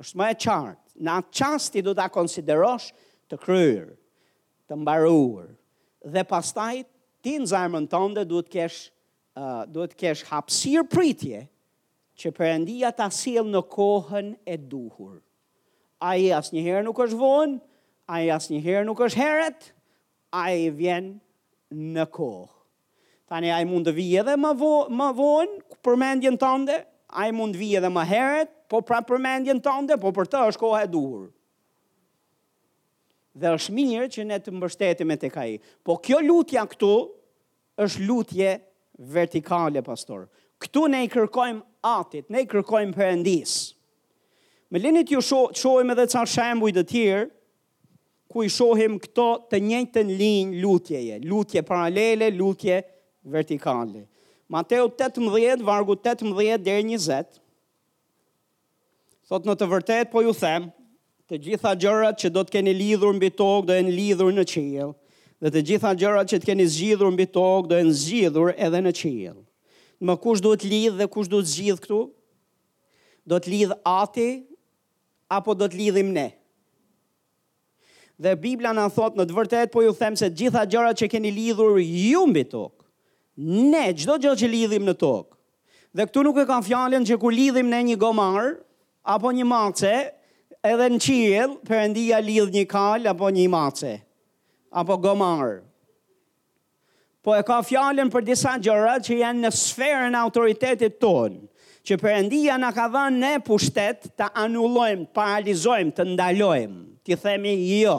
është 0.00 0.18
më 0.20 0.30
e 0.32 0.36
qartë. 0.44 0.82
Në 0.96 1.14
atë 1.20 1.34
qast 1.40 1.72
ti 1.74 1.82
do 1.84 1.92
ta 1.98 2.06
konsiderosh 2.12 2.86
të 3.32 3.38
kryer, 3.42 3.88
të 4.68 4.78
mbaruar. 4.80 5.50
Dhe 6.06 6.22
pastaj 6.30 6.82
ti 7.24 7.34
në 7.40 7.50
zemrën 7.52 7.88
tënde 7.92 8.24
duhet 8.28 8.48
kesh 8.52 8.78
uh, 9.36 9.66
duhet 9.68 9.92
kesh 9.98 10.22
hapësir 10.30 10.86
pritje 10.88 11.42
që 12.16 12.32
Perëndia 12.32 12.94
ta 12.96 13.10
sjell 13.12 13.48
në 13.52 13.60
kohën 13.72 14.32
e 14.48 14.56
duhur. 14.56 15.18
Ai 16.00 16.30
asnjëherë 16.36 16.84
nuk 16.86 17.00
është 17.04 17.20
vonë, 17.20 17.58
ai 18.12 18.28
asnjëherë 18.32 18.86
nuk 18.88 19.00
është 19.04 19.20
herët, 19.20 19.70
ai 20.32 20.68
vjen 20.78 21.12
në 21.76 22.04
kohë. 22.14 22.52
Tani 23.26 23.50
ai 23.50 23.64
mund 23.66 23.88
të 23.88 23.96
vijë 23.96 24.20
edhe 24.22 24.36
më 24.38 24.52
vo, 24.60 24.74
më 24.88 25.08
vonë 25.18 25.80
për 25.84 25.96
mendjen 25.98 26.36
tënde, 26.40 26.76
a 27.16 27.24
i 27.28 27.32
mund 27.32 27.56
vijë 27.56 27.78
edhe 27.80 27.88
më 27.90 28.02
heret, 28.10 28.50
po 28.68 28.82
pra 28.84 28.98
përmendjen 29.06 29.60
tënde, 29.64 29.96
po 30.00 30.10
për 30.12 30.28
të 30.32 30.40
është 30.50 30.60
kohë 30.62 30.80
e 30.84 30.88
duhur. 30.92 31.22
Dhe 33.36 33.52
është 33.56 33.74
mirë 33.76 34.08
që 34.12 34.24
ne 34.28 34.38
të 34.40 34.52
mbështetim 34.52 35.12
e 35.12 35.16
të 35.20 35.30
kaj. 35.32 35.50
Po 35.84 35.96
kjo 36.04 36.18
lutja 36.24 36.64
këtu 36.68 36.90
është 37.86 38.04
lutje 38.08 38.50
vertikale, 39.12 39.82
pastor. 39.84 40.26
Këtu 40.60 40.86
ne 40.92 41.02
i 41.04 41.08
kërkojmë 41.12 41.64
atit, 41.88 42.28
ne 42.32 42.44
i 42.44 42.48
kërkojmë 42.48 42.96
përëndisë. 42.96 43.64
Me 44.72 44.80
linit 44.82 45.12
ju 45.14 45.20
sho, 45.22 45.40
shohim 45.56 45.92
edhe 45.94 46.06
ca 46.10 46.24
shembuj 46.26 46.72
të 46.76 46.84
tjirë, 46.90 47.24
ku 48.32 48.42
i 48.44 48.50
shohim 48.50 48.96
këto 49.00 49.28
të 49.52 49.62
njëjtën 49.62 50.08
linjë 50.20 50.60
lutjeje, 50.64 51.20
lutje 51.30 51.62
paralele, 51.68 52.32
lutje 52.34 52.82
vertikale. 53.30 54.04
Mateu 54.48 54.88
18, 54.88 55.60
vargu 55.62 55.94
18 55.96 56.62
dhe 56.62 56.74
20, 56.78 57.38
thot 59.26 59.42
në 59.48 59.56
të 59.58 59.66
vërtet 59.72 60.12
po 60.12 60.22
ju 60.22 60.30
them, 60.38 60.68
të 61.26 61.40
gjitha 61.42 61.72
gjërat 61.82 62.20
që 62.22 62.30
do 62.30 62.44
të 62.46 62.54
keni 62.54 62.74
lidhur 62.78 63.16
mbi 63.16 63.32
tokë 63.34 63.66
do 63.66 63.74
jenë 63.80 63.94
lidhur 63.96 64.30
në 64.36 64.44
qiell, 64.52 64.92
dhe 65.42 65.50
të 65.50 65.64
gjitha 65.70 65.90
gjërat 65.98 66.30
që 66.30 66.38
të 66.44 66.50
keni 66.52 66.68
zgjidhur 66.70 67.10
mbi 67.16 67.26
tokë 67.34 67.72
do 67.72 67.80
jenë 67.82 67.96
zgjidhur 68.04 68.52
edhe 68.54 68.84
në 68.86 68.92
qiell. 69.00 69.40
Më 70.06 70.14
kush 70.22 70.44
të 70.44 70.54
lidh 70.68 70.94
dhe 71.02 71.10
kush 71.16 71.26
të 71.32 71.42
zgjidh 71.50 71.82
këtu? 71.82 71.98
Do 73.26 73.40
të 73.42 73.50
lidh 73.56 73.74
Ati 73.96 74.28
apo 75.34 75.58
do 75.58 75.66
të 75.66 75.74
lidhim 75.82 76.14
ne? 76.14 76.28
Dhe 78.16 78.36
Bibla 78.40 78.70
na 78.78 78.86
thot 78.94 79.18
në 79.18 79.26
të 79.26 79.40
vërtet 79.40 79.74
po 79.74 79.82
ju 79.82 79.90
them 79.98 80.14
se 80.16 80.30
të 80.30 80.38
gjitha 80.44 80.62
gjërat 80.70 81.02
që 81.02 81.10
keni 81.16 81.34
lidhur 81.36 81.80
ju 81.82 82.22
mbi 82.30 82.46
tokë 82.54 82.75
ne, 83.40 83.90
gjdo 83.92 84.16
gjë 84.22 84.32
që 84.42 84.50
lidhim 84.50 84.86
në 84.88 84.96
tokë, 85.00 85.36
dhe 85.96 86.06
këtu 86.08 86.22
nuk 86.24 86.38
e 86.40 86.44
kam 86.48 86.64
fjallin 86.64 87.04
që 87.06 87.18
ku 87.20 87.30
lidhim 87.32 87.68
në 87.72 87.80
një 87.90 87.96
gomarë, 88.00 88.54
apo 89.06 89.30
një 89.36 89.46
mace, 89.48 89.94
edhe 90.66 90.88
në 90.92 91.00
qilë, 91.00 91.48
për 91.68 91.84
lidh 92.24 92.52
një 92.56 92.66
kalë, 92.72 93.10
apo 93.12 93.30
një 93.36 93.48
mace, 93.52 93.94
apo 94.72 94.96
gomarë. 95.04 95.62
Po 97.26 97.34
e 97.34 97.42
ka 97.42 97.60
fjallin 97.66 98.10
për 98.12 98.22
disa 98.22 98.54
gjëra 98.62 98.98
që 99.02 99.16
janë 99.20 99.42
në 99.44 99.50
sferën 99.58 100.14
autoritetit 100.16 101.00
tonë, 101.02 101.42
që 101.86 101.96
për 102.02 102.12
endia 102.20 102.54
në 102.58 102.72
ka 102.74 102.86
dhanë 102.90 103.18
ne 103.20 103.32
pushtet 103.46 104.08
të 104.18 104.28
anullojmë, 104.46 105.06
të 105.06 105.14
paralizojmë, 105.16 105.94
të 105.96 106.06
ndalojmë, 106.12 106.82
të 107.06 107.18
themi 107.22 107.54
jo. 107.68 107.84
Jo 107.84 107.96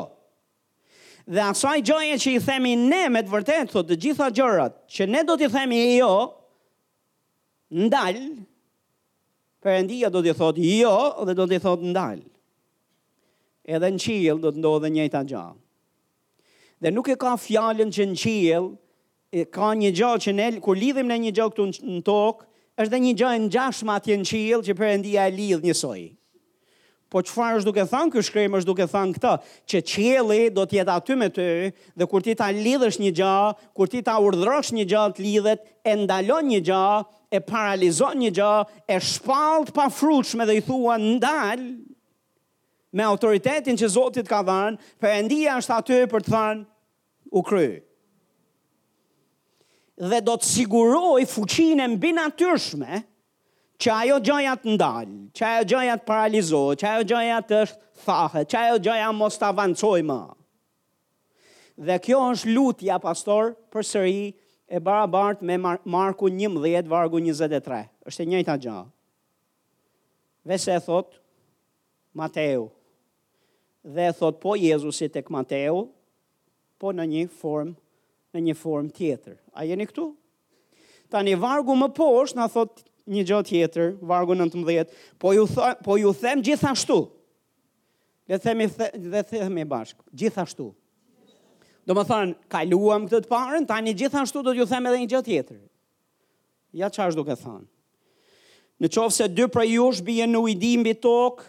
dhe 1.27 1.43
asaj 1.43 1.81
gjoje 1.83 2.15
që 2.23 2.31
i 2.37 2.39
themi 2.43 2.71
ne 2.79 3.03
me 3.11 3.19
të 3.23 3.31
vërtetë, 3.33 3.71
thotë 3.73 3.91
të 3.91 3.99
gjitha 4.05 4.29
gjërat 4.35 4.77
që 4.95 5.07
ne 5.11 5.23
do 5.27 5.35
t'i 5.37 5.49
themi 5.51 5.77
jo, 5.97 6.11
ndalë, 7.89 8.27
përëndia 9.63 10.09
do 10.13 10.21
t'i 10.23 10.31
thotë 10.39 10.67
jo 10.79 10.95
dhe 11.27 11.35
do 11.35 11.47
t'i 11.51 11.59
thotë 11.65 11.91
ndalë. 11.91 12.23
Edhe 13.67 13.89
në 13.91 13.99
qilë 14.05 14.37
do 14.45 14.53
të 14.55 14.61
ndodhe 14.61 14.91
njëta 14.95 15.25
gjallë. 15.27 15.59
Dhe 16.79 16.91
nuk 16.93 17.09
e 17.11 17.17
ka 17.19 17.33
fjallën 17.41 17.91
që 17.91 18.05
në 18.11 18.17
qilë, 18.23 18.61
e 19.27 19.43
ka 19.51 19.73
një 19.75 19.91
gjo 19.97 20.13
që 20.23 20.33
ne, 20.37 20.47
kur 20.63 20.79
lidhim 20.79 21.11
në 21.11 21.17
një 21.25 21.33
gjo 21.35 21.49
këtu 21.51 21.65
në 21.91 22.01
tokë, 22.07 22.47
është 22.79 22.93
dhe 22.93 23.01
një 23.03 23.15
gjo 23.19 23.33
në 23.41 23.51
gjashma 23.57 23.99
atje 23.99 24.15
në 24.21 24.29
qilë 24.31 24.61
që 24.69 24.77
përëndia 24.79 25.27
e 25.27 25.35
lidhë 25.41 25.65
njësojë. 25.67 26.07
Po 27.07 27.21
qëfar 27.23 27.55
është 27.55 27.69
duke 27.69 27.83
thënë 27.87 28.11
kështë 28.11 28.27
shkrim 28.27 28.55
është 28.57 28.67
duke 28.67 28.85
thënë 28.91 29.13
këtë, 29.15 29.29
që 29.71 29.79
qielli 29.91 30.39
do 30.55 30.65
të 30.67 30.75
jetë 30.81 30.95
aty 30.99 31.15
me 31.19 31.29
ty 31.31 31.45
dhe 32.01 32.07
kur 32.11 32.23
ti 32.25 32.33
ta 32.35 32.49
lidhësh 32.51 32.97
një 32.99 33.11
gjah, 33.19 33.61
kur 33.77 33.87
ti 33.93 34.01
ta 34.03 34.17
urdhrosh 34.27 34.73
një 34.75 34.85
gjah 34.91 35.13
të 35.15 35.23
lidhet, 35.23 35.63
e 35.87 35.93
ndalon 36.03 36.49
një 36.51 36.59
gjah, 36.67 37.05
e 37.31 37.39
paralizon 37.47 38.19
një 38.25 38.33
gjah, 38.39 38.67
e 38.91 38.99
shpalt 39.07 39.71
pa 39.77 39.85
frutshme 39.87 40.43
dhe 40.49 40.59
i 40.59 40.65
thua 40.67 40.97
ndal 41.03 41.63
me 42.97 43.03
autoritetin 43.07 43.77
që 43.79 43.87
Zoti 43.95 44.23
të 44.25 44.29
ka 44.33 44.39
dhënë, 44.47 44.83
Perëndia 44.99 45.55
është 45.61 45.75
aty 45.79 46.01
për 46.11 46.23
të 46.27 46.31
thënë 46.35 46.63
u 47.31 47.41
kry. 47.47 47.67
Dhe 50.11 50.19
do 50.27 50.35
të 50.37 50.47
sigurojë 50.51 51.27
fuqinë 51.31 51.87
mbi 51.95 52.11
natyrshme, 52.19 53.03
që 53.77 53.91
ajo 53.93 54.17
gjoja 54.25 54.55
të 54.57 54.73
ndalë, 54.75 55.17
që 55.37 55.45
ajo 55.47 55.65
gjoja 55.71 55.97
të 55.99 56.07
paralizohë, 56.07 56.77
që 56.81 56.87
ajo 56.91 57.05
gjoja 57.11 57.39
të 57.45 57.59
thahë, 58.05 58.41
që 58.49 58.61
ajo 58.63 58.79
gjoja 58.89 59.09
mos 59.13 59.37
të 59.37 59.47
avancojë 59.51 60.05
më. 60.09 60.19
Dhe 61.87 61.97
kjo 62.07 62.21
është 62.33 62.53
lutja, 62.57 62.97
pastor, 63.03 63.51
për 63.73 63.85
sëri 63.85 64.21
e 64.77 64.81
barabart 64.81 65.43
me 65.45 65.59
Marku 65.61 66.29
11, 66.31 66.89
vargu 66.89 67.21
23. 67.21 67.83
është 68.09 68.23
e 68.25 68.29
njëjta 68.33 68.55
gjahë. 68.65 68.87
Dhe 70.47 70.57
se 70.59 70.73
e 70.73 70.81
thot, 70.87 71.19
Mateu. 72.17 72.69
Dhe 73.85 74.07
e 74.09 74.13
thot, 74.17 74.39
po 74.41 74.55
Jezusit 74.57 75.19
e 75.21 75.25
Mateu, 75.37 75.83
po 76.81 76.95
në 76.97 77.05
një 77.13 77.25
form, 77.37 77.75
në 78.33 78.41
një 78.49 78.57
form 78.57 78.89
tjetër. 78.97 79.37
A 79.53 79.67
jeni 79.69 79.85
këtu? 79.91 80.09
Tani 81.13 81.35
vargu 81.39 81.75
më 81.77 81.91
poshtë, 81.95 82.39
na 82.41 82.49
thot 82.51 82.86
një 83.11 83.23
gjë 83.29 83.39
tjetër, 83.49 83.91
vargu 84.09 84.35
19, 84.35 84.91
po 85.21 85.31
ju 85.35 85.45
tha, 85.49 85.71
po 85.83 85.97
ju 85.99 86.11
them 86.19 86.41
gjithashtu. 86.43 86.99
Le 88.27 88.35
të 88.35 88.43
themi 88.43 88.65
dhe 89.07 89.21
të 89.23 89.25
themi 89.45 89.63
bashkë, 89.69 90.01
gjithashtu. 90.19 90.69
Do 91.87 91.95
të 91.95 92.03
thënë, 92.09 92.33
kaluam 92.51 93.05
këtë 93.07 93.23
të 93.23 93.29
parën, 93.31 93.65
tani 93.69 93.93
gjithashtu 93.95 94.41
do 94.43 94.51
t'ju 94.51 94.65
them 94.67 94.89
edhe 94.89 94.97
një 95.05 95.09
gjë 95.13 95.21
tjetër. 95.29 95.59
Ja 96.75 96.89
çfarë 96.91 97.15
do 97.15 97.23
të 97.29 97.37
thënë. 97.45 97.67
Në 98.83 98.89
qovë 98.93 99.15
se 99.15 99.27
dy 99.31 99.45
prej 99.49 99.77
jush 99.77 100.03
bje 100.05 100.27
në 100.27 100.41
ujdim 100.43 100.83
mbi 100.83 100.93
tokë, 101.01 101.47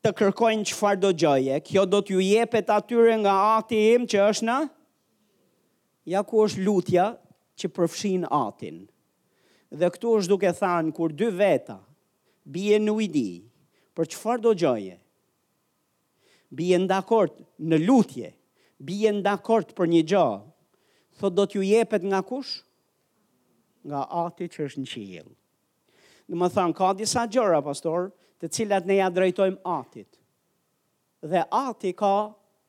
të 0.00 0.14
kërkojnë 0.16 0.64
që 0.70 0.76
farë 0.78 1.02
do 1.02 1.10
gjëje, 1.20 1.58
kjo 1.68 1.82
do 1.84 2.00
t'ju 2.00 2.22
jepet 2.24 2.72
atyre 2.72 3.18
nga 3.20 3.34
ati 3.58 3.80
im 3.92 4.08
që 4.08 4.22
është 4.30 4.46
në, 4.48 4.56
ja 6.16 6.22
ku 6.24 6.40
është 6.46 6.64
lutja 6.64 7.10
që 7.60 7.68
përfshin 7.76 8.24
atin 8.32 8.80
dhe 9.78 9.86
këtu 9.94 10.14
është 10.18 10.30
duke 10.32 10.50
thanë 10.58 10.92
kur 10.96 11.12
dy 11.14 11.28
veta 11.30 11.78
bie 12.50 12.78
në 12.82 12.92
ujdi, 12.98 13.28
për 13.94 14.08
qëfar 14.10 14.40
do 14.42 14.52
gjoje, 14.58 14.96
bie 16.58 16.78
në 16.78 16.88
dakort 16.90 17.36
në 17.62 17.78
lutje, 17.84 18.32
bie 18.82 19.12
në 19.14 19.22
dakort 19.22 19.72
për 19.78 19.92
një 19.94 20.02
gjo, 20.12 20.24
thot 21.20 21.36
do 21.36 21.44
t'ju 21.46 21.62
jepet 21.68 22.02
nga 22.08 22.22
kush? 22.26 22.56
Nga 23.86 24.00
ati 24.26 24.48
që 24.52 24.66
është 24.66 24.82
në 24.82 24.90
qilë. 24.92 25.30
Në 26.30 26.38
më 26.40 26.48
thanë, 26.54 26.76
ka 26.78 26.90
disa 26.98 27.22
gjëra, 27.26 27.60
pastor, 27.64 28.10
të 28.42 28.50
cilat 28.56 28.86
ne 28.88 28.96
ja 28.98 29.06
drejtojmë 29.10 29.60
atit. 29.66 30.08
Dhe 31.22 31.44
ati 31.56 31.92
ka 31.96 32.10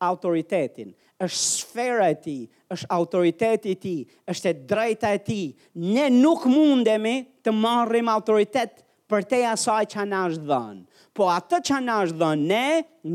autoritetin, 0.04 0.94
është 1.22 1.42
sfera 1.46 2.08
e 2.14 2.18
ti, 2.26 2.38
është 2.74 2.88
autoriteti 2.98 3.72
i 3.76 3.80
ti, 3.84 3.96
është 4.32 4.50
e 4.52 4.56
drejta 4.70 5.12
e 5.16 5.20
ti. 5.28 5.42
Ne 5.82 6.08
nuk 6.14 6.46
mundemi 6.50 7.18
të 7.46 7.54
marrim 7.54 8.10
autoritet 8.14 8.82
për 9.12 9.28
te 9.28 9.42
asaj 9.54 9.84
që 9.94 10.02
anë 10.06 10.22
është 10.30 10.48
dhënë. 10.50 10.82
Po 11.20 11.28
atë 11.36 11.60
që 11.68 11.76
anë 11.78 11.98
është 12.06 12.20
dhënë, 12.22 12.48
ne, 12.50 12.66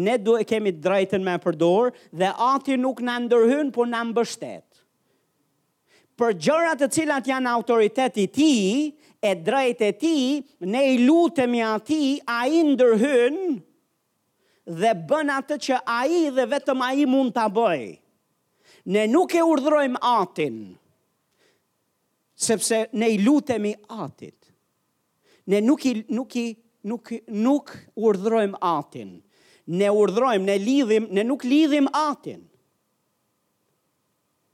ne 0.06 0.16
du 0.20 0.34
kemi 0.48 0.72
drejten 0.84 1.24
me 1.24 1.38
përdorë 1.40 1.94
dhe 2.20 2.30
ati 2.50 2.76
nuk 2.82 3.00
në 3.06 3.14
ndërhyn, 3.26 3.70
po 3.76 3.88
në 3.88 4.02
mbështet. 4.12 4.64
Për 6.16 6.36
gjërat 6.44 6.80
të 6.82 6.90
cilat 6.96 7.28
janë 7.28 7.52
autoriteti 7.56 8.28
ti, 8.32 8.50
e 9.26 9.32
drejt 9.46 9.80
e 9.82 9.90
ti, 10.00 10.16
ne 10.72 10.84
i 10.92 11.00
lutemi 11.06 11.64
ati, 11.64 12.18
a 12.28 12.44
i 12.52 12.60
ndërhynë, 12.68 13.56
dhe 14.66 14.92
bën 15.06 15.30
atë 15.30 15.56
që 15.62 15.76
ai 15.94 16.30
dhe 16.34 16.46
vetëm 16.50 16.80
ai 16.82 17.04
mund 17.06 17.32
ta 17.34 17.44
bëj. 17.54 17.98
Ne 18.90 19.04
nuk 19.10 19.34
e 19.38 19.42
urdhrojmë 19.46 19.98
Atin. 20.02 20.56
Sepse 22.36 22.86
ne 22.92 23.08
i 23.10 23.16
lutemi 23.22 23.72
Atit. 23.96 24.34
Ne 25.46 25.60
nuk 25.62 25.86
i 25.90 26.02
nuk 26.10 26.34
i 26.36 26.46
nuk 26.86 27.12
nuk 27.30 27.72
urdhrojmë 27.96 28.58
Atin. 28.60 29.22
Ne 29.66 29.88
urdhrojmë, 29.90 30.44
ne 30.46 30.56
lidhim, 30.62 31.06
ne 31.10 31.22
nuk 31.24 31.44
lidhim 31.46 31.88
Atin. 31.98 32.42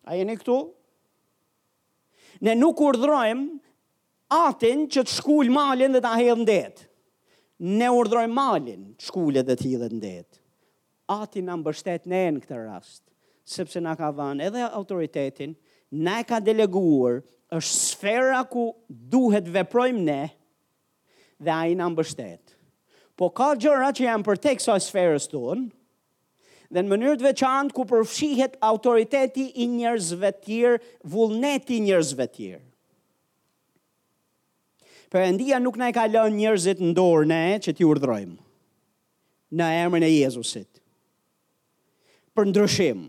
A 0.08 0.16
jeni 0.16 0.36
këtu? 0.40 0.58
Ne 2.44 2.54
nuk 2.56 2.80
urdhrojmë 2.88 3.46
Atin 4.36 4.86
që 4.88 5.04
të 5.04 5.12
shkul 5.16 5.52
malin 5.52 5.92
dhe 5.92 6.00
ta 6.04 6.14
hedhë 6.16 6.40
ndetë 6.44 6.91
ne 7.62 7.86
urdhroj 7.94 8.26
malin, 8.38 8.82
shkullet 9.06 9.46
dhe 9.48 9.54
t'hi 9.60 9.72
dhe 9.80 9.88
ndet. 9.94 10.38
Ati 11.10 11.42
në 11.44 11.54
mbështet 11.60 12.06
ne 12.10 12.20
në 12.36 12.42
këtë 12.44 12.58
rast, 12.64 13.02
sepse 13.54 13.80
na 13.82 13.92
ka 13.98 14.08
vanë 14.16 14.46
edhe 14.48 14.66
autoritetin, 14.78 15.54
na 15.92 16.18
e 16.22 16.26
ka 16.26 16.40
deleguar, 16.42 17.20
është 17.52 17.78
sfera 17.92 18.40
ku 18.50 18.66
duhet 19.12 19.46
veprojmë 19.54 20.02
ne, 20.06 20.22
dhe 21.38 21.54
a 21.56 21.62
i 21.70 21.76
në 21.78 21.88
mbështet. 21.94 22.56
Po 23.18 23.28
ka 23.30 23.52
gjëra 23.60 23.92
që 23.94 24.08
janë 24.08 24.26
për 24.26 24.40
tek 24.48 24.62
sa 24.64 24.76
sferës 24.80 25.28
tonë, 25.30 25.68
dhe 26.72 26.82
në 26.82 26.88
mënyrë 26.94 27.20
të 27.20 27.28
veçantë 27.28 27.76
ku 27.76 27.84
përfshihet 27.92 28.56
autoriteti 28.72 29.50
i 29.62 29.68
njerëzve 29.76 30.32
tjerë, 30.46 30.78
vullneti 31.14 31.76
i 31.78 31.84
njerëzve 31.86 32.30
tjerë. 32.34 32.66
Perëndia 35.12 35.58
nuk 35.60 35.76
na 35.76 35.90
e 35.90 35.92
ka 35.92 36.06
lënë 36.08 36.32
njerëzit 36.40 36.78
në 36.80 36.90
dorë 36.96 37.26
ne 37.28 37.40
që 37.60 37.74
ti 37.76 37.84
urdhrojmë. 37.84 38.38
Në 39.60 39.66
emrin 39.82 40.06
e 40.08 40.08
Jezusit. 40.08 40.80
Për 42.32 42.48
ndryshim. 42.48 43.02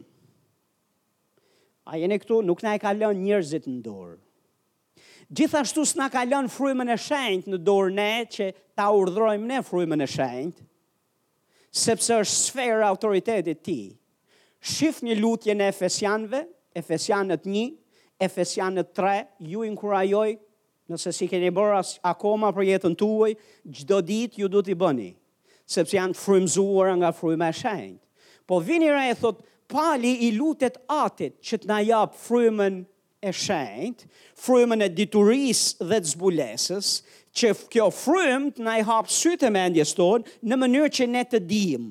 A 1.87 1.95
jeni 2.01 2.17
këtu, 2.19 2.41
nuk 2.43 2.59
na 2.63 2.73
e 2.75 2.81
ka 2.83 2.91
lënë 2.91 3.21
njerëzit 3.23 3.69
në 3.71 3.77
dorë. 3.87 4.17
Gjithashtu 5.33 5.85
s'na 5.87 6.09
ka 6.11 6.25
lënë 6.27 6.51
frymën 6.51 6.91
e 6.91 6.99
shenjtë 6.99 7.53
në 7.53 7.61
dorë 7.69 7.95
ne 7.95 8.09
që 8.35 8.49
ta 8.77 8.89
urdhrojmë 8.99 9.47
ne 9.53 9.61
frymën 9.69 10.03
e 10.03 10.09
shenjtë, 10.15 10.67
sepse 11.83 12.19
është 12.25 12.35
sfera 12.41 12.91
autoritetit 12.91 13.63
ti. 13.65 13.79
Shif 14.59 14.99
një 15.07 15.15
lutje 15.23 15.55
në 15.55 15.71
Efesianve, 15.71 16.43
Efesianët 16.79 17.47
1, 17.47 17.71
Efesianët 18.27 18.91
3, 18.99 19.15
ju 19.53 19.63
inkurajoj 19.71 20.29
Nëse 20.91 21.13
si 21.15 21.29
keni 21.31 21.51
bërë 21.55 21.75
as 21.79 21.91
akoma 22.11 22.49
për 22.55 22.65
jetën 22.73 22.95
tuaj, 22.99 23.33
çdo 23.77 24.01
ditë 24.09 24.41
ju 24.41 24.49
duhet 24.51 24.69
i 24.73 24.77
bëni, 24.81 25.11
sepse 25.71 25.95
janë 25.95 26.17
frymzuar 26.19 26.89
nga 26.99 27.13
fryma 27.15 27.47
e 27.53 27.55
shenjtë. 27.59 28.01
Po 28.47 28.59
vini 28.63 28.89
e 28.91 29.15
thot 29.21 29.43
Pali 29.73 30.11
i 30.27 30.33
lutet 30.35 30.75
Atit 31.01 31.37
që 31.47 31.57
t'na 31.63 31.77
japë 31.81 31.89
jap 31.89 32.17
frymën 32.25 32.81
e 33.23 33.31
shenjtë, 33.33 34.09
frymën 34.43 34.83
e 34.85 34.89
dituris 34.97 35.61
dhe 35.79 36.01
të 36.03 36.11
zbulesës, 36.11 36.89
që 37.37 37.53
kjo 37.73 37.87
frymë 38.01 38.51
t'na 38.59 38.75
i 38.77 38.83
hap 38.85 39.07
sytë 39.09 39.49
me 39.55 39.63
anë 39.69 39.87
tonë, 39.97 40.35
në 40.43 40.59
mënyrë 40.65 40.91
që 40.99 41.07
ne 41.15 41.23
të 41.31 41.41
dimë. 41.49 41.89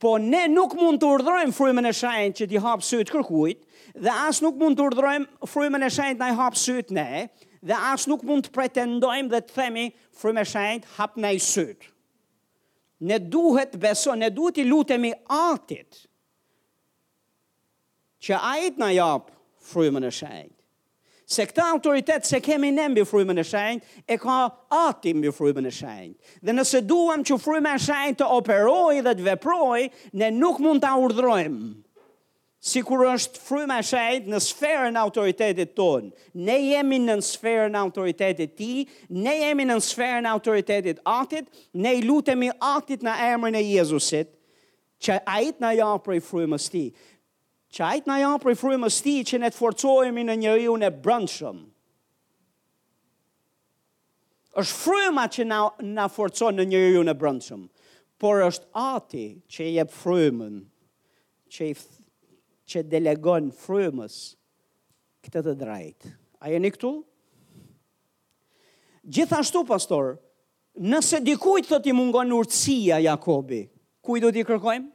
Po 0.00 0.16
ne 0.18 0.46
nuk 0.48 0.72
mund 0.80 0.98
të 1.04 1.12
urdhërojmë 1.14 1.54
frymën 1.60 1.86
e 1.86 1.94
shenjtë 2.00 2.38
që 2.40 2.48
t'i 2.54 2.64
hap 2.64 2.82
sytë 2.88 3.12
kërkujt, 3.18 3.60
dhe 4.00 4.16
as 4.24 4.40
nuk 4.42 4.58
mund 4.64 4.80
të 4.80 4.88
urdhërojmë 4.88 5.46
frymën 5.52 5.86
e 5.86 5.92
shenjtë 5.98 6.18
të 6.24 6.36
hap 6.40 6.56
sytë 6.64 6.96
ne, 6.96 7.08
dhe 7.66 7.76
asë 7.76 8.08
nuk 8.10 8.22
mund 8.26 8.46
të 8.48 8.54
pretendojmë 8.54 9.32
dhe 9.32 9.40
të 9.44 9.56
themi 9.56 9.86
frymë 10.20 10.42
e 10.44 10.50
shenjtë 10.54 10.94
hap 10.98 11.18
në 11.20 11.32
sytë. 11.46 11.90
Ne 13.10 13.16
duhet 13.32 13.76
beso, 13.80 14.14
ne 14.20 14.28
duhet 14.32 14.58
i 14.62 14.68
lutemi 14.68 15.12
atit 15.32 16.02
që 18.20 18.40
ajit 18.54 18.80
në 18.82 18.90
japë 19.00 19.36
frymën 19.70 20.08
e 20.08 20.12
shenjtë. 20.14 20.56
Se 21.30 21.44
këta 21.46 21.68
autoritet 21.76 22.26
se 22.26 22.40
kemi 22.42 22.72
ne 22.74 22.88
mbi 22.90 23.04
frymën 23.06 23.38
e 23.38 23.44
shenjtë, 23.46 24.00
e 24.10 24.16
ka 24.18 24.38
ati 24.80 25.12
mbi 25.14 25.30
frymën 25.32 25.68
e 25.68 25.70
shenjtë. 25.70 26.16
Dhe 26.42 26.54
nëse 26.56 26.80
duham 26.90 27.22
që 27.22 27.38
frymën 27.38 27.76
në 27.78 27.82
shenjtë 27.84 28.18
të 28.24 28.30
operoj 28.34 28.96
dhe 29.06 29.14
të 29.20 29.26
veproj, 29.28 29.84
ne 30.20 30.32
nuk 30.34 30.58
mund 30.64 30.82
të 30.82 30.90
urdhrojmë 31.04 31.68
si 32.60 32.82
kur 32.84 33.00
është 33.08 33.40
fryma 33.40 33.78
shajt 33.88 34.26
në 34.28 34.40
sferën 34.44 34.96
autoritetit 35.00 35.70
ton. 35.76 36.10
Ne 36.36 36.56
jemi 36.68 36.98
në 37.00 37.14
sferën 37.24 37.76
autoritetit 37.80 38.52
ti, 38.58 38.72
ne 39.08 39.32
jemi 39.40 39.64
në 39.68 39.78
sferën 39.84 40.28
autoritetit 40.28 41.00
atit, 41.08 41.46
ne 41.72 41.94
i 41.96 42.04
lutemi 42.04 42.50
atit 42.60 43.04
në 43.06 43.14
emërën 43.30 43.56
e 43.56 43.64
Jezusit, 43.64 44.34
që 45.00 45.16
ajt 45.38 45.62
në 45.64 45.70
janë 45.78 46.02
prej 46.04 46.20
frymës 46.26 46.66
ti. 46.74 46.84
Që 47.70 47.84
ajt 47.86 48.08
në 48.10 48.16
janë 48.26 48.40
prej 48.42 48.54
frymës 48.60 48.96
ti 49.06 49.16
që 49.30 49.38
ne 49.40 49.50
të 49.50 49.56
forcojemi 49.62 50.24
në 50.28 50.36
njëri 50.44 50.70
unë 50.76 50.86
e 50.92 50.96
brëndshëm. 51.04 51.66
është 54.58 54.74
fryma 54.80 55.22
që 55.30 55.44
na, 55.46 55.58
na 55.94 56.08
forcojnë 56.10 56.58
në 56.58 56.64
njëri 56.72 56.96
unë 57.00 57.10
e 57.12 57.16
brëndshëm, 57.20 57.60
por 58.20 58.42
është 58.48 58.66
ati 58.80 59.24
që 59.46 59.64
jep 59.76 59.92
frymën 59.94 60.56
që 61.54 61.68
i 61.70 61.76
që 62.70 62.84
delegon 62.86 63.48
frymës 63.64 64.16
këtë 65.24 65.42
të 65.48 65.54
drejtë. 65.62 66.12
A 66.40 66.52
jeni 66.52 66.70
këtu? 66.72 66.92
Gjithashtu, 69.10 69.64
pastor, 69.68 70.14
nëse 70.92 71.18
dikujt 71.24 71.68
thot 71.70 71.88
i 71.90 71.94
mungon 71.96 72.32
urtësia, 72.36 73.00
Jakobi, 73.08 73.64
kujt 74.04 74.24
do 74.26 74.30
t'i 74.32 74.46
kërkojmë? 74.48 74.90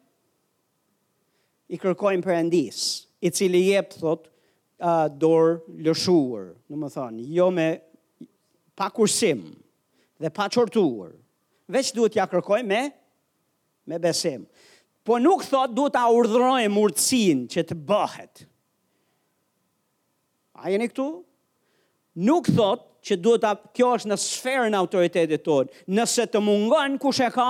I 1.73 1.80
kërkojmë 1.82 2.26
për 2.26 2.36
endis, 2.38 2.80
i 3.26 3.32
cili 3.34 3.63
jep, 3.71 3.95
thot, 3.97 4.28
uh, 4.80 5.07
dorë 5.09 5.80
lëshuar, 5.88 6.51
në 6.69 6.82
më 6.84 6.91
thonë, 6.95 7.26
jo 7.34 7.49
me 7.53 7.69
pa 8.78 8.91
kursim 8.93 9.47
dhe 10.21 10.32
pa 10.34 10.45
qortuar, 10.53 11.15
veç 11.73 11.91
duhet 11.97 12.19
ja 12.21 12.26
kërkojmë 12.30 12.69
me, 12.69 12.84
me 13.89 13.99
besim 14.01 14.45
po 15.06 15.18
nuk 15.22 15.43
thot 15.51 15.70
duhet 15.78 15.93
ta 15.95 16.03
urdhërojë 16.18 16.70
urtësin 16.82 17.43
që 17.53 17.64
të 17.70 17.76
bëhet. 17.89 18.41
A 20.64 20.72
jeni 20.74 20.88
këtu? 20.89 21.06
Nuk 22.26 22.49
thot 22.56 22.86
që 23.06 23.18
duhet 23.22 23.43
a 23.45 23.51
kjo 23.76 23.91
është 23.99 24.10
në 24.12 24.18
sferën 24.24 24.78
autoritetit 24.80 25.43
tonë. 25.45 25.74
nëse 25.95 26.26
të 26.26 26.41
mungon, 26.41 26.97
kush 26.97 27.22
e 27.22 27.30
ka? 27.38 27.49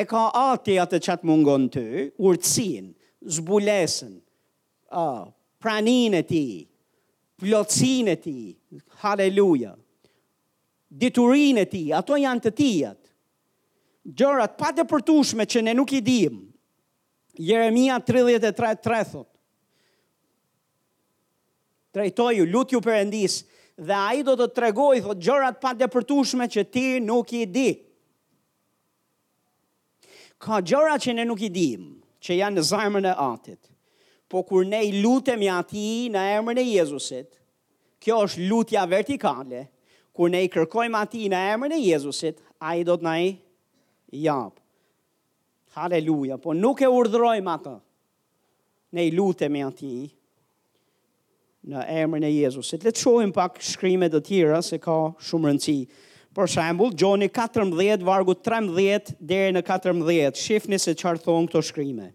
E 0.00 0.04
ka 0.04 0.22
ati 0.52 0.76
atë 0.82 1.00
që 1.06 1.14
të 1.20 1.26
mungon 1.26 1.66
të, 1.74 1.84
urtësin, 2.26 2.92
zbulesen, 3.34 4.14
pranin 5.62 6.14
e 6.14 6.22
ti, 6.22 6.46
plocin 7.38 8.08
e 8.12 8.16
ti, 8.24 8.38
haleluja, 9.02 9.72
diturin 11.00 11.58
e 11.64 11.66
ti, 11.66 11.82
ato 11.98 12.14
janë 12.16 12.40
të 12.46 12.54
tijat 12.60 13.00
gjërat 14.14 14.54
pa 14.60 14.68
të 14.74 14.84
përtushme 14.90 15.44
që 15.50 15.62
ne 15.66 15.72
nuk 15.74 15.92
i 15.98 16.02
dim, 16.04 16.36
Jeremia 17.36 17.98
33.3 18.00 19.08
thot, 19.10 19.28
trejtoju, 21.96 22.44
lutju 22.52 22.80
përëndis, 22.84 23.40
dhe 23.76 23.96
a 23.96 24.12
i 24.16 24.22
do 24.24 24.36
të 24.38 24.48
tregoj, 24.56 25.00
thot, 25.04 25.20
gjërat 25.24 25.58
pa 25.60 25.74
të 25.76 25.88
përtushme 25.94 26.46
që 26.48 26.64
ti 26.72 26.86
nuk 27.04 27.32
i 27.36 27.44
di. 27.48 27.68
Ka 30.40 30.58
gjëra 30.60 30.98
që 31.00 31.14
ne 31.16 31.24
nuk 31.28 31.40
i 31.40 31.52
dim, 31.52 31.86
që 32.20 32.36
janë 32.40 32.60
në 32.60 32.66
zarmën 32.70 33.08
e 33.08 33.12
atit, 33.24 33.72
po 34.28 34.42
kur 34.44 34.66
ne 34.68 34.82
i 34.84 35.00
lutem 35.00 35.40
i 35.42 35.50
ati 35.52 35.82
në 36.12 36.24
emrën 36.36 36.60
e 36.60 36.66
Jezusit, 36.68 37.38
kjo 38.02 38.20
është 38.26 38.46
lutja 38.50 38.84
vertikale, 38.88 39.64
kur 40.16 40.30
ne 40.32 40.44
i 40.44 40.50
kërkojmë 40.52 41.00
ati 41.02 41.26
në 41.32 41.40
emrën 41.56 41.74
e 41.76 41.80
Jezusit, 41.86 42.40
a 42.60 42.76
i 42.80 42.84
do 42.88 42.96
të 42.96 43.04
na 43.08 43.16
Ja 44.22 44.50
Haleluja, 45.76 46.38
po 46.40 46.54
nuk 46.56 46.80
e 46.80 46.88
urdhrojmë 46.88 47.50
atë. 47.52 47.70
Ne 48.96 49.02
i 49.10 49.12
lutemi 49.12 49.60
ati 49.66 49.90
në 51.68 51.82
emrën 52.00 52.24
e 52.24 52.30
Jezusit. 52.32 52.84
Le 52.86 52.92
të 52.94 53.02
shohim 53.02 53.34
pak 53.36 53.58
shkrimet 53.60 54.14
e 54.16 54.20
tjera 54.24 54.62
se 54.64 54.78
ka 54.80 54.94
shumë 55.20 55.50
rëndësi. 55.50 55.74
Për 56.36 56.48
shembull, 56.54 56.94
Gjoni 56.96 57.28
14 57.28 58.06
vargu 58.08 58.36
13 58.40 59.12
deri 59.20 59.52
në 59.58 59.62
14. 59.68 60.40
Shifni 60.40 60.80
se 60.80 60.96
çfarë 60.96 61.20
thon 61.26 61.50
këto 61.50 61.60
shkrime. 61.68 62.08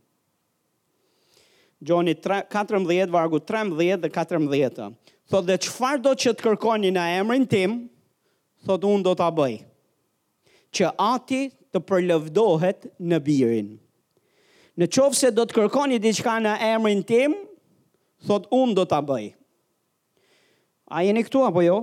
Gjoni 1.85 2.17
14 2.17 3.13
vargu 3.13 3.43
13 3.51 4.01
dhe 4.01 4.09
14. 4.17 4.89
Thotë 5.29 5.49
dhe 5.51 5.59
çfarë 5.67 6.01
do 6.09 6.15
që 6.23 6.33
të 6.33 6.49
kërkoni 6.49 6.95
në 6.97 7.05
emrin 7.21 7.45
tim, 7.49 7.77
thotë 8.65 8.89
unë 8.95 9.07
do 9.11 9.17
ta 9.21 9.29
bëj. 9.37 9.59
Që 10.73 10.95
ati 11.13 11.43
të 11.71 11.79
përlëvdohet 11.89 12.87
në 13.09 13.19
birin. 13.23 13.69
Në 14.79 14.87
qovë 14.93 15.17
se 15.17 15.29
do 15.35 15.43
të 15.47 15.57
kërkoni 15.57 15.99
diçka 16.03 16.37
në 16.43 16.55
emrin 16.71 17.01
tim, 17.07 17.35
thot 18.27 18.47
unë 18.55 18.75
do 18.79 18.85
të 18.91 18.99
bëj. 19.09 19.25
A 20.91 21.03
jeni 21.07 21.23
këtu 21.23 21.45
apo 21.47 21.63
jo? 21.63 21.77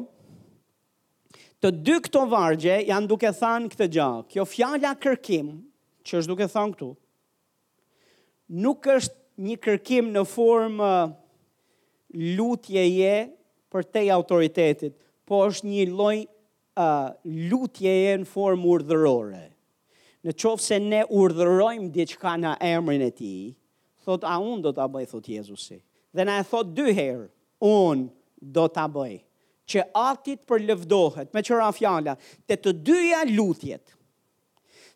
Të 1.58 1.72
dy 1.86 1.96
këto 2.04 2.22
vargje 2.30 2.76
janë 2.90 3.10
duke 3.10 3.30
thanë 3.34 3.70
këtë 3.72 3.88
gjahë. 3.96 4.26
Kjo 4.30 4.44
fjalla 4.46 4.92
kërkim, 5.02 5.48
që 6.06 6.20
është 6.20 6.30
duke 6.30 6.46
thanë 6.52 6.76
këtu, 6.76 6.90
nuk 8.64 8.86
është 8.88 9.44
një 9.48 9.56
kërkim 9.64 10.12
në 10.14 10.22
formë 10.32 10.92
lutje 12.38 12.84
je 12.84 13.12
për 13.72 13.88
te 13.92 14.06
autoritetit, 14.14 14.94
po 15.28 15.42
është 15.50 15.68
një 15.68 15.82
loj 15.92 16.22
uh, 16.24 17.10
lutje 17.50 17.92
je 17.92 18.14
në 18.22 18.28
formë 18.30 18.70
urdhërore 18.72 19.42
në 20.28 20.34
qofë 20.38 20.60
se 20.68 20.76
ne 20.84 21.00
urdhërojmë 21.08 21.88
diçka 21.94 22.34
në 22.42 22.52
emrin 22.68 23.00
e 23.04 23.08
ti, 23.16 23.32
thot 24.04 24.26
a 24.28 24.36
unë 24.42 24.64
do 24.68 24.72
të 24.76 24.84
bëj, 24.92 25.06
thot 25.10 25.24
Jezusi. 25.32 25.78
Dhe 26.16 26.24
na 26.28 26.36
e 26.42 26.44
thot 26.48 26.68
dy 26.76 26.86
herë, 26.96 27.24
unë 27.64 28.04
do 28.56 28.66
të 28.70 28.84
bëj, 28.96 29.14
që 29.72 29.86
atit 30.02 30.44
për 30.48 30.64
lëvdohet, 30.68 31.32
me 31.34 31.42
qëra 31.44 31.70
fjalla, 31.76 32.14
të 32.48 32.56
të 32.62 32.72
dyja 32.88 33.22
lutjet, 33.30 33.94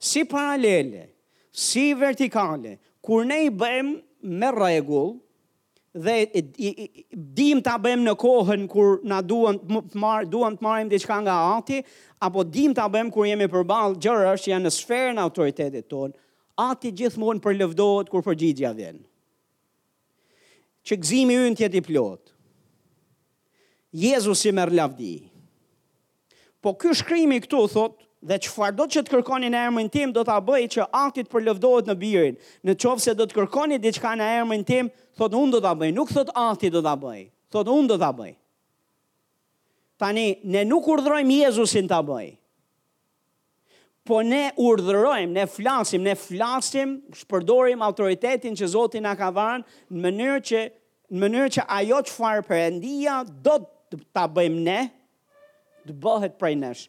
si 0.02 0.22
paralele, 0.30 1.06
si 1.52 1.90
vertikale, 2.00 2.76
kur 3.04 3.24
ne 3.28 3.42
i 3.46 3.48
bëjmë 3.52 4.36
me 4.40 4.52
regullë, 4.56 5.16
dhe 5.92 6.44
dim 7.36 7.60
ta 7.60 7.76
bëjmë 7.76 8.04
në 8.06 8.14
kohën 8.18 8.64
kur 8.70 9.02
na 9.04 9.18
duan 9.22 9.58
të 9.60 9.98
marr 10.00 10.24
duan 10.24 10.56
të 10.56 10.64
marrim 10.64 10.88
diçka 10.88 11.18
nga 11.20 11.34
Ati 11.56 11.82
apo 12.18 12.44
dim 12.44 12.72
ta 12.74 12.86
bëjmë 12.88 13.12
kur 13.12 13.26
jemi 13.28 13.48
përballë 13.52 14.00
gjërash 14.00 14.44
që 14.46 14.50
janë 14.54 14.64
në 14.64 14.72
sferën 14.72 15.20
e 15.20 15.24
autoritetit 15.26 15.88
ton 15.92 16.14
Ati 16.64 16.94
gjithmonë 16.96 17.42
për 17.44 17.58
lëvdohet 17.60 18.08
kur 18.10 18.24
përgjigjja 18.24 18.72
vjen 18.76 19.02
Çgëzimi 20.88 21.36
ynë 21.50 21.60
ti 21.60 21.68
i 21.68 21.84
plot 21.86 22.32
Jezusi 23.92 24.48
merr 24.56 24.72
lavdi 24.72 25.12
Po 26.64 26.72
ky 26.80 26.96
shkrimi 26.96 27.42
këtu 27.44 27.66
thot 27.72 28.01
dhe 28.22 28.38
çfarë 28.42 28.76
do 28.78 28.86
që 28.92 29.02
të 29.04 29.12
kërkoni 29.12 29.48
në 29.50 29.60
emrin 29.68 29.88
tim 29.90 30.12
do 30.14 30.22
ta 30.26 30.36
bëj 30.44 30.66
që 30.76 30.84
aktit 30.94 31.28
për 31.30 31.44
lëvdohet 31.48 31.88
në 31.90 31.96
birin. 32.00 32.36
Në 32.64 32.76
qovë 32.80 33.04
se 33.04 33.14
do 33.18 33.26
të 33.26 33.36
kërkoni 33.40 33.78
diçka 33.82 34.14
në 34.16 34.28
emrin 34.42 34.62
tim, 34.68 34.90
thotë 35.18 35.38
unë 35.40 35.56
do 35.56 35.62
ta 35.64 35.74
bëj, 35.80 35.90
nuk 35.96 36.12
thotë 36.14 36.34
akti 36.44 36.70
do 36.76 36.82
ta 36.86 36.94
bëj. 36.96 37.20
thotë 37.52 37.72
unë 37.78 37.88
do 37.92 37.98
ta 38.00 38.12
bëj. 38.16 38.32
Tani 40.00 40.26
ne 40.44 40.62
nuk 40.64 40.86
urdhrojmë 40.88 41.36
Jezusin 41.46 41.86
ta 41.90 41.98
bëj. 42.02 42.30
Po 44.06 44.22
ne 44.26 44.48
urdhërojmë, 44.58 45.32
ne 45.36 45.44
flasim, 45.46 46.02
ne 46.02 46.14
flasim, 46.18 46.96
shpërdorim 47.20 47.84
autoritetin 47.86 48.56
që 48.58 48.66
Zoti 48.72 49.00
na 49.04 49.12
ka 49.18 49.28
dhënë 49.34 49.64
në 49.92 50.00
mënyrë 50.06 50.40
që 50.48 50.62
në 51.12 51.20
mënyrë 51.22 51.52
që 51.58 51.66
ajo 51.68 52.00
çfarë 52.08 52.42
Perëndia 52.48 53.20
do 53.44 53.58
ta 54.16 54.24
bëjmë 54.26 54.60
ne, 54.70 54.80
të 55.84 55.92
bëhet 56.02 56.38
prej 56.40 56.56
nesh 56.56 56.86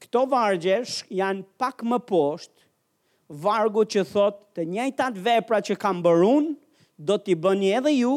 këto 0.00 0.22
vargje 0.32 0.80
janë 1.12 1.44
pak 1.60 1.84
më 1.84 1.98
poshtë 2.08 2.58
vargu 3.44 3.84
që 3.86 4.04
thot 4.10 4.40
të 4.56 4.64
njëjtat 4.72 5.18
vepra 5.22 5.60
që 5.64 5.76
kam 5.82 6.00
bërë 6.04 6.28
un 6.34 6.48
do 6.96 7.16
t'i 7.20 7.36
bëni 7.38 7.70
edhe 7.78 7.92
ju 8.00 8.14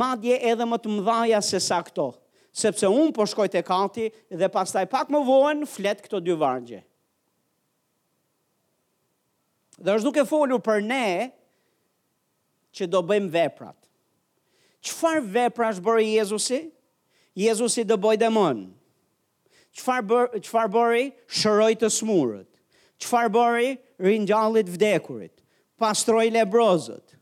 madje 0.00 0.36
edhe 0.52 0.68
më 0.68 0.78
të 0.84 0.92
mëdhaja 0.94 1.40
se 1.44 1.60
sa 1.64 1.80
këto 1.84 2.10
sepse 2.54 2.86
un 2.88 3.10
po 3.16 3.26
shkoj 3.26 3.48
tek 3.50 3.70
Ati 3.74 4.10
dhe 4.30 4.48
pastaj 4.54 4.84
pak 4.92 5.10
më 5.10 5.22
vonë 5.26 5.70
flet 5.74 6.04
këto 6.04 6.20
dy 6.22 6.36
vargje 6.44 6.82
dhe 9.80 9.96
është 9.96 10.06
duke 10.10 10.26
folur 10.30 10.60
për 10.62 10.84
ne 10.86 11.04
që 12.74 12.88
do 12.92 13.02
bëjmë 13.08 13.32
veprat 13.40 13.80
çfarë 14.84 15.24
veprash 15.40 15.80
bëri 15.82 16.12
Jezusi 16.18 16.60
Jezusi 17.38 17.82
do 17.82 17.96
bëj 17.98 18.20
demon 18.22 18.66
qëfar, 19.78 20.02
bër, 20.06 20.28
qëfar 20.44 20.70
bëri 20.72 21.04
shëroj 21.34 21.74
të 21.80 21.88
smurët, 21.90 22.50
qëfar 23.02 23.30
bëri 23.34 23.72
rinjallit 24.04 24.70
vdekurit, 24.70 25.34
pastroj 25.82 26.26
lebrozët. 26.34 27.14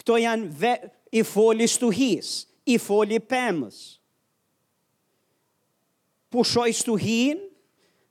Këto 0.00 0.18
janë 0.22 0.48
ve, 0.62 0.74
i 1.18 1.22
foli 1.26 1.66
stuhis, 1.68 2.44
i 2.64 2.78
foli 2.82 3.20
pëmës. 3.22 3.80
Pushoj 6.32 6.70
stuhin 6.74 7.42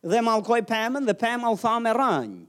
dhe 0.06 0.22
malkoj 0.26 0.62
pëmën 0.70 1.06
dhe 1.10 1.16
pëmë 1.20 1.50
u 1.54 1.58
tha 1.62 1.76
me 1.84 1.92
rënjë. 1.96 2.44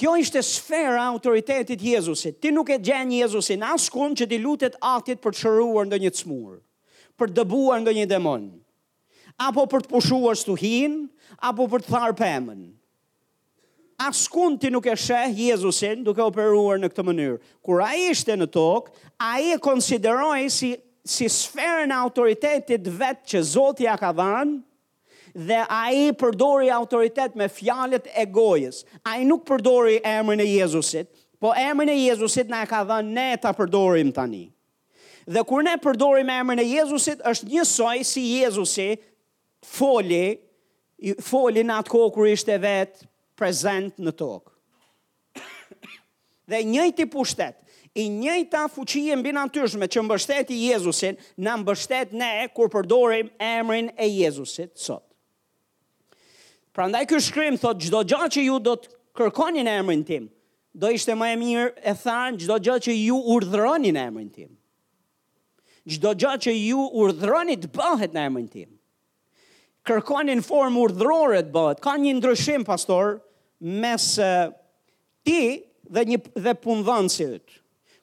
Kjo 0.00 0.14
ishte 0.22 0.40
sfera 0.46 1.02
autoritetit 1.10 1.80
Jezusit. 1.82 2.38
Ti 2.40 2.52
nuk 2.54 2.70
e 2.72 2.76
gjenë 2.80 3.18
Jezusin 3.20 3.64
askun 3.68 4.14
që 4.16 4.28
ti 4.30 4.38
lutet 4.40 4.76
atit 4.86 5.20
për 5.20 5.34
të 5.34 5.40
shëruar 5.42 5.88
ndë 5.88 5.98
një 6.04 6.12
të 6.14 6.20
smurë 6.22 6.60
për 7.20 7.28
të 7.30 7.42
dëbuar 7.42 7.82
nga 7.84 7.92
një 7.96 8.06
demon, 8.10 8.44
apo 9.48 9.64
për 9.72 9.84
të 9.84 9.92
pushuar 9.92 10.38
stuhin, 10.40 10.94
apo 11.50 11.66
për 11.72 11.84
të 11.84 11.92
tharë 11.92 12.16
pëmën. 12.18 12.60
Askun 14.00 14.54
ti 14.56 14.70
nuk 14.72 14.86
e 14.88 14.94
sheh 14.96 15.34
Jezusin 15.44 16.00
duke 16.06 16.22
operuar 16.24 16.78
në 16.80 16.88
këtë 16.88 17.02
mënyrë. 17.04 17.34
Kur 17.60 17.82
a 17.84 17.90
ishte 18.00 18.32
në 18.40 18.46
tokë, 18.54 18.94
a 19.20 19.30
i 19.44 19.50
e 19.52 19.58
konsideroj 19.60 20.46
si, 20.54 20.70
si 21.04 21.28
sferën 21.30 21.92
autoritetit 21.98 22.80
vetë 22.88 23.28
që 23.34 23.42
Zotja 23.50 23.98
ka 24.00 24.14
dhanë, 24.16 24.56
dhe 25.36 25.58
a 25.70 25.82
i 25.94 26.08
përdori 26.18 26.70
autoritet 26.74 27.36
me 27.38 27.50
fjalet 27.52 28.08
e 28.18 28.24
gojës. 28.24 28.86
A 29.04 29.18
i 29.20 29.28
nuk 29.28 29.44
përdori 29.50 29.98
emrën 30.00 30.40
e 30.46 30.48
Jezusit, 30.48 31.12
po 31.36 31.52
emrën 31.56 31.92
e 31.92 31.98
Jezusit 32.00 32.48
në 32.50 32.64
e 32.64 32.70
ka 32.72 32.80
dhanë 32.88 33.14
ne 33.18 33.28
ta 33.44 33.52
përdorim 33.56 34.10
tani 34.16 34.46
dhe 35.30 35.42
kur 35.46 35.62
ne 35.62 35.72
përdorim 35.84 36.30
emrin 36.34 36.58
e 36.60 36.64
Jezusit, 36.66 37.20
është 37.30 37.48
njësoj 37.52 38.00
si 38.10 38.22
Jezusi 38.40 38.88
foli, 39.66 40.40
foli 41.22 41.62
në 41.66 41.76
atë 41.82 41.92
kohë 41.92 42.12
kër 42.16 42.30
ishte 42.32 42.56
vetë 42.62 43.08
prezent 43.38 43.98
në 44.04 44.12
tokë. 44.20 44.48
dhe 46.50 46.64
njëti 46.66 47.04
pushtet, 47.06 47.56
i 47.94 48.06
njëta 48.08 48.64
fuqie 48.74 49.14
mbi 49.18 49.30
natyrshme 49.36 49.86
që 49.92 50.02
mbështeti 50.02 50.56
Jezusin, 50.70 51.14
na 51.38 51.52
mbështet 51.58 52.12
ne 52.18 52.48
kur 52.54 52.66
përdorim 52.74 53.28
emrin 53.38 53.90
e 53.98 54.06
Jezusit 54.08 54.72
sot. 54.78 55.04
Prandaj 56.74 57.06
ky 57.10 57.18
shkrim 57.22 57.58
thot 57.62 57.78
çdo 57.86 58.02
gjë 58.10 58.26
që 58.34 58.40
ju 58.48 58.58
do 58.66 58.74
të 58.80 58.88
kërkoni 59.18 59.62
në 59.66 59.72
emrin 59.82 60.02
tim, 60.08 60.26
do 60.80 60.86
ishte 60.90 61.14
më 61.20 61.28
e 61.34 61.36
mirë 61.44 61.70
e 61.90 61.94
thënë 62.02 62.40
çdo 62.46 62.56
gjë 62.66 62.78
që 62.86 62.92
ju 62.98 63.16
urdhëroni 63.34 63.90
në 63.94 64.02
emrin 64.10 64.30
tim 64.34 64.50
gjdo 65.90 66.12
gja 66.18 66.34
që 66.40 66.52
ju 66.54 66.84
urdhroni 67.02 67.56
të 67.60 67.70
bëhet 67.74 68.14
në 68.14 68.24
emën 68.30 68.48
tim. 68.52 68.68
Kërkoni 69.88 70.34
në 70.38 70.44
formë 70.46 70.82
urdhrore 70.86 71.40
të 71.46 71.54
bëhet. 71.54 71.80
Ka 71.82 71.96
një 72.02 72.16
ndryshim, 72.18 72.66
pastor, 72.68 73.18
mes 73.82 74.10
ti 75.26 75.40
dhe 75.90 76.04
një 76.12 76.20
dhe 76.44 76.52
punëdhënësit. 76.62 77.56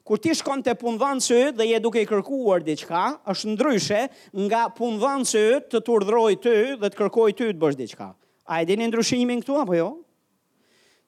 Kur 0.08 0.16
ti 0.24 0.32
shkon 0.32 0.62
te 0.64 0.72
ytë 0.72 1.38
dhe 1.58 1.64
je 1.68 1.78
duke 1.84 2.00
i 2.00 2.08
kërkuar 2.08 2.62
diçka, 2.64 3.02
është 3.28 3.54
ndryshe 3.54 4.02
nga 4.46 4.62
ytë 4.72 5.62
të 5.70 5.80
të 5.84 5.92
urdhëroj 5.94 6.32
ty 6.44 6.54
dhe 6.80 6.88
të 6.90 6.96
kërkoj 7.02 7.30
ty 7.36 7.50
të 7.52 7.60
bësh 7.60 7.76
diçka. 7.76 8.10
A 8.48 8.62
e 8.62 8.64
dini 8.68 8.88
ndryshimin 8.88 9.42
këtu 9.44 9.58
apo 9.60 9.76
jo? 9.76 9.88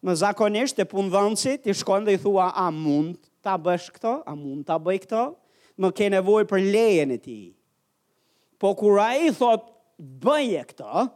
Më 0.04 0.14
zakonisht 0.20 0.76
te 0.80 0.84
punëdhënësi 0.88 1.58
ti 1.64 1.72
shkon 1.76 2.04
dhe 2.06 2.18
i 2.18 2.20
thua 2.20 2.50
a 2.52 2.68
mund 2.72 3.16
ta 3.44 3.56
bësh 3.56 3.88
këto, 3.96 4.18
a 4.28 4.36
mund 4.36 4.68
ta 4.68 4.76
bëj 4.78 5.00
këto? 5.06 5.22
më 5.80 5.90
ke 5.96 6.10
nevoj 6.12 6.44
për 6.50 6.60
lejen 6.68 7.14
e 7.14 7.18
ti. 7.24 7.38
Po 8.60 8.74
kur 8.76 9.00
i 9.00 9.30
thot, 9.32 9.68
bëje 10.00 10.62
këta, 10.68 11.06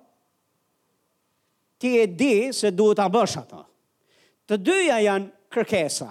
ti 1.80 1.94
e 2.00 2.06
di 2.08 2.32
se 2.56 2.70
duhet 2.72 3.00
a 3.04 3.10
bësh 3.12 3.36
ato. 3.42 3.62
Të 4.48 4.58
dyja 4.60 4.98
janë 5.04 5.30
kërkesa, 5.54 6.10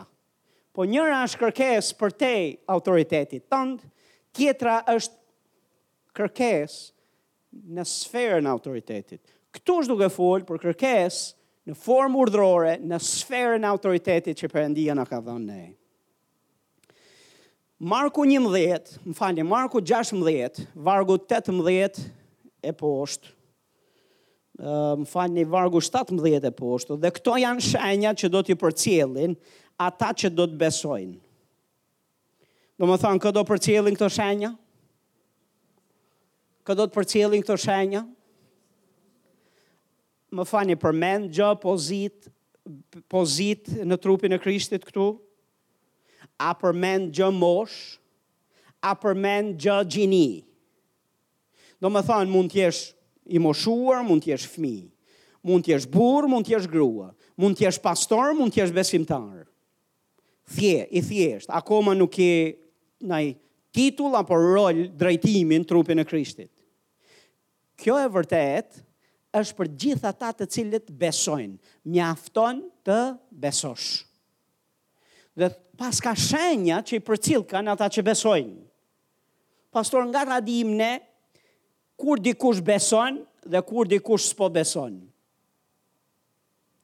po 0.73 0.85
njëra 0.89 1.23
është 1.27 1.41
kërkes 1.43 1.91
për 1.99 2.15
te 2.23 2.31
autoritetit 2.75 3.45
tëndë, 3.51 3.89
tjetra 4.33 4.79
është 4.95 5.21
kërkes 6.17 6.77
në 7.77 7.83
sferën 7.89 8.49
autoritetit. 8.49 9.21
Këtu 9.53 9.79
është 9.83 9.93
duke 9.93 10.09
folë 10.15 10.47
për 10.49 10.63
kërkes 10.65 11.19
në 11.69 11.77
formë 11.77 12.21
urdhërore 12.25 12.73
në 12.89 13.01
sferën 13.05 13.67
autoritetit 13.69 14.37
që 14.41 14.49
përëndia 14.53 14.97
në 14.97 15.09
ka 15.09 15.21
dhënë 15.25 15.45
nejë. 15.51 15.73
Marku 17.83 18.23
11, 18.23 18.93
më 19.03 19.11
falni, 19.17 19.43
Marku 19.43 19.81
16, 19.83 20.61
vargu 20.73 21.17
18 21.19 22.05
e 22.63 22.71
poshtë. 22.79 23.33
Uh, 24.53 24.95
më 25.01 25.07
falni, 25.11 25.43
vargu 25.51 25.81
17 25.83 26.47
e 26.47 26.51
poshtë. 26.55 26.95
Dhe 27.03 27.11
këto 27.17 27.33
janë 27.41 27.65
shenja 27.67 28.13
që 28.15 28.29
do 28.31 28.41
t'i 28.47 28.55
përcjellin 28.55 29.33
ata 29.83 30.13
që 30.15 30.31
do 30.31 30.45
të 30.47 30.59
besojnë. 30.61 31.17
Do 32.79 32.87
më 32.87 32.97
thonë, 33.03 33.21
këdo 33.27 33.43
përcjellin 33.51 33.99
këto 33.99 34.07
shenja? 34.15 34.53
Këdo 36.63 36.85
të 36.87 36.95
përcjellin 36.95 37.43
këto 37.43 37.57
shenja? 37.59 38.05
Më 40.33 40.47
fani, 40.47 40.79
përmend 40.79 41.35
gjë 41.35 41.51
pozit, 41.65 42.31
pozit 43.11 43.67
në 43.83 43.99
trupin 43.99 44.37
e 44.39 44.39
Krishtit 44.39 44.87
Këtu? 44.87 45.11
a 46.41 46.53
përmen 46.57 47.09
gjë 47.13 47.29
mosh, 47.37 47.75
a 48.83 48.93
përmen 48.99 49.53
gjë 49.61 49.77
gjinë. 49.93 50.25
Do 51.83 51.91
më 51.91 52.01
thonë, 52.07 52.31
mund 52.31 52.51
t'jesh 52.53 52.85
i 53.35 53.39
moshuar, 53.43 54.03
mund 54.07 54.23
t'jesh 54.25 54.47
fmi, 54.55 54.77
mund 55.47 55.65
t'jesh 55.67 55.87
bur, 55.91 56.27
mund 56.31 56.47
t'jesh 56.47 56.67
grua, 56.71 57.09
mund 57.39 57.59
t'jesh 57.59 57.79
pastor, 57.83 58.33
mund 58.37 58.53
t'jesh 58.55 58.73
besimtar. 58.75 59.45
Thje, 60.53 60.87
i 60.91 60.99
thjesht, 61.03 61.51
akoma 61.55 61.93
nuk 61.95 62.17
i 62.19 62.31
nëj 63.07 63.33
titull 63.73 64.15
apo 64.19 64.35
rol 64.37 64.83
drejtimin 64.99 65.63
trupin 65.67 66.03
e 66.03 66.07
krishtit. 66.07 66.51
Kjo 67.79 67.95
e 67.99 68.09
vërtet, 68.11 68.81
është 69.33 69.55
për 69.57 69.69
gjitha 69.81 70.11
ta 70.13 70.29
të 70.35 70.45
cilët 70.53 70.91
besojnë, 70.93 71.55
mjafton 71.89 72.59
të 72.85 72.97
besosh. 73.43 74.01
Dhe 75.33 75.47
pas 75.79 75.97
ka 76.01 76.13
shenja 76.17 76.81
që 76.85 76.99
i 76.99 77.03
përcil 77.07 77.45
kanë 77.49 77.73
ata 77.73 77.87
që 77.93 78.03
besojnë. 78.05 78.57
Pastor 79.73 80.05
nga 80.11 80.23
radim 80.29 80.75
ne, 80.77 80.91
kur 81.99 82.19
dikush 82.21 82.61
beson 82.65 83.21
dhe 83.49 83.61
kur 83.65 83.89
dikush 83.89 84.27
s'po 84.31 84.51
beson. 84.53 84.99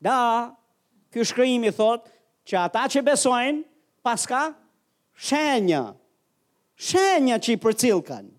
Da, 0.02 0.16
kjo 1.12 1.26
shkrimi 1.28 1.72
thot 1.76 2.08
që 2.50 2.62
ata 2.66 2.86
që 2.90 3.04
besojnë, 3.06 3.62
pas 4.06 4.24
ka 4.30 4.44
shenja, 5.20 5.84
shenja 6.76 7.38
që 7.44 7.56
i 7.58 7.62
përcil 7.62 8.02
kanë, 8.08 8.32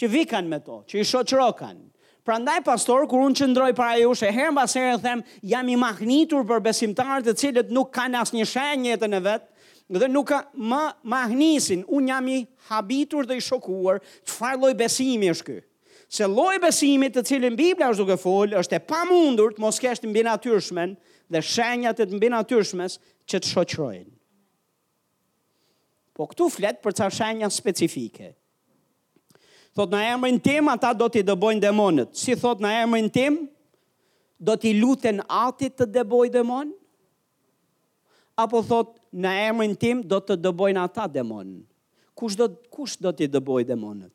që 0.00 0.08
vikan 0.12 0.48
me 0.50 0.62
to, 0.64 0.80
që 0.88 1.02
i 1.02 1.08
shoqrokan. 1.08 1.80
Pra 2.24 2.38
ndaj 2.40 2.62
pastor, 2.64 3.02
kur 3.10 3.20
unë 3.26 3.50
ndroj 3.52 3.72
para 3.76 3.98
ju 4.00 4.14
shë, 4.16 4.30
herën 4.32 4.54
basë 4.56 4.80
herën 4.80 5.02
them, 5.04 5.20
jam 5.44 5.66
i 5.68 5.76
mahnitur 5.76 6.46
për 6.48 6.62
besimtarët 6.70 7.26
e 7.28 7.34
cilët 7.36 7.74
nuk 7.74 7.90
kanë 7.92 8.22
asë 8.22 8.38
një 8.38 8.46
shenjë 8.48 8.94
jetën 8.94 9.16
e 9.18 9.20
vetë, 9.26 9.50
dhe 9.90 10.06
nuk 10.08 10.30
më 10.56 10.80
mahnisin, 11.04 11.84
unë 11.86 12.08
jam 12.08 12.28
i 12.32 12.38
habitur 12.70 13.26
dhe 13.28 13.36
i 13.36 13.42
shokuar, 13.44 13.98
të 14.24 14.32
farë 14.32 14.60
loj 14.62 14.72
besimi 14.74 15.30
është 15.32 15.46
kë. 15.48 15.62
Se 16.14 16.26
loj 16.30 16.54
besimit 16.62 17.14
të 17.16 17.24
cilin 17.26 17.56
Biblia 17.58 17.88
është 17.92 18.00
duke 18.04 18.18
folë, 18.22 18.58
është 18.62 18.76
e 18.78 18.84
pa 18.86 19.02
mundur 19.08 19.52
të 19.56 19.60
mos 19.64 19.80
kesh 19.82 20.00
të 20.02 20.08
mbina 20.12 20.36
tyrshmen 20.40 20.94
dhe 21.32 21.40
shenjat 21.42 21.98
të 22.00 22.06
mbina 22.16 22.42
tyrshmes 22.46 22.98
që 23.28 23.40
të 23.40 23.50
shoqrojnë. 23.50 24.10
Po 26.14 26.28
këtu 26.30 26.46
fletë 26.54 26.80
për 26.84 26.94
ca 26.94 27.08
shenja 27.10 27.48
specifike. 27.50 28.34
Thot 29.74 29.90
në 29.90 30.04
emrin 30.12 30.36
tim, 30.38 30.68
ata 30.70 30.92
do 30.94 31.08
t'i 31.10 31.24
dëbojnë 31.26 31.58
demonët. 31.64 32.12
Si 32.14 32.36
thot 32.38 32.60
në 32.62 32.70
emrin 32.84 33.08
tim, 33.10 33.40
do 34.38 34.54
t'i 34.60 34.70
luten 34.78 35.18
atit 35.34 35.74
të 35.80 35.88
dëbojnë 35.96 36.36
demonë? 36.38 36.76
Apo 38.38 38.60
thot 38.66 38.94
në 39.14 39.30
emrin 39.48 39.74
tim 39.78 40.00
do 40.10 40.18
të 40.20 40.36
dëbojnë 40.42 40.82
ata 40.88 41.06
demon. 41.10 41.52
Kush 42.18 42.36
do 42.38 42.48
kush 42.72 42.96
do 43.02 43.12
t'i 43.14 43.26
dëboj 43.30 43.62
demonët? 43.68 44.12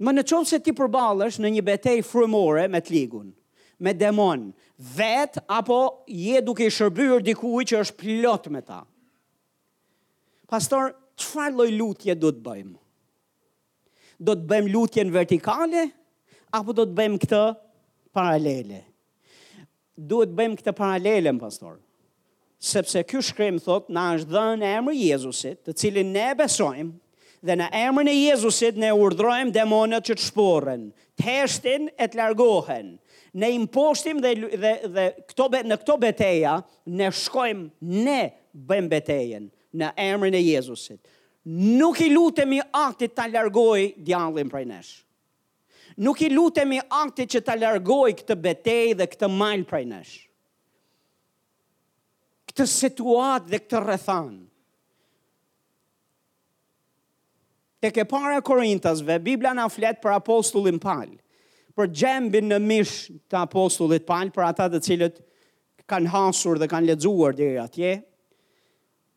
Më 0.00 0.12
në 0.16 0.24
qovë 0.28 0.48
se 0.48 0.58
ti 0.64 0.74
përbalësh 0.76 1.38
në 1.40 1.50
një 1.56 1.62
betej 1.64 2.02
frumore 2.04 2.66
me 2.72 2.80
t'ligun, 2.84 3.30
me 3.80 3.92
demon, 3.96 4.48
vet 4.96 5.36
apo 5.52 5.78
je 6.12 6.42
duke 6.44 6.64
i 6.66 6.72
shërbyrë 6.72 7.20
dikuj 7.30 7.64
që 7.72 7.80
është 7.84 7.96
plot 8.02 8.50
me 8.52 8.60
ta. 8.64 8.82
Pastor, 10.52 10.94
qëfar 11.18 11.56
loj 11.60 11.70
lutje 11.76 12.16
do 12.20 12.32
të 12.32 12.44
bëjmë? 12.44 12.76
Do 14.20 14.36
të 14.36 14.46
bëjmë 14.52 15.04
në 15.08 15.12
vertikale, 15.16 15.86
apo 16.56 16.72
do 16.76 16.84
të 16.88 16.96
bëjmë 16.96 17.20
këtë 17.24 17.40
paralele? 18.16 18.82
Do 19.96 20.22
të 20.28 20.36
bëjmë 20.38 20.60
këtë 20.60 20.76
paralele, 20.76 21.32
pastor 21.40 21.80
sepse 22.60 23.02
kjo 23.04 23.20
shkrim 23.22 23.58
thot, 23.62 23.88
na 23.92 24.14
është 24.16 24.32
dhënë 24.32 24.70
emër 24.78 24.96
Jezusit, 24.98 25.58
të 25.66 25.74
cilin 25.76 26.12
ne 26.14 26.28
besojmë, 26.38 26.92
dhe 27.46 27.56
në 27.60 27.66
emër 27.82 28.06
në 28.08 28.14
Jezusit 28.16 28.78
ne 28.80 28.92
urdrojmë 28.96 29.52
demonet 29.54 30.06
që 30.08 30.16
të 30.18 30.24
shporen, 30.30 30.86
të 31.18 31.26
heshtin 31.28 31.90
e 31.94 32.08
të 32.08 32.20
largohen, 32.22 32.94
ne 33.36 33.50
impostim 33.54 34.22
dhe, 34.24 34.32
dhe, 34.56 34.74
dhe 34.96 35.04
këto 35.28 35.50
në 35.68 35.78
këto 35.82 35.98
beteja, 36.00 36.56
ne 36.88 37.10
shkojmë 37.12 37.98
ne 38.06 38.20
bëjmë 38.70 38.92
betejen 38.94 39.50
në 39.76 39.90
emër 40.06 40.32
në 40.32 40.40
Jezusit. 40.46 41.00
Nuk 41.46 42.00
i 42.02 42.08
lutemi 42.10 42.58
aktit 42.74 43.12
të 43.14 43.28
largohi 43.30 43.90
djallin 44.02 44.48
prej 44.50 44.64
nesh. 44.66 44.94
Nuk 46.02 46.18
i 46.26 46.30
lutemi 46.32 46.80
aktit 47.04 47.36
që 47.36 47.42
të 47.46 47.54
largohi 47.60 48.16
këtë 48.18 48.36
betej 48.44 48.94
dhe 48.98 49.06
këtë 49.12 49.28
mal 49.30 49.62
prej 49.68 49.84
nesh 49.92 50.16
këtë 52.56 52.64
situat 52.72 53.44
dhe 53.52 53.58
këtë 53.60 53.80
rëthan. 53.84 54.28
Të 57.84 57.90
ke 57.92 58.06
para 58.08 58.38
Korintasve, 58.40 59.18
Biblia 59.20 59.52
nga 59.54 59.68
fletë 59.70 60.00
për 60.00 60.14
apostullin 60.16 60.80
palë, 60.80 61.18
për 61.76 61.90
gjembin 61.92 62.48
në 62.48 62.60
mish 62.64 62.94
të 63.28 63.42
apostullit 63.42 64.06
palë, 64.08 64.32
për 64.32 64.46
ata 64.48 64.70
të 64.72 64.80
cilët 64.88 65.20
kanë 65.92 66.08
hasur 66.14 66.56
dhe 66.58 66.70
kanë 66.72 66.94
ledzuar 66.94 67.36
dhe 67.38 67.50
atje, 67.60 67.92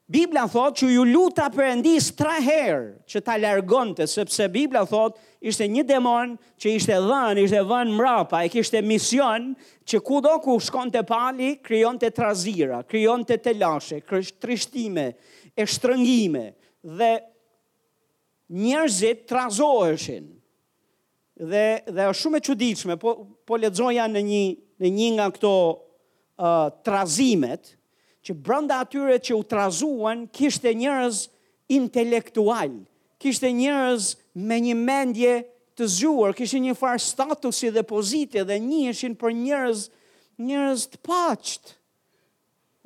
Biblia 0.09 0.47
thot 0.49 0.79
që 0.81 0.87
ju 0.89 1.03
luta 1.05 1.51
përëndis 1.53 2.07
tra 2.17 2.39
herë 2.41 3.05
që 3.11 3.19
ta 3.27 3.35
largonte, 3.37 4.07
sepse 4.09 4.47
Biblia 4.49 4.81
thot 4.89 5.19
ishte 5.37 5.67
një 5.69 5.83
demon 5.85 6.31
që 6.57 6.71
ishte 6.79 6.97
dhën, 7.05 7.37
ishte 7.43 7.61
dhën 7.69 7.91
mrapa, 7.93 8.39
e 8.41 8.49
kishte 8.49 8.81
mision 8.81 9.51
që 9.85 10.01
ku 10.07 10.17
do 10.25 10.33
ku 10.41 10.55
shkon 10.65 10.89
të 10.95 11.03
pali, 11.11 11.51
kryon 11.61 12.01
të 12.01 12.09
trazira, 12.17 12.79
kryon 12.89 13.21
të 13.29 13.37
telashe, 13.45 13.99
kërësht 14.09 14.39
trishtime, 14.41 15.05
e 15.53 15.67
shtrëngime, 15.77 16.45
dhe 16.97 17.11
njerëzit 18.65 19.27
trazoheshin. 19.29 20.25
Dhe, 21.37 21.67
dhe 21.85 22.09
është 22.09 22.23
shumë 22.25 22.41
e 22.41 22.45
çuditshme, 22.49 22.97
po, 22.97 23.13
po 23.45 23.61
ledzoja 23.61 24.09
në 24.09 24.25
një, 24.31 24.43
në 24.81 24.93
një 24.97 25.11
nga 25.19 25.29
këto 25.37 25.53
uh, 25.69 25.83
trazimet, 26.41 26.81
trazimet, 26.89 27.75
që 28.29 28.35
brënda 28.45 28.77
atyre 28.85 29.17
që 29.25 29.33
u 29.35 29.43
trazuan, 29.49 30.27
kishte 30.29 30.69
njërës 30.77 31.23
intelektual, 31.73 32.75
kishte 33.21 33.49
njërës 33.57 34.11
me 34.45 34.57
një 34.67 34.75
mendje 34.77 35.33
të 35.79 35.87
zhuar, 35.97 36.35
kishte 36.37 36.61
një 36.63 36.75
farë 36.77 37.01
statusi 37.01 37.69
dhe 37.73 37.83
pozitje 37.89 38.43
dhe 38.49 38.59
një 38.67 38.81
ishin 38.93 39.15
për 39.21 39.33
njërës, 39.37 39.81
njërës 40.45 40.83
të 40.93 41.01
pacht. 41.09 41.73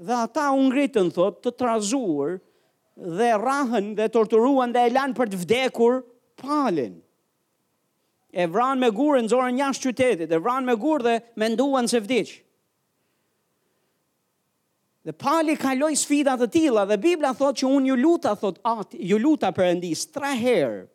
Dhe 0.03 0.15
ata 0.23 0.47
unë 0.57 0.71
gritën, 0.73 1.11
thot, 1.15 1.41
të 1.43 1.53
trazuar 1.59 2.37
dhe 3.17 3.29
rahën 3.43 3.91
dhe 3.99 4.07
torturuan 4.15 4.71
dhe 4.75 4.85
e 4.87 4.93
lanë 4.95 5.17
për 5.19 5.31
të 5.33 5.41
vdekur 5.43 5.99
palin. 6.41 6.95
E 8.33 8.47
vranë 8.49 8.81
me 8.81 8.89
gurë 8.97 9.23
në 9.25 9.31
zorën 9.35 9.59
jashtë 9.61 9.91
qytetit, 9.91 10.31
e 10.33 10.39
vranë 10.41 10.71
me 10.71 10.77
gurë 10.87 11.05
dhe 11.09 11.19
menduan 11.43 11.89
se 11.91 11.99
vdicë. 12.01 12.39
Dhe 15.03 15.11
pali 15.11 15.55
kaloi 15.59 15.95
sfidat 15.99 16.39
të 16.39 16.47
tila 16.55 16.85
dhe 16.87 16.95
Biblia 17.03 17.33
thot 17.35 17.57
që 17.59 17.67
unë 17.77 17.89
ju 17.89 17.95
luta, 17.99 18.31
thot 18.39 18.59
atë, 18.69 19.01
ju 19.09 19.17
luta 19.19 19.49
për 19.51 19.65
endis, 19.73 20.05
tre 20.15 20.29
herë 20.39 20.85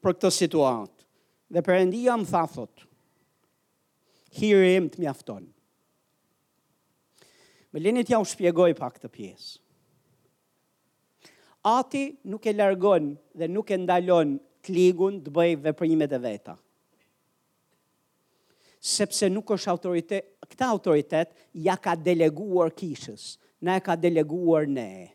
për 0.00 0.14
këtë 0.16 0.30
situatë. 0.32 0.94
Dhe 1.52 1.62
për 1.66 1.80
endia 1.80 2.14
më 2.16 2.28
tha 2.30 2.44
thot, 2.54 2.84
hirë 4.38 4.68
im 4.76 4.86
të 4.94 5.02
mjafton. 5.02 5.48
Më 7.74 7.82
linit 7.82 8.14
ja 8.14 8.20
u 8.22 8.26
shpjegoj 8.30 8.70
pak 8.78 9.00
të 9.02 9.10
pjesë. 9.16 9.58
Ati 11.74 12.04
nuk 12.32 12.46
e 12.48 12.54
largon 12.56 13.10
dhe 13.38 13.50
nuk 13.50 13.74
e 13.74 13.78
ndalon 13.78 14.36
të 14.64 14.74
ligun 14.78 15.18
të 15.26 15.34
bëj 15.36 15.52
veprimet 15.66 16.14
e 16.16 16.22
veta. 16.24 16.54
Sepse 18.94 19.28
nuk 19.28 19.50
është 19.58 19.70
autoritet, 19.74 20.30
këta 20.50 20.66
autoritet 20.66 21.30
ja 21.62 21.76
ka 21.78 21.94
deleguar 21.96 22.72
kishës, 22.74 23.36
na 23.62 23.78
e 23.78 23.82
ka 23.84 23.94
deleguar 23.96 24.66
ne. 24.68 25.14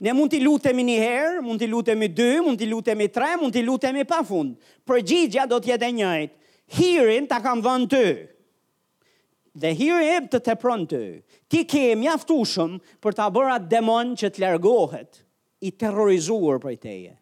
Ne 0.00 0.12
mund 0.16 0.32
t'i 0.32 0.40
lutemi 0.40 0.84
një 0.88 0.98
herë, 1.00 1.40
mund 1.44 1.60
t'i 1.60 1.68
lutemi 1.68 2.08
dy, 2.08 2.32
mund 2.44 2.60
t'i 2.60 2.68
lutemi 2.68 3.08
tre, 3.12 3.34
mund 3.40 3.52
t'i 3.52 3.64
lutemi 3.64 4.06
pa 4.08 4.22
fund. 4.24 4.54
Për 4.88 5.02
gjithja 5.04 5.44
do 5.48 5.58
t'jede 5.60 5.90
njëjtë, 5.96 6.36
hirin 6.78 7.26
t'a 7.28 7.40
kam 7.44 7.60
vënë 7.64 7.88
t'y, 7.92 8.12
dhe 9.60 9.72
hiri 9.76 10.10
e 10.16 10.18
të 10.30 10.40
t'e 10.46 10.54
prën 10.62 10.84
t'y, 10.88 11.04
ti 11.50 11.64
kemi 11.68 12.08
aftushëm 12.12 12.78
për 13.02 13.16
t'a 13.18 13.26
bërat 13.34 13.66
demon 13.72 14.14
që 14.16 14.30
t'lergohet, 14.36 15.24
i 15.68 15.72
terrorizuar 15.80 16.62
për 16.62 16.78
teje 16.80 17.16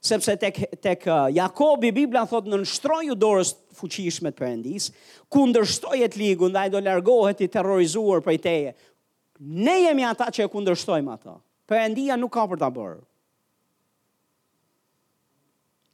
sepse 0.00 0.36
tek 0.36 0.58
tek 0.82 1.06
uh, 1.06 1.26
Jakobi 1.34 1.90
Bibla 1.92 2.22
thot 2.30 2.46
në 2.48 2.60
nshtroj 2.62 3.02
u 3.12 3.16
dorës 3.18 3.54
fuqishme 3.78 4.30
të 4.32 4.38
Perëndis, 4.38 4.90
ku 5.30 5.44
ndërshtoi 5.50 6.02
et 6.06 6.16
ligu 6.18 6.48
ndaj 6.50 6.68
do 6.74 6.80
largohet 6.82 7.40
i 7.42 7.48
terrorizuar 7.50 8.22
prej 8.24 8.38
teje. 8.44 8.72
Ne 9.40 9.76
jemi 9.84 10.02
ata 10.06 10.30
që 10.34 10.44
e 10.46 10.50
kundërshtojm 10.50 11.10
ata. 11.14 11.36
Perëndia 11.68 12.16
nuk 12.18 12.32
ka 12.34 12.46
për 12.50 12.60
ta 12.62 12.70
bërë. 12.74 12.98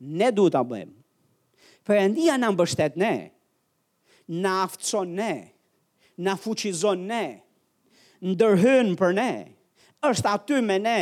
Ne 0.04 0.28
duhet 0.32 0.54
ta 0.56 0.62
bëjmë. 0.64 0.92
Perëndia 1.84 2.38
na 2.40 2.50
mbështet 2.54 2.96
ne. 3.00 3.14
Na 4.32 4.54
aftson 4.64 5.12
ne. 5.18 5.32
Na 6.24 6.36
fuqizon 6.40 7.04
ne. 7.08 7.24
Ndërhyn 8.24 8.94
për 8.96 9.16
ne. 9.20 9.30
Është 10.08 10.32
aty 10.32 10.60
me 10.64 10.78
ne. 10.80 10.98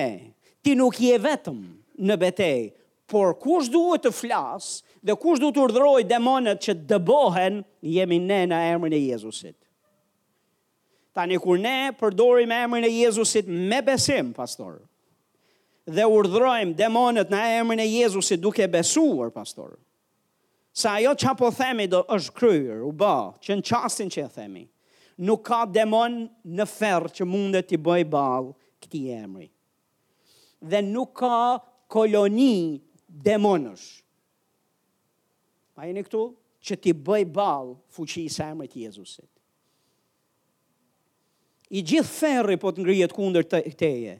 Ti 0.62 0.74
nuk 0.78 0.98
je 1.02 1.16
vetëm 1.18 1.62
në 2.02 2.16
betejë, 2.22 2.66
por 3.10 3.34
kush 3.38 3.68
duhet 3.72 4.04
të 4.06 4.12
flasë 4.14 4.98
dhe 5.04 5.16
kush 5.20 5.40
duhet 5.42 5.56
të 5.56 5.62
urdhërojë 5.66 6.06
demonët 6.10 6.62
që 6.64 6.76
dëbohen, 6.92 7.60
jemi 7.94 8.18
ne 8.22 8.42
në 8.50 8.60
emrin 8.72 8.94
e 8.96 9.02
Jezusit. 9.10 9.56
Tani 11.12 11.36
kur 11.42 11.58
ne 11.60 11.90
përdorim 12.00 12.52
emrin 12.56 12.86
e 12.88 12.92
Jezusit 13.02 13.48
me 13.50 13.82
besim, 13.84 14.30
pastor, 14.36 14.78
dhe 15.84 16.04
urdhërojmë 16.08 16.76
demonët 16.78 17.32
në 17.34 17.40
emrin 17.60 17.82
e 17.84 17.88
Jezusit 17.90 18.40
duke 18.40 18.68
besuar, 18.72 19.30
pastor. 19.34 19.76
Sa 20.72 20.94
ajo 20.96 21.12
që 21.20 21.32
apo 21.34 21.50
themi 21.52 21.84
do 21.92 22.00
është 22.14 22.32
kryrë, 22.38 22.78
u 22.88 22.92
ba, 22.96 23.14
që 23.44 23.58
në 23.58 23.66
qastin 23.68 24.08
që 24.14 24.22
e 24.24 24.28
themi, 24.38 24.62
nuk 25.20 25.42
ka 25.50 25.66
demon 25.68 26.14
në 26.56 26.64
ferë 26.70 27.10
që 27.18 27.26
mundet 27.28 27.68
t'i 27.68 27.76
bëj 27.76 28.06
balë 28.14 28.54
këti 28.82 29.02
emri. 29.12 29.50
Dhe 30.62 30.80
nuk 30.86 31.12
ka 31.20 31.34
koloni 31.92 32.54
demonësh. 33.20 33.86
Pa 35.76 35.86
e 35.88 35.92
në 35.96 36.04
këtu, 36.06 36.24
që 36.62 36.76
ti 36.80 36.92
bëj 36.94 37.22
balë 37.34 37.76
fuqi 37.96 38.24
i 38.28 38.32
sajmë 38.32 38.68
Jezusit. 38.70 39.28
I 41.72 41.80
gjithë 41.88 42.10
ferri 42.12 42.58
po 42.60 42.68
të 42.70 42.84
ngrijet 42.84 43.14
kunder 43.16 43.46
të 43.48 43.62
teje, 43.80 44.18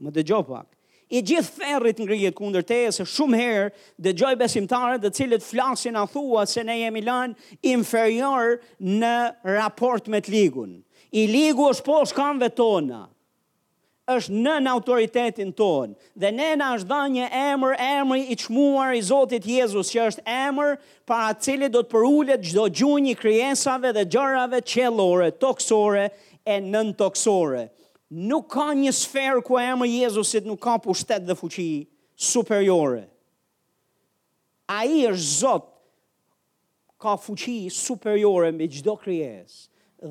më 0.00 0.12
dë 0.16 0.40
pak, 0.48 0.72
i 1.14 1.20
gjithë 1.22 1.52
ferri 1.60 1.92
të 1.94 2.02
ngrijet 2.06 2.34
kunder 2.36 2.64
teje, 2.66 2.90
se 2.96 3.04
shumë 3.06 3.38
herë 3.38 3.68
dë 4.02 4.14
gjoj 4.18 4.32
besimtare 4.40 4.96
dhe 4.98 5.12
cilët 5.14 5.44
flasin 5.44 6.00
a 6.00 6.06
thua 6.10 6.46
se 6.50 6.64
ne 6.66 6.78
jemi 6.80 7.04
lanë 7.04 7.36
inferior 7.70 8.56
në 8.80 9.14
raport 9.44 10.08
me 10.10 10.18
të 10.24 10.32
ligun. 10.34 10.72
I 11.14 11.28
ligu 11.30 11.68
është 11.68 11.86
po 11.86 12.00
shkanve 12.10 12.48
tona, 12.58 13.04
është 14.06 14.38
në 14.38 14.52
në 14.62 14.70
autoritetin 14.70 15.48
tonë. 15.58 15.96
Dhe 16.22 16.30
ne 16.34 16.52
në 16.60 16.66
është 16.76 16.88
dha 16.90 16.98
një 17.10 17.26
emër, 17.34 17.72
emër 17.74 18.30
i 18.30 18.36
qmuar 18.38 18.92
i 18.94 19.00
Zotit 19.02 19.46
Jezus, 19.50 19.90
që 19.90 20.04
është 20.10 20.24
emër 20.30 20.76
para 21.06 21.32
cili 21.42 21.66
do 21.74 21.82
të 21.82 21.90
përullet 21.96 22.44
gjdo 22.46 22.68
gjunjë 22.78 23.12
i 23.12 23.18
kryesave 23.18 23.90
dhe 23.96 24.04
gjërave 24.14 24.60
qelore, 24.62 25.32
toksore 25.42 26.06
e 26.46 26.58
nën 26.62 26.92
toksore. 27.00 27.64
Nuk 28.30 28.46
ka 28.54 28.68
një 28.78 28.92
sferë 28.94 29.42
ku 29.42 29.58
emër 29.58 29.90
Jezusit 30.04 30.46
nuk 30.46 30.62
ka 30.62 30.76
pushtet 30.78 31.26
dhe 31.26 31.34
fuqi 31.40 31.70
superiore. 32.14 33.08
A 34.70 34.84
i 34.86 35.02
është 35.10 35.32
Zot, 35.42 35.72
ka 37.02 37.16
fuqi 37.18 37.58
superiore 37.74 38.54
me 38.54 38.70
gjdo 38.70 38.94
kryesë 39.02 39.64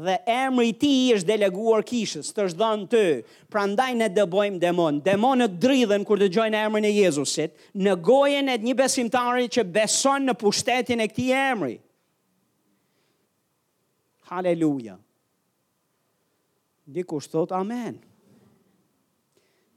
dhe 0.03 0.17
emri 0.27 0.67
i 0.67 0.73
ti 0.73 0.79
tij 0.85 1.13
është 1.15 1.29
deleguar 1.29 1.83
kishës, 1.87 2.31
të 2.33 2.43
është 2.49 2.59
dhënë 2.59 2.87
ty. 2.91 3.05
Prandaj 3.51 3.91
ne 3.97 4.07
do 4.13 4.25
bëjmë 4.27 4.59
demon. 4.61 4.99
Demonët 5.05 5.55
dridhen 5.63 6.05
kur 6.07 6.19
dëgjojnë 6.21 6.61
emrin 6.65 6.85
e 6.89 6.93
Jezusit, 6.95 7.55
në 7.73 7.95
gojen 8.05 8.49
e 8.51 8.57
një 8.61 8.75
besimtari 8.79 9.47
që 9.47 9.63
beson 9.75 10.25
në 10.29 10.37
pushtetin 10.41 10.99
e 10.99 11.07
këtij 11.11 11.31
emri. 11.39 11.75
Halleluja. 14.29 14.97
Dhe 16.85 17.03
thot 17.05 17.51
amen. 17.51 17.97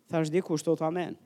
Tash 0.08 0.30
dhe 0.32 0.40
thot 0.42 0.82
amen. 0.82 1.16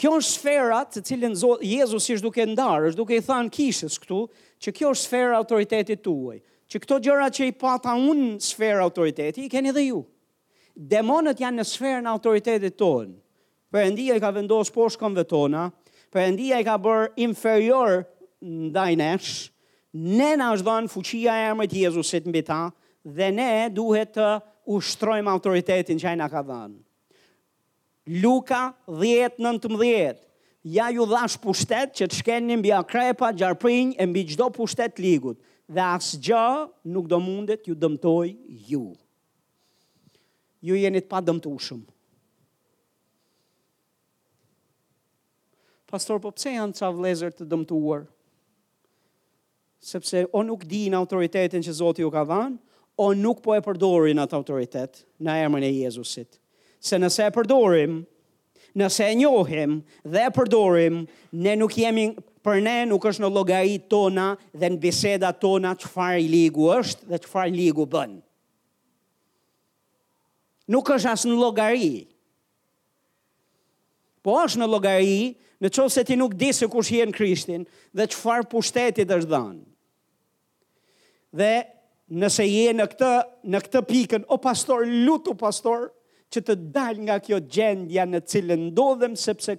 Kjo 0.00 0.10
është 0.18 0.32
sfera 0.34 0.80
të 0.90 1.02
cilën 1.06 1.34
Jezus 1.62 2.08
ishtë 2.10 2.24
duke 2.24 2.46
ndarë, 2.48 2.90
është 2.90 2.98
duke 3.00 3.14
i 3.14 3.22
thanë 3.22 3.52
kishës 3.54 4.00
këtu, 4.02 4.24
që 4.62 4.72
kjo 4.74 4.88
është 4.94 5.06
sfera 5.06 5.36
autoritetit 5.38 6.00
të 6.02 6.10
uaj 6.10 6.38
që 6.72 6.80
këto 6.82 6.96
gjëra 7.04 7.26
që 7.32 7.46
i 7.50 7.52
pata 7.58 7.92
unë 8.00 8.24
në 8.38 8.42
sferë 8.44 8.80
autoriteti, 8.86 9.44
i 9.46 9.50
keni 9.52 9.72
dhe 9.76 9.84
ju. 9.90 9.98
Demonët 10.92 11.42
janë 11.44 11.60
në 11.60 11.66
sferë 11.68 12.00
në 12.06 12.12
autoritetit 12.14 12.78
tonë. 12.80 13.12
Për 13.72 13.88
endia 13.90 14.16
i 14.18 14.22
ka 14.24 14.30
vendosë 14.36 14.72
poshkonve 14.74 15.26
tona, 15.28 15.66
për 16.12 16.26
endia 16.30 16.60
i 16.60 16.64
ka 16.66 16.78
bërë 16.84 17.10
inferior 17.26 18.02
në 18.44 18.70
dajnesh, 18.74 19.34
ne 20.18 20.30
në 20.40 20.48
është 20.54 20.68
dhënë 20.70 20.92
fuqia 20.92 21.36
e 21.46 21.52
mëjtë 21.60 21.80
Jezusit 21.84 22.28
në 22.28 22.36
bita, 22.38 22.62
dhe 23.16 23.28
ne 23.36 23.50
duhet 23.76 24.14
të 24.16 24.30
ushtrojmë 24.76 25.28
autoritetin 25.32 26.00
që 26.00 26.10
ajna 26.14 26.28
ka 26.32 26.42
dhënë. 26.48 26.76
Luka 28.24 28.64
10.19. 28.88 30.24
Ja 30.72 30.88
ju 30.94 31.04
dhash 31.10 31.36
pushtet 31.42 31.96
që 31.98 32.06
të 32.08 32.20
shkenin 32.22 32.62
bja 32.64 32.80
krepa, 32.86 33.32
gjarprinj, 33.36 33.96
e 34.00 34.06
mbi 34.08 34.22
gjdo 34.32 34.50
pushtet 34.56 35.00
ligut 35.02 35.36
dhe 35.72 35.80
asë 35.84 36.18
gjë 36.20 36.44
nuk 36.94 37.08
do 37.10 37.18
mundet 37.22 37.66
ju 37.68 37.74
dëmtoj 37.78 38.30
ju. 38.68 38.84
Ju 40.62 40.76
jeni 40.78 41.00
të 41.02 41.10
pa 41.10 41.22
dëmtu 41.24 41.52
shumë. 41.68 41.86
Pastor, 45.92 46.20
po 46.24 46.30
pëse 46.32 46.54
janë 46.54 46.78
qa 46.78 46.88
vlezër 46.96 47.32
të 47.36 47.46
dëmtuar? 47.52 48.06
Sepse 49.84 50.22
o 50.32 50.40
nuk 50.46 50.62
di 50.70 50.84
në 50.88 50.96
autoritetin 50.96 51.64
që 51.66 51.74
Zotë 51.80 52.00
ju 52.04 52.08
ka 52.14 52.22
dhënë, 52.30 52.56
o 53.02 53.08
nuk 53.18 53.42
po 53.44 53.52
e 53.52 53.60
përdorin 53.66 54.20
atë 54.22 54.36
autoritet 54.38 55.02
në 55.20 55.36
emën 55.48 55.66
e 55.66 55.72
Jezusit. 55.82 56.38
Se 56.82 56.96
nëse 57.00 57.26
e 57.26 57.34
përdorim, 57.34 57.98
nëse 58.78 59.06
e 59.10 59.18
njohim 59.20 59.76
dhe 60.14 60.24
e 60.30 60.32
përdorim, 60.36 61.02
ne 61.44 61.56
nuk 61.60 61.76
jemi 61.78 62.08
për 62.42 62.60
ne 62.66 62.76
nuk 62.90 63.04
është 63.06 63.22
në 63.22 63.28
logari 63.30 63.76
tona 63.90 64.28
dhe 64.58 64.68
në 64.74 64.78
biseda 64.82 65.30
tona 65.40 65.74
që 65.78 65.88
farë 65.92 66.24
i 66.24 66.30
ligu 66.30 66.66
është 66.74 67.06
dhe 67.12 67.20
që 67.22 67.30
farë 67.32 67.54
ligu 67.54 67.86
bënë. 67.92 68.18
Nuk 70.72 70.90
është 70.94 71.12
asë 71.14 71.30
në 71.30 71.36
logari. 71.38 71.92
Po 74.22 74.36
është 74.42 74.60
në 74.62 74.70
logari 74.70 75.18
në 75.62 75.70
qovë 75.74 75.94
se 75.94 76.02
ti 76.06 76.16
nuk 76.18 76.34
di 76.38 76.50
se 76.54 76.66
kush 76.70 76.90
jenë 76.96 77.14
krishtin 77.14 77.66
dhe 77.94 78.08
që 78.10 78.18
farë 78.20 78.48
pushtetit 78.50 79.10
është 79.16 79.30
dhanë. 79.32 79.62
Dhe 81.40 81.52
nëse 82.22 82.44
je 82.48 82.72
në 82.76 82.86
këtë, 82.92 83.10
në 83.52 83.58
këtë 83.64 83.82
pikën, 83.90 84.24
o 84.28 84.36
pastor, 84.42 84.82
lutu 84.88 85.36
pastor, 85.40 85.88
që 86.32 86.40
të 86.46 86.54
dalë 86.74 87.04
nga 87.06 87.16
kjo 87.22 87.38
gjendja 87.52 88.04
në 88.08 88.20
cilën 88.30 88.66
ndodhem 88.70 89.14
sepse 89.20 89.54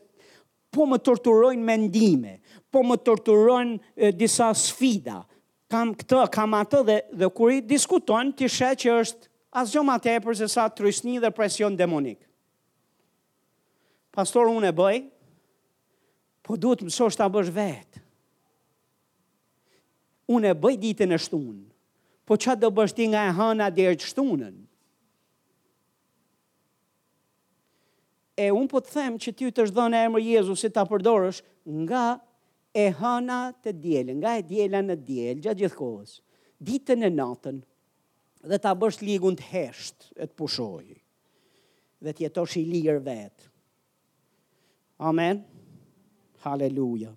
po 0.73 0.85
më 0.89 0.97
torturojnë 1.05 1.61
mendime, 1.67 2.33
po 2.73 2.81
më 2.81 2.97
torturojnë 3.05 4.09
disa 4.17 4.49
sfida. 4.57 5.21
Kam 5.69 5.93
këtë, 5.97 6.23
kam 6.33 6.53
atë 6.57 6.81
dhe 6.89 6.97
dhe 7.21 7.29
kur 7.33 7.53
i 7.53 7.61
diskutojnë 7.65 8.33
ti 8.37 8.49
shë 8.49 8.71
që 8.83 8.95
është 9.03 9.29
asgjë 9.61 9.83
më 9.85 9.97
tepër 10.07 10.37
se 10.41 10.49
sa 10.49 10.65
trysni 10.69 11.19
dhe 11.21 11.29
presion 11.33 11.77
demonik. 11.77 12.19
Pastor 14.13 14.49
unë 14.53 14.69
e 14.69 14.75
bëj, 14.77 14.97
po 16.45 16.57
duhet 16.59 16.81
më 16.85 16.93
sosh 16.93 17.17
ta 17.17 17.29
bësh 17.33 17.53
vet. 17.55 18.01
Unë 20.33 20.51
e 20.53 20.57
bëj 20.65 20.81
ditën 20.87 21.13
e 21.17 21.21
shtunë, 21.25 21.61
Po 22.23 22.37
çfarë 22.39 22.61
do 22.61 22.69
bësh 22.71 22.93
ti 22.95 23.03
nga 23.11 23.19
e 23.27 23.33
hëna 23.35 23.65
deri 23.75 23.97
të 23.99 24.05
shtunën? 24.07 24.53
E 28.39 28.45
unë 28.55 28.69
po 28.71 28.79
të 28.79 28.93
them 28.95 29.17
që 29.19 29.33
ti 29.35 29.49
të 29.51 29.65
në 29.91 29.99
emrin 30.05 30.23
Jezusit 30.29 30.71
ta 30.71 30.85
përdorësh 30.87 31.41
nga 31.83 32.05
e 32.73 32.87
hëna 32.97 33.35
të 33.61 33.71
djelën, 33.77 34.17
nga 34.17 34.31
e 34.39 34.43
djela 34.49 34.79
në 34.81 34.95
djelë, 35.05 35.39
gjatë 35.45 35.61
gjithë 35.61 35.77
kohës, 35.77 36.13
ditën 36.65 37.05
e 37.05 37.11
natën, 37.13 37.59
dhe 38.49 38.57
ta 38.63 38.71
bësh 38.81 39.03
ligun 39.05 39.35
të 39.37 39.45
hesht, 39.51 40.07
e 40.17 40.25
të 40.25 40.33
pushoj, 40.39 40.87
dhe 42.03 42.13
të 42.17 42.25
jetosh 42.25 42.57
i 42.57 42.65
lirë 42.71 42.99
vetë. 43.05 43.51
Amen. 45.09 45.43
Haleluja. 46.43 47.13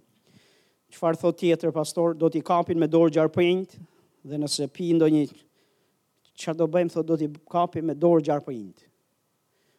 Qëfar 0.92 1.16
thot 1.20 1.40
tjetër, 1.40 1.72
pastor, 1.74 2.12
do 2.14 2.28
t'i 2.32 2.42
kapin 2.46 2.78
me 2.80 2.88
dorë 2.92 3.16
gjarëpënjt, 3.16 3.76
dhe 4.28 4.38
nëse 4.42 4.68
pi 4.76 4.90
do 5.00 5.08
një, 5.10 5.24
që 6.36 6.54
do 6.60 6.68
bëjmë, 6.68 6.92
thot, 6.98 7.06
do 7.08 7.16
t'i 7.20 7.30
kapin 7.52 7.86
me 7.88 7.96
dorë 7.96 8.28
gjarëpënjt. 8.28 8.84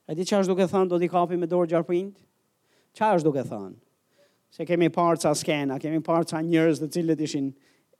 E 0.10 0.16
di 0.16 0.26
që 0.26 0.42
është 0.42 0.52
duke 0.56 0.70
thënë, 0.72 0.90
do 0.94 1.00
t'i 1.02 1.10
kapin 1.12 1.40
me 1.42 1.50
dorë 1.54 1.70
gjarëpënjt? 1.76 2.24
Që 2.98 3.14
është 3.20 3.30
duke 3.30 3.44
thënë? 3.54 3.76
se 4.58 4.66
kemi 4.66 4.88
parë 4.90 5.20
ca 5.22 5.36
skena, 5.38 5.76
kemi 5.78 6.00
parë 6.02 6.30
ca 6.32 6.40
njërës 6.42 6.80
dhe 6.82 6.88
cilët 6.96 7.20
ishin, 7.28 7.52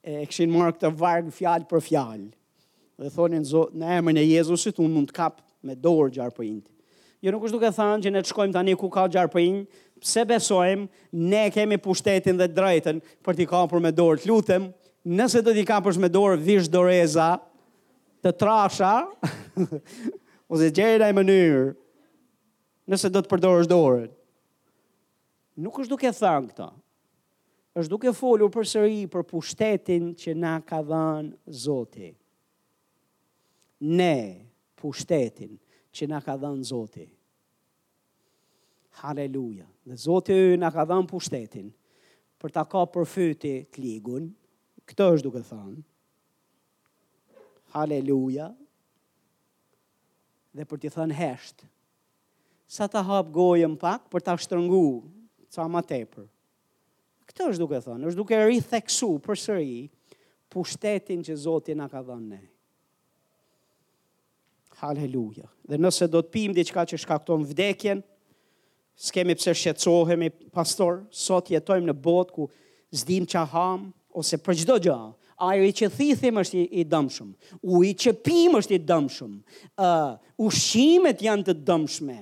e 0.02 0.24
këshin 0.26 0.50
marë 0.56 0.78
këtë 0.80 0.90
vargë 0.98 1.34
fjalë 1.38 1.68
për 1.70 1.84
fjalë. 1.86 2.26
Dhe 2.98 3.12
thonin, 3.14 3.44
Zot, 3.46 3.76
në 3.78 3.92
emër 4.00 4.22
e 4.24 4.24
Jezusit, 4.26 4.80
unë 4.82 4.96
mund 4.96 5.12
të 5.12 5.18
kapë 5.20 5.70
me 5.70 5.76
dorë 5.78 6.16
gjarë 6.16 6.34
për 6.40 6.48
indë. 6.48 6.72
Jo 7.26 7.34
nuk 7.36 7.46
është 7.46 7.58
duke 7.60 7.72
thanë 7.78 8.02
që 8.08 8.14
ne 8.16 8.24
të 8.26 8.32
shkojmë 8.32 8.56
tani 8.56 8.74
ku 8.78 8.90
ka 8.94 9.04
gjarë 9.14 9.30
për 9.36 9.44
indë, 9.44 9.80
pse 10.02 10.26
besojmë, 10.32 10.90
ne 11.30 11.44
kemi 11.54 11.78
pushtetin 11.82 12.42
dhe 12.42 12.50
drejten 12.58 13.04
për 13.26 13.38
t'i 13.38 13.48
kapër 13.50 13.84
me 13.86 13.94
dorë. 13.98 14.26
Lutem, 14.30 14.72
nëse 15.18 15.46
do 15.46 15.54
t'i 15.54 15.66
kapërsh 15.70 16.02
me 16.02 16.10
dorë 16.14 16.42
vishë 16.46 16.74
doreza, 16.74 17.30
të 18.26 18.34
trasha, 18.42 18.96
ose 20.54 20.74
gjerë 20.74 21.12
e 21.12 21.20
mënyrë, 21.22 21.66
nëse 22.90 23.14
do 23.14 23.22
të 23.22 23.36
përdorësh 23.36 23.70
dorën 23.70 24.10
nuk 25.58 25.80
është 25.82 25.90
duke 25.94 26.12
thënë 26.14 26.52
këto. 26.54 26.68
është 27.78 27.90
duke 27.94 28.12
folur 28.18 28.50
për 28.54 28.66
sëri 28.72 29.02
për 29.14 29.24
pushtetin 29.30 30.08
që 30.18 30.34
na 30.36 30.56
ka 30.66 30.80
dhënë 30.82 31.34
Zoti. 31.64 32.10
Ne 33.80 34.16
pushtetin 34.82 35.58
që 35.94 36.08
na 36.10 36.20
ka 36.26 36.34
dhënë 36.42 36.64
Zoti. 36.66 37.06
Haleluja. 39.02 39.68
Dhe 39.86 39.98
Zoti 40.08 40.34
ju 40.34 40.58
na 40.58 40.72
ka 40.74 40.86
dhënë 40.90 41.10
pushtetin 41.12 41.68
për 42.42 42.54
ta 42.56 42.64
kapur 42.66 43.06
për 43.06 43.12
fyti 43.14 43.56
të 43.72 43.82
ligun. 43.84 44.26
Këtë 44.88 45.06
është 45.14 45.26
duke 45.28 45.44
thënë. 45.46 45.78
Haleluja. 47.76 48.48
Dhe 50.58 50.66
për 50.66 50.82
t'i 50.82 50.90
thënë 50.98 51.14
hesht. 51.22 51.62
Sa 52.66 52.88
ta 52.90 53.04
hap 53.06 53.30
gojën 53.38 53.78
pak 53.78 54.10
për 54.10 54.24
ta 54.26 54.34
shtrëngu 54.38 54.86
ca 55.52 55.68
ma 55.68 55.84
tepër. 55.84 56.28
Këtë 57.28 57.48
është 57.54 57.62
duke 57.64 57.80
thënë, 57.84 58.08
është 58.12 58.20
duke 58.22 58.38
ritheksu 58.48 59.10
për 59.26 59.40
sëri 59.44 59.80
pushtetin 60.54 61.24
që 61.28 61.36
Zotin 61.44 61.84
a 61.84 61.90
ka 61.92 62.02
dhënë 62.08 62.30
ne. 62.32 62.42
Haleluja. 64.80 65.50
Dhe 65.68 65.80
nëse 65.82 66.08
do 66.12 66.22
të 66.24 66.34
pim 66.36 66.54
diçka 66.56 66.86
që 66.88 67.00
shkakton 67.04 67.44
vdekjen, 67.50 68.04
s'kemi 68.98 69.36
pse 69.38 69.54
shqetësohemi, 69.58 70.32
pastor, 70.54 71.02
sot 71.12 71.52
jetojmë 71.54 71.90
në 71.92 71.96
botë 72.06 72.34
ku 72.36 72.48
zdim 72.98 73.26
që 73.30 73.44
ham, 73.52 73.90
ose 74.18 74.40
për 74.42 74.56
gjdo 74.62 74.78
gjë, 74.88 74.98
ajri 75.48 75.74
që 75.82 75.90
thithim 75.94 76.40
është 76.42 76.62
i, 76.62 76.64
i 76.82 76.86
dëmshëm, 76.90 77.34
u 77.74 77.82
i 77.86 77.92
që 77.94 78.14
pim 78.26 78.56
është 78.62 78.78
i 78.78 78.80
dëmshëm, 78.90 79.34
uh, 79.82 80.46
ushqimet 80.48 81.22
janë 81.28 81.46
të 81.50 81.58
dëmshme, 81.68 82.16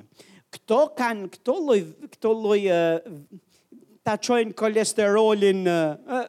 këto 0.56 0.80
kanë 0.96 1.30
këto 1.36 1.56
lloj 1.60 1.80
këto 2.16 2.32
lloj 2.36 2.60
uh, 2.72 3.08
ta 4.06 4.16
çojnë 4.22 4.54
kolesterolin, 4.58 5.64
uh, 5.68 6.28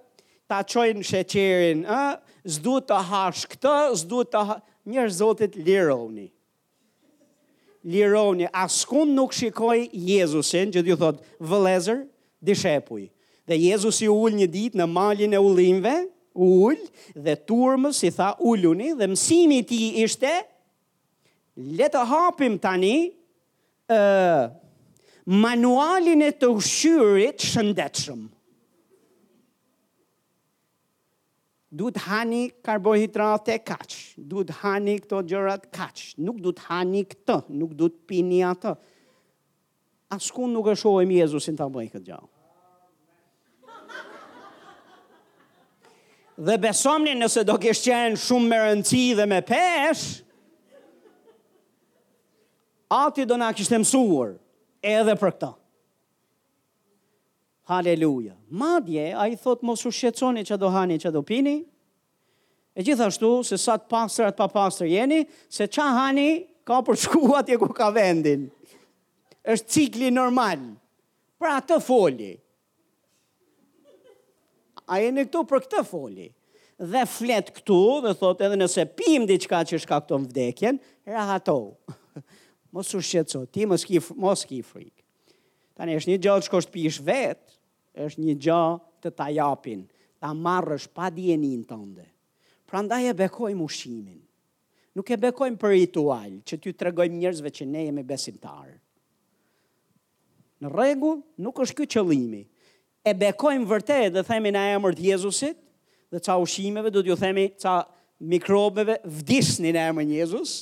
ta 0.49 0.63
çojnë 0.65 1.05
sheqerin, 1.05 1.85
ë, 1.85 1.99
uh, 2.15 2.41
s'du 2.49 2.79
të 2.89 2.99
hash 3.11 3.45
këto, 3.53 3.75
s'du 4.01 4.23
të 4.31 4.43
ha... 4.49 4.57
njerëz 4.87 5.19
zotit 5.21 5.57
lironi. 5.67 6.29
Lironi, 7.91 8.47
askund 8.57 9.13
nuk 9.15 9.35
shikoi 9.37 9.89
Jezusin, 9.93 10.73
që 10.75 10.83
ju 10.87 10.97
thot, 10.99 11.19
vëllëzer, 11.41 12.01
dishepuj. 12.47 13.09
Dhe 13.47 13.59
Jezusi 13.67 14.09
u 14.11 14.17
ul 14.25 14.39
një 14.41 14.49
ditë 14.55 14.81
në 14.81 14.87
malin 14.95 15.35
e 15.37 15.43
ullinjve, 15.43 15.95
u 16.39 16.49
ul 16.71 16.79
dhe 17.19 17.35
turmës 17.49 18.01
i 18.09 18.13
tha 18.15 18.33
uluni 18.41 18.93
dhe 18.99 19.09
mësimi 19.13 19.61
i 19.63 19.65
ti 19.67 19.79
tij 19.85 20.01
ishte 20.09 20.33
Letë 21.57 22.03
hapim 22.11 22.59
tani, 22.61 23.16
manualin 25.27 26.23
e 26.29 26.33
të 26.35 26.49
ushyrit 26.51 27.45
shëndetshëm. 27.47 28.25
Du 31.77 31.91
të 31.93 32.01
hani 32.09 32.43
karbohidrate 32.65 33.59
kaq, 33.69 33.91
du 34.25 34.45
të 34.49 34.55
hani 34.63 34.95
këto 35.03 35.21
gjërat 35.29 35.67
kaq, 35.77 36.07
nuk 36.25 36.39
du 36.41 36.53
të 36.57 36.65
hani 36.71 37.03
këto, 37.05 37.41
nuk 37.61 37.75
du 37.77 37.91
të 37.93 37.99
pini 38.09 38.39
atë. 38.49 38.73
Askun 40.15 40.55
nuk 40.55 40.71
e 40.73 40.77
shohim 40.79 41.11
Jezusin 41.19 41.59
ta 41.59 41.67
bëj 41.69 41.91
këtë 41.93 42.07
gjallë. 42.09 42.31
Dhe 46.47 46.57
besomni 46.61 47.15
nëse 47.17 47.43
do 47.49 47.57
kështë 47.59 47.91
qenë 47.93 48.19
shumë 48.25 48.49
me 48.49 48.57
rëndësi 48.63 49.03
dhe 49.19 49.25
me 49.29 49.39
peshë, 49.49 50.26
ati 52.91 53.25
do 53.27 53.37
na 53.39 53.51
kishte 53.55 53.79
mësuar 53.79 54.37
edhe 54.87 55.15
për 55.19 55.31
këta. 55.37 55.53
Haleluja. 57.67 58.37
Madje 58.55 59.09
a 59.19 59.25
i 59.31 59.35
thot 59.41 59.63
mos 59.67 59.83
u 59.87 59.91
shqetsoni 59.91 60.45
që 60.47 60.59
do 60.59 60.69
hani 60.71 61.01
që 61.03 61.11
do 61.15 61.23
pini, 61.27 61.57
e 62.79 62.85
gjithashtu 62.87 63.31
se 63.49 63.57
sa 63.59 63.75
të 63.81 63.91
pasër 63.91 64.29
atë 64.31 64.39
pa 64.39 64.47
pasër 64.55 64.91
jeni, 64.93 65.25
se 65.51 65.67
qa 65.67 65.89
hani 65.97 66.29
ka 66.67 66.79
për 66.87 66.99
shkuat 67.07 67.51
e 67.53 67.59
ku 67.63 67.73
ka 67.75 67.91
vendin. 67.95 68.51
është 69.47 69.67
cikli 69.71 70.09
normal. 70.11 70.59
Pra 71.39 71.61
të 71.63 71.77
foli. 71.87 72.33
A 74.91 74.99
jeni 74.99 75.23
këtu 75.29 75.43
për 75.47 75.61
këtë 75.63 75.83
foli 75.87 76.27
dhe 76.83 77.03
flet 77.07 77.53
këtu 77.55 77.79
dhe 78.05 78.13
thot 78.19 78.43
edhe 78.43 78.59
nëse 78.59 78.83
pim 78.99 79.23
diçka 79.27 79.61
që 79.65 79.79
shkakton 79.85 80.27
vdekjen, 80.27 80.81
rahato. 81.07 81.79
mos 82.77 82.93
u 82.95 83.01
shqetëso, 83.01 83.47
ti 83.49 83.65
mos 83.69 83.85
ki, 83.89 84.01
mos 84.21 84.45
ki 84.47 84.59
frikë. 84.67 85.05
Tani 85.77 85.97
është 85.99 86.13
një 86.13 86.19
gjallë 86.25 86.45
që 86.47 86.53
kështë 86.53 86.75
pishë 86.77 87.05
vetë, 87.09 87.57
është 88.07 88.25
një 88.27 88.37
gjallë 88.47 88.79
të 89.05 89.13
ta 89.19 89.29
japin, 89.33 89.83
ta 90.21 90.31
marrësh 90.37 90.87
pa 90.97 91.09
djenin 91.13 91.65
të 91.69 91.77
ndë. 91.87 92.07
Pra 92.69 92.81
ndaj 92.83 93.09
e 93.13 93.17
bekojmë 93.21 93.63
ushimin. 93.67 94.21
Nuk 94.97 95.11
e 95.13 95.19
bekojmë 95.21 95.61
për 95.61 95.75
ritual, 95.77 96.39
që 96.49 96.59
ty 96.63 96.73
të 96.73 96.89
regojmë 96.89 97.19
njerëzve 97.21 97.53
që 97.61 97.67
ne 97.69 97.83
jemi 97.87 98.05
besimtarë. 98.09 98.77
Në 100.65 100.71
regu, 100.73 101.11
nuk 101.45 101.61
është 101.61 101.77
kjo 101.83 101.89
qëllimi. 101.97 102.43
E 103.07 103.13
bekojmë 103.15 103.69
vërtet 103.71 104.15
dhe 104.17 104.25
themi 104.27 104.51
na 104.57 104.63
emër 104.77 104.97
të 104.97 105.05
Jezusit, 105.11 105.61
dhe 106.11 106.23
ca 106.25 106.39
ushimeve, 106.41 106.91
do 106.91 107.03
t'ju 107.05 107.17
themi 107.21 107.51
ca 107.61 107.77
mikrobeve, 108.33 108.97
vdisni 109.19 109.75
në 109.77 109.85
emër 109.91 110.09
njëzus, 110.09 110.57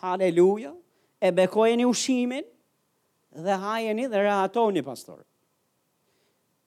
haleluja, 0.00 0.72
e 1.20 1.30
bekojeni 1.30 1.84
ushimin, 1.86 2.44
dhe 3.44 3.56
hajeni 3.62 4.06
dhe 4.08 4.22
rehatoni, 4.24 4.82
pastor. 4.84 5.24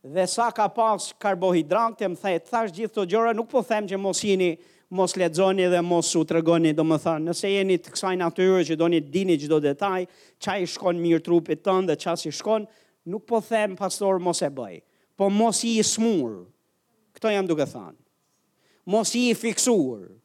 Dhe 0.04 0.26
sa 0.28 0.50
ka 0.52 0.68
pas 0.70 1.10
karbohidrat, 1.22 1.98
të 2.00 2.10
më 2.14 2.20
thej, 2.24 2.38
thash 2.52 2.74
gjithë 2.76 2.96
të 3.00 3.06
gjore, 3.14 3.34
nuk 3.38 3.48
po 3.54 3.62
them 3.66 3.88
që 3.90 3.98
mos 4.04 4.22
jeni, 4.24 4.52
mos 4.94 5.16
ledzoni 5.18 5.66
dhe 5.72 5.80
mos 5.82 6.12
u 6.14 6.22
të 6.28 6.38
regoni, 6.42 6.74
do 6.78 6.86
më 6.86 7.00
thënë, 7.06 7.30
nëse 7.32 7.50
jeni 7.54 7.78
të 7.82 7.94
kësaj 7.96 8.16
natyre 8.22 8.62
që 8.70 8.78
do 8.82 8.90
një 8.94 9.00
dini 9.14 9.38
gjdo 9.42 9.58
detaj, 9.66 10.06
qa 10.44 10.58
i 10.62 10.68
shkon 10.70 11.00
mirë 11.02 11.24
trupit 11.26 11.64
tënë 11.66 11.90
dhe 11.94 11.98
qa 12.04 12.14
si 12.20 12.30
shkon, 12.36 12.68
nuk 13.10 13.26
po 13.32 13.40
them, 13.48 13.74
pastor, 13.80 14.20
mos 14.22 14.44
e 14.46 14.52
bëj, 14.54 14.82
po 15.18 15.32
mos 15.34 15.64
i 15.68 15.74
smurë, 15.84 16.44
këto 17.18 17.32
jam 17.34 17.50
duke 17.50 17.66
thënë, 17.72 17.98
mos 18.94 19.16
i 19.18 19.26
fiksurë, 19.40 20.20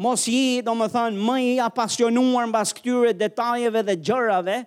mos 0.00 0.24
i, 0.32 0.60
do 0.64 0.72
më 0.78 0.86
thënë, 0.94 1.20
më 1.20 1.34
i 1.42 1.48
apasionuar 1.60 2.46
në 2.48 2.54
bas 2.54 2.72
këtyre 2.74 3.12
detajeve 3.20 3.82
dhe 3.84 3.96
gjërave, 4.00 4.60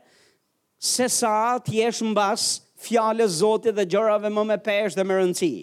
se 0.83 1.07
sa 1.09 1.33
t'jesh 1.63 2.03
në 2.05 2.13
bas 2.17 2.47
fjale 2.83 3.25
zotit 3.31 3.73
dhe 3.77 3.87
gjërave 3.95 4.29
më 4.35 4.43
me 4.51 4.57
pesh 4.65 4.93
dhe 4.97 5.05
më 5.07 5.15
rëndësi. 5.21 5.53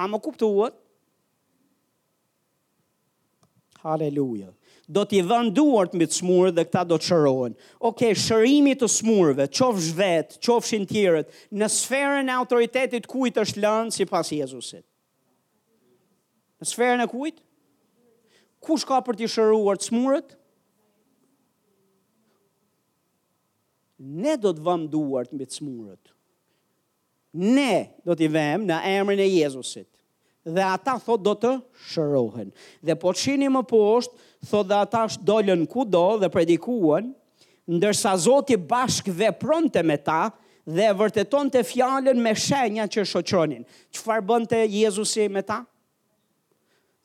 A 0.00 0.06
më 0.08 0.20
kuptuat? 0.24 0.76
Haleluja. 3.82 4.54
Do 4.88 5.02
t'i 5.04 5.18
vënduar 5.20 5.90
të 5.90 5.98
mbitë 5.98 6.16
smurë 6.22 6.54
dhe 6.56 6.64
këta 6.64 6.86
do 6.88 6.96
të 6.98 7.10
shërohen. 7.10 7.52
Oke, 7.76 7.90
okay, 7.90 8.14
shërimi 8.16 8.72
të 8.78 8.88
smurëve, 8.88 9.44
qofsh 9.54 9.90
vetë, 9.98 10.38
qofshin 10.46 10.86
tjërët, 10.88 11.34
në 11.60 11.68
sferën 11.74 12.30
e 12.32 12.38
autoritetit 12.40 13.10
kujt 13.10 13.42
është 13.44 13.64
lënë 13.66 13.92
si 13.98 14.06
pas 14.08 14.24
Jezusit. 14.32 14.86
Në 16.62 16.70
sferën 16.72 17.04
e 17.04 17.08
kujtë? 17.12 17.44
Kush 18.60 18.84
ka 18.88 18.98
për 19.06 19.16
të 19.20 19.28
shëruar 19.32 19.78
të 19.78 19.88
smurët? 19.90 20.32
Ne 24.22 24.36
do 24.38 24.52
të 24.54 24.62
vëmë 24.68 24.90
duart 24.92 25.32
mbi 25.34 25.46
të 25.48 25.58
smurët. 25.58 26.12
Ne 27.38 27.70
do 28.06 28.16
t'i 28.18 28.28
vëmë 28.34 28.66
në 28.70 28.78
emrin 28.94 29.22
e 29.22 29.26
Jezusit. 29.30 29.88
Dhe 30.48 30.62
ata 30.72 30.94
thot 31.02 31.22
do 31.26 31.34
të 31.36 31.50
shërohen. 31.92 32.52
Dhe 32.88 32.94
po 33.02 33.12
të 33.12 33.24
shini 33.24 33.48
më 33.52 33.62
poshtë, 33.70 34.16
thot 34.48 34.68
dhe 34.70 34.78
ata 34.80 35.02
shë 35.12 35.24
dollën 35.28 35.64
ku 35.72 35.84
do 35.84 36.04
dhe 36.22 36.30
predikuan, 36.32 37.10
ndërsa 37.74 38.14
Zoti 38.24 38.56
bashk 38.70 39.10
dhe 39.18 39.28
pronte 39.42 39.82
me 39.90 39.98
ta 40.08 40.20
dhe 40.78 40.88
vërteton 41.02 41.50
të 41.52 41.64
fjallën 41.68 42.22
me 42.24 42.32
shenja 42.46 42.88
që 42.94 43.04
shoqronin. 43.12 43.66
Që 43.92 44.04
farë 44.06 44.40
të 44.52 44.62
Jezusi 44.78 45.28
me 45.28 45.42
ta? 45.42 45.42
Që 45.42 45.42
farë 45.42 45.42
bënë 45.42 45.42
të 45.42 45.42
Jezusi 45.42 45.42
me 45.42 45.44
ta? 45.52 45.60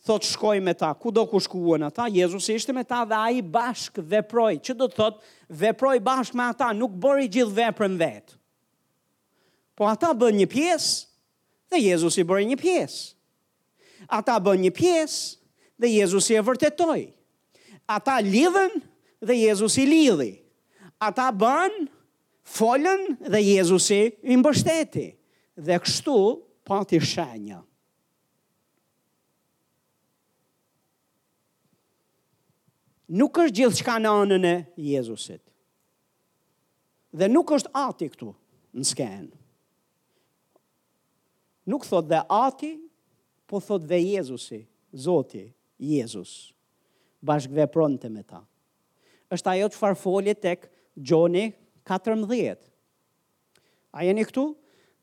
thot 0.05 0.21
shkoj 0.27 0.59
me 0.61 0.73
ta, 0.75 0.91
ku 0.93 1.11
do 1.15 1.23
ku 1.27 1.39
shkuon 1.39 1.83
ata, 1.87 2.07
Jezus 2.11 2.49
ishte 2.51 2.73
me 2.75 2.83
ta 2.83 3.05
dhe 3.05 3.15
a 3.15 3.31
i 3.31 3.39
bashk 3.41 3.99
proj, 4.29 4.55
që 4.59 4.75
do 4.77 4.87
të 4.87 4.97
thot 4.99 5.23
proj 5.79 5.97
bashk 5.99 6.35
me 6.35 6.43
ata, 6.49 6.71
nuk 6.75 6.91
bori 6.91 7.27
gjithë 7.31 7.55
veprën 7.57 7.95
vetë. 7.97 8.35
Po 9.75 9.87
ata 9.89 10.11
bën 10.13 10.35
një 10.43 10.47
piesë 10.51 11.07
dhe 11.71 11.79
Jezus 11.87 12.19
i 12.21 12.25
bëri 12.29 12.45
një 12.51 12.59
piesë. 12.61 13.01
Ata 14.13 14.35
bën 14.45 14.59
një 14.67 14.73
piesë 14.75 15.39
dhe 15.81 15.89
Jezus 15.97 16.27
i 16.29 16.37
e 16.37 16.43
vërtetoj. 16.45 17.01
Ata 17.95 18.19
lidhen 18.21 18.75
dhe 19.23 19.39
Jezus 19.39 19.79
i 19.81 19.87
lidhi. 19.89 20.33
Ata 21.01 21.31
bën 21.33 21.87
folën 22.57 23.15
dhe 23.33 23.41
Jezus 23.41 23.89
i 23.97 24.37
mbështeti. 24.37 25.07
Dhe 25.57 25.79
kështu 25.81 26.19
pati 26.67 26.99
shenja. 27.01 27.57
shenja. 27.57 27.63
nuk 33.07 33.37
është 33.43 33.57
gjithë 33.59 33.79
shka 33.81 33.97
në 33.99 34.13
anën 34.21 34.47
e 34.47 34.53
Jezusit. 34.91 35.41
Dhe 37.13 37.27
nuk 37.29 37.51
është 37.53 37.71
ati 37.77 38.07
këtu 38.09 38.31
në 38.73 38.87
skenë. 38.89 39.33
Nuk 41.69 41.85
thot 41.87 42.07
dhe 42.09 42.23
ati, 42.35 42.73
po 43.47 43.59
thot 43.63 43.85
dhe 43.87 43.99
Jezusi, 44.01 44.63
Zoti, 44.93 45.45
Jezus, 45.77 46.51
bashkëve 47.25 47.67
pronë 47.71 48.09
me 48.11 48.23
ta. 48.27 48.41
është 49.33 49.49
ajo 49.49 49.67
të 49.69 49.77
farfolje 49.79 50.33
tek 50.37 50.67
Gjoni 50.95 51.47
14. 51.89 52.57
A 53.91 54.03
jeni 54.05 54.21
këtu? 54.27 54.43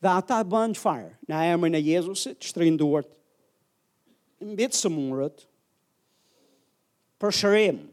Dhe 0.01 0.07
ata 0.09 0.37
bënë 0.47 0.75
që 0.75 0.79
farë, 0.81 1.09
në 1.27 1.39
emërën 1.53 1.75
e 1.75 1.81
Jezusit, 1.83 2.37
që 2.39 2.53
të 2.53 2.61
rinduartë, 2.63 3.09
në 4.47 4.55
bitë 4.61 4.77
së 4.79 4.89
murët, 4.89 5.43
për 7.19 7.35
shërimë, 7.37 7.90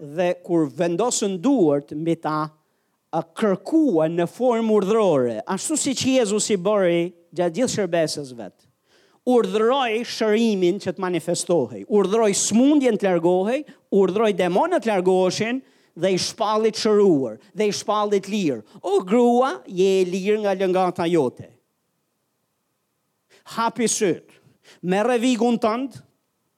dhe 0.00 0.32
kur 0.44 0.66
vendosën 0.78 1.36
duart 1.42 1.92
mbi 1.94 2.14
ta 2.24 2.38
a 3.12 3.20
kërkua 3.38 4.06
në 4.08 4.26
formë 4.30 4.72
urdhrore, 4.72 5.36
ashtu 5.50 5.76
si 5.78 5.94
që 5.98 6.14
Jezus 6.20 6.48
i 6.54 6.56
bëri 6.62 7.02
gjatë 7.34 7.56
gjithë 7.58 7.72
shërbesës 7.74 8.32
vetë. 8.38 8.64
Urdhroj 9.30 10.00
shërimin 10.08 10.78
që 10.80 10.94
të 10.96 11.02
manifestohej, 11.04 11.82
urdhroj 11.92 12.30
smundjen 12.34 12.96
të 12.98 13.10
largohej, 13.10 13.58
urdhroj 13.94 14.30
demonët 14.38 14.86
të 14.86 14.94
largoheshin 14.94 15.60
dhe 16.00 16.12
i 16.14 16.18
shpallit 16.24 16.78
shëruar, 16.80 17.36
dhe 17.52 17.68
i 17.68 17.74
shpallit 17.76 18.30
lirë. 18.32 18.62
O 18.80 19.02
grua, 19.06 19.52
je 19.68 19.88
e 20.00 20.04
lirë 20.08 20.40
nga 20.44 20.56
lëngata 20.56 21.06
jote. 21.12 21.50
Hapisyt, 23.56 24.30
me 24.86 25.02
revigun 25.04 25.58
tëndë 25.62 26.00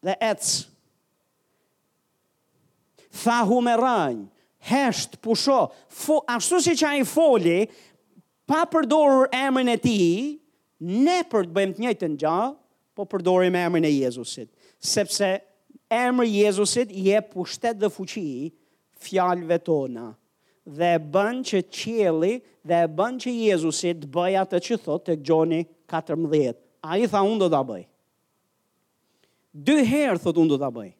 dhe 0.07 0.17
ecë, 0.31 0.72
tha 3.13 3.43
humeranj, 3.49 4.29
hesht, 4.71 5.21
pusho, 5.23 5.61
fo, 5.89 6.21
ashtu 6.37 6.61
si 6.65 6.75
që 6.79 6.89
a 6.91 6.99
i 7.01 7.05
foli, 7.07 7.59
pa 8.49 8.65
përdorur 8.73 9.29
emrin 9.35 9.71
e 9.73 9.77
ti, 9.81 9.99
ne 10.83 11.19
për 11.31 11.47
të 11.49 11.57
bëjmë 11.57 11.77
të 11.77 11.85
njëjtë 11.85 12.11
në 12.15 12.21
gjahë, 12.23 12.49
po 12.97 13.07
përdorim 13.09 13.57
emrin 13.59 13.85
e 13.89 13.93
Jezusit, 13.93 14.49
sepse 14.85 15.33
emri 15.93 16.33
Jezusit 16.43 16.91
je 16.93 17.21
pushtet 17.33 17.79
dhe 17.81 17.91
fuqi 17.95 18.27
fjalve 19.07 19.59
tona, 19.65 20.09
dhe 20.69 20.93
bën 21.15 21.41
që 21.49 21.63
qeli 21.73 22.33
dhe 22.69 22.83
bën 22.99 23.17
që 23.23 23.33
Jezusit 23.49 24.07
bëja 24.15 24.45
të 24.51 24.61
që 24.67 24.79
thot 24.85 25.07
të 25.09 25.19
gjoni 25.29 25.63
14. 25.93 26.57
A 26.83 26.99
i 26.99 27.07
tha 27.11 27.23
unë 27.27 27.39
do 27.45 27.49
të 27.53 27.63
bëj. 27.71 27.83
Dy 29.69 29.77
herë 29.87 30.21
thot 30.25 30.39
unë 30.41 30.55
do 30.57 30.61
të 30.63 30.71
bëj 30.77 30.91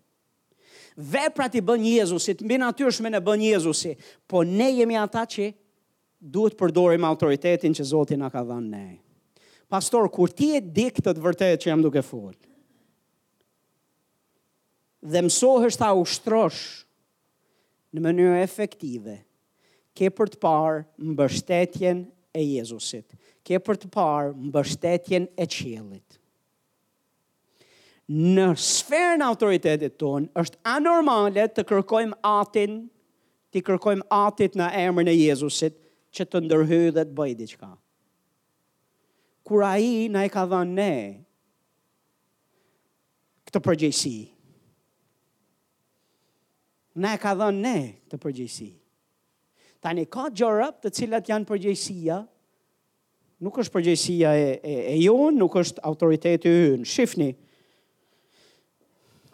veprat 0.97 1.55
i 1.57 1.63
bën 1.63 1.85
Jezusit, 1.99 2.43
mbi 2.45 2.59
natyrshme 2.61 3.11
në 3.13 3.21
bën 3.25 3.43
Jezusi, 3.53 3.95
po 4.29 4.43
ne 4.45 4.69
jemi 4.77 4.97
ata 4.99 5.25
që 5.29 5.51
duhet 6.23 6.57
përdorim 6.61 7.05
autoritetin 7.09 7.75
që 7.75 7.87
Zoti 7.89 8.19
na 8.21 8.29
ka 8.31 8.43
dhënë 8.47 8.71
ne. 8.71 8.87
Pastor, 9.73 10.09
kur 10.13 10.31
ti 10.31 10.51
e 10.59 10.61
di 10.61 10.89
këtë 10.93 11.15
të 11.19 11.49
që 11.63 11.71
jam 11.71 11.83
duke 11.83 12.03
fol, 12.05 12.35
dhe 15.03 15.21
mësohesh 15.27 15.81
ta 15.81 15.91
ushtrosh 15.99 16.87
në 17.93 18.03
mënyrë 18.05 18.43
efektive, 18.43 19.17
ke 19.93 20.09
për 20.17 20.31
të 20.37 20.39
parë 20.41 20.77
mbështetjen 21.13 22.05
e 22.33 22.43
Jezusit, 22.53 23.17
ke 23.45 23.59
për 23.61 23.81
të 23.83 23.89
parë 23.93 24.37
mbështetjen 24.51 25.27
e 25.37 25.49
qelit 25.53 26.22
në 28.13 28.45
sferën 28.61 29.23
e 29.23 29.27
autoritetit 29.27 29.95
ton 30.01 30.25
është 30.43 30.59
anormale 30.69 31.47
të 31.55 31.65
kërkojmë 31.69 32.19
atin, 32.29 32.79
të 33.53 33.63
kërkojmë 33.65 34.05
atit 34.17 34.57
në 34.59 34.67
emrin 34.83 35.09
e 35.09 35.15
Jezusit 35.17 35.79
që 36.17 36.27
të 36.29 36.43
ndërhyjë 36.47 36.93
dhe 36.99 37.07
të 37.09 37.15
bëjë 37.19 37.39
diçka. 37.39 37.71
Kur 39.47 39.65
ai 39.69 40.07
na 40.15 40.27
e 40.29 40.33
ka 40.33 40.45
dhënë 40.51 40.75
ne 40.77 40.93
këtë 43.49 43.63
përgjegjësi. 43.67 44.17
Na 47.03 47.15
e 47.17 47.21
ka 47.23 47.33
dhënë 47.41 47.63
ne 47.65 47.77
këtë 48.03 48.21
përgjegjësi. 48.27 48.69
Tani 49.83 50.05
ka 50.07 50.27
gjëra 50.31 50.69
të 50.83 50.93
cilat 50.99 51.33
janë 51.33 51.49
përgjegjësia 51.49 52.21
nuk 53.43 53.57
është 53.59 53.73
përgjësia 53.75 54.35
e, 54.39 54.51
e, 54.61 54.77
e 54.93 54.99
jonë, 55.01 55.39
nuk 55.41 55.57
është 55.65 55.83
autoriteti 55.91 56.53
hynë. 56.53 56.87
Shifni, 56.87 57.33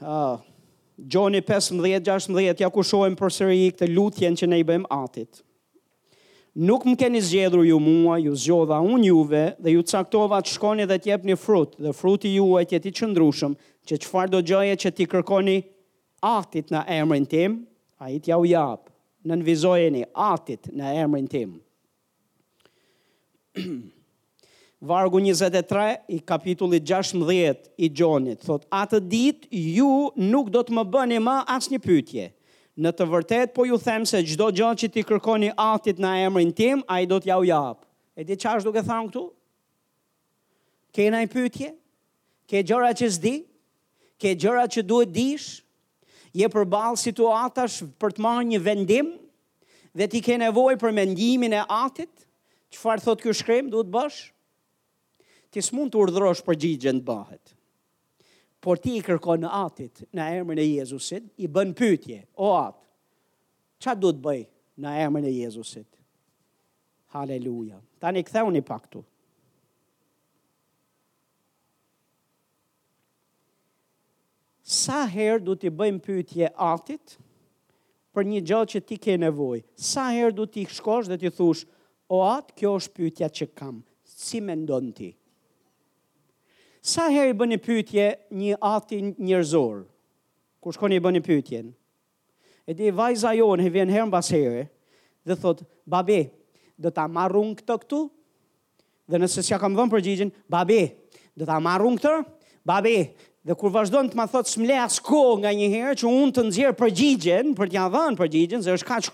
Gjoni 0.00 1.42
15-16, 1.42 2.62
ja 2.62 2.70
ku 2.72 2.82
shojmë 2.86 3.18
për 3.18 3.32
sëri 3.34 3.64
këtë 3.74 3.88
lutjen 3.92 4.36
që 4.38 4.48
ne 4.50 4.58
i 4.62 4.66
bëjmë 4.66 4.88
atit. 4.94 5.40
Nuk 6.58 6.86
më 6.88 6.94
keni 7.02 7.20
zgjedhur 7.22 7.62
ju 7.66 7.78
mua, 7.82 8.16
ju 8.18 8.32
zgjodha 8.34 8.80
unë 8.82 9.06
juve 9.10 9.42
dhe 9.62 9.74
ju 9.76 9.84
caktova 9.86 10.40
të 10.42 10.54
shkoni 10.56 10.86
dhe 10.90 10.98
t'jep 11.04 11.26
një 11.28 11.36
frut, 11.38 11.76
dhe 11.78 11.92
fruti 11.94 12.32
ju 12.34 12.48
e 12.58 12.64
t'jeti 12.66 12.92
qëndrushëm, 12.98 13.54
që 13.86 13.98
qëfar 14.02 14.32
do 14.32 14.40
gjoje 14.42 14.74
që 14.82 14.94
ti 14.96 15.06
kërkoni 15.12 15.58
atit 16.34 16.72
në 16.74 16.82
emrin 16.98 17.26
tim, 17.30 17.60
a 18.02 18.10
i 18.10 18.18
t'ja 18.18 18.38
u 18.42 18.46
japë, 18.50 18.90
në 19.22 19.34
nënvizojeni 19.36 20.02
atit 20.30 20.70
në 20.74 20.94
emrin 21.04 21.30
tim. 21.30 21.54
vargu 24.80 25.20
23 25.20 25.96
i 26.09 26.20
kapitullit 26.20 26.84
16 26.86 27.70
i 27.78 27.88
Gjonit, 27.90 28.42
thot, 28.46 28.64
atë 28.70 29.00
dit 29.10 29.46
ju 29.50 30.10
nuk 30.16 30.50
do 30.55 30.62
të 30.62 30.76
më 30.76 30.84
bëni 30.92 31.18
ma 31.24 31.40
asë 31.56 31.72
një 31.76 31.80
pytje. 31.86 32.26
Në 32.78 32.92
të 32.94 33.06
vërtet, 33.10 33.55
po 33.55 33.64
ju 33.66 33.78
them 33.82 34.05
se 34.06 34.20
gjdo 34.22 34.52
gjatë 34.55 34.84
që 34.84 34.90
ti 34.94 35.02
kërkoni 35.09 35.48
atit 35.59 35.98
në 35.98 36.12
emrin 36.28 36.52
tim, 36.55 36.84
a 36.86 37.00
i 37.02 37.09
do 37.10 37.18
t'ja 37.20 37.40
u 37.42 37.46
japë. 37.48 37.82
E 38.18 38.24
di 38.26 38.36
qash 38.38 38.62
duke 38.66 38.84
thangë 38.86 39.10
këtu? 39.10 39.24
Ke 40.94 41.09
në 41.10 41.24
i 41.26 41.30
pytje? 41.32 41.72
Ke 42.48 42.62
gjëra 42.62 42.92
që 42.96 43.09
zdi? 43.16 43.34
Ke 44.18 44.32
gjëra 44.38 44.68
që 44.70 44.86
duhet 44.86 45.10
dish? 45.14 45.60
Je 46.38 46.46
për 46.50 46.64
balë 46.70 47.00
situatash 47.02 47.82
për 47.98 48.14
të 48.14 48.22
marrë 48.24 48.46
një 48.52 48.62
vendim? 48.62 49.10
Dhe 49.98 50.06
ti 50.10 50.22
ke 50.22 50.38
nevoj 50.38 50.78
për 50.78 50.94
mendimin 51.00 51.59
e 51.59 51.64
atit? 51.66 52.12
Qëfar 52.74 53.02
thot 53.02 53.22
kjo 53.24 53.34
shkrim, 53.34 53.72
duhet 53.74 53.90
bëshë? 53.90 54.28
ti 55.50 55.62
s'mund 55.64 55.92
të 55.92 56.00
urdhrosh 56.04 56.42
përgjigjen 56.46 57.00
të 57.00 57.06
bahet. 57.08 57.54
Por 58.62 58.80
ti 58.82 58.96
i 58.98 59.04
kërko 59.06 59.36
në 59.38 59.50
atit, 59.60 60.02
në 60.12 60.24
emrin 60.40 60.58
e 60.60 60.66
Jezusit, 60.66 61.28
i 61.38 61.46
bën 61.48 61.70
pytje, 61.78 62.24
o 62.42 62.48
atë, 62.58 62.82
qa 63.84 63.94
du 63.94 64.10
të 64.12 64.22
bëj 64.24 64.40
në 64.82 64.94
emrin 65.04 65.28
e 65.30 65.34
Jezusit? 65.34 65.86
Haleluja. 67.14 67.78
Ta 68.02 68.10
një 68.12 68.24
këthe 68.28 68.42
unë 68.50 68.60
i 68.60 68.64
pak 68.68 68.90
tu. 68.92 69.04
Sa 74.68 75.06
herë 75.08 75.40
du 75.46 75.54
t'i 75.56 75.70
bëjmë 75.72 76.02
pytje 76.04 76.50
atit 76.66 77.14
për 78.14 78.26
një 78.28 78.42
gjatë 78.50 78.72
që 78.74 78.82
ti 78.90 78.98
ke 79.00 79.14
nevoj? 79.22 79.62
Sa 79.80 80.10
herë 80.12 80.34
du 80.36 80.44
t'i 80.52 80.66
shkosh 80.68 81.08
dhe 81.08 81.16
t'i 81.22 81.30
thush, 81.32 81.62
o 82.12 82.18
atë, 82.26 82.56
kjo 82.58 82.74
është 82.82 82.98
pytja 82.98 83.30
që 83.38 83.48
kam, 83.56 83.78
si 84.04 84.42
me 84.44 84.56
ndonë 84.60 84.92
ti? 84.98 85.08
Sa 86.82 87.09
herë 87.10 87.32
i 87.34 87.46
një 87.52 87.59
pyetje 87.64 88.06
një 88.38 88.59
ati 88.64 88.98
njerëzor? 89.18 89.80
Ku 90.62 90.72
shkoni 90.74 90.98
i 90.98 91.00
një 91.18 91.22
pyetjen? 91.24 91.72
E 92.68 92.74
di 92.76 92.90
vajza 92.92 93.32
jonë 93.38 93.66
e 93.66 93.72
vjen 93.72 93.90
herën 93.92 94.10
pas 94.12 94.28
here 94.30 94.66
dhe 95.24 95.34
thot, 95.36 95.62
"Babe, 95.86 96.18
do 96.78 96.90
ta 96.90 97.06
marrun 97.09 97.55
këto 97.56 97.78
këtu?" 97.82 98.00
Dhe 99.09 99.16
nëse 99.16 99.40
s'ja 99.42 99.59
kam 99.59 99.74
dhënë 99.76 99.90
përgjigjen, 99.92 100.32
"Babe, 100.50 100.80
do 101.36 101.44
ta 101.46 101.59
marrun 101.60 101.96
këto 101.98 102.24
"Babe, 102.64 103.14
Dhe 103.48 103.55
kur 103.56 103.70
vazhdon 103.72 104.10
të 104.10 104.14
ma 104.18 104.26
thot 104.28 104.46
smle 104.50 104.74
as 104.76 104.98
ko 105.00 105.38
nga 105.40 105.48
një 105.56 105.70
herë 105.72 105.94
që 106.02 106.09
unë 106.10 106.32
të 106.36 106.42
nëzirë 106.44 106.74
përgjigjen, 106.82 107.52
për 107.56 107.68
t'ja 107.72 107.84
dhënë 107.94 108.16
përgjigjen, 108.18 108.62
se 108.66 108.72
është 108.74 108.88
kaq, 108.90 109.09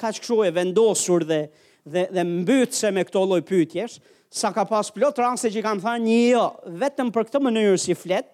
kaq 0.00 0.16
këshu 0.18 0.40
e 0.48 0.50
vendosur 0.56 1.20
dhe, 1.28 1.38
dhe, 1.86 2.06
dhe 2.10 2.24
mbytse 2.26 2.90
me 2.92 3.04
këto 3.06 3.22
loj 3.30 3.42
pytjesh, 3.46 4.00
sa 4.30 4.52
ka 4.52 4.64
pas 4.68 4.86
plot 4.92 5.16
rangse 5.20 5.48
që 5.50 5.62
kam 5.64 5.80
thënë 5.82 6.16
jo, 6.30 6.46
vetëm 6.80 7.12
për 7.14 7.28
këtë 7.28 7.40
mënyrë 7.44 7.78
si 7.80 7.96
flet, 7.96 8.28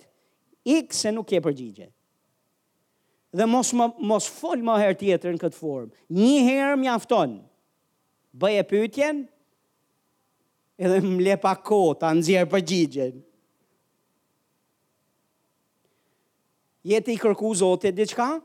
ik 0.67 0.95
se 0.95 1.13
nuk 1.15 1.29
ke 1.31 1.41
përgjigje. 1.45 1.89
Dhe 3.35 3.47
mos 3.51 3.73
më, 3.75 3.89
mos 4.07 4.27
fol 4.31 4.63
më 4.63 4.77
herë 4.83 4.99
tjetër 5.01 5.35
në 5.37 5.43
këtë 5.43 5.59
formë. 5.59 5.91
Një 6.07 6.35
herë 6.47 6.79
mjafton. 6.79 7.33
Bëje 8.35 8.63
pyetjen 8.71 9.25
edhe 10.79 11.01
më 11.03 11.19
le 11.29 11.37
pa 11.43 11.55
kohë 11.59 11.97
ta 12.01 12.13
nxjerr 12.15 12.47
përgjigjen. 12.53 13.19
Je 16.85 16.99
ti 17.01 17.15
kërku 17.17 17.51
Zotit 17.59 17.97
diçka? 17.97 18.37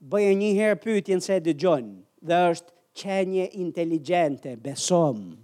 Bëje 0.00 0.34
një 0.36 0.52
herë 0.60 0.80
pyetjen 0.82 1.20
se 1.24 1.38
dëgjon 1.40 1.90
dhe 2.22 2.40
është 2.52 2.76
qenje 3.04 3.48
inteligjente, 3.64 4.52
besom. 4.60 5.20
Besom 5.32 5.41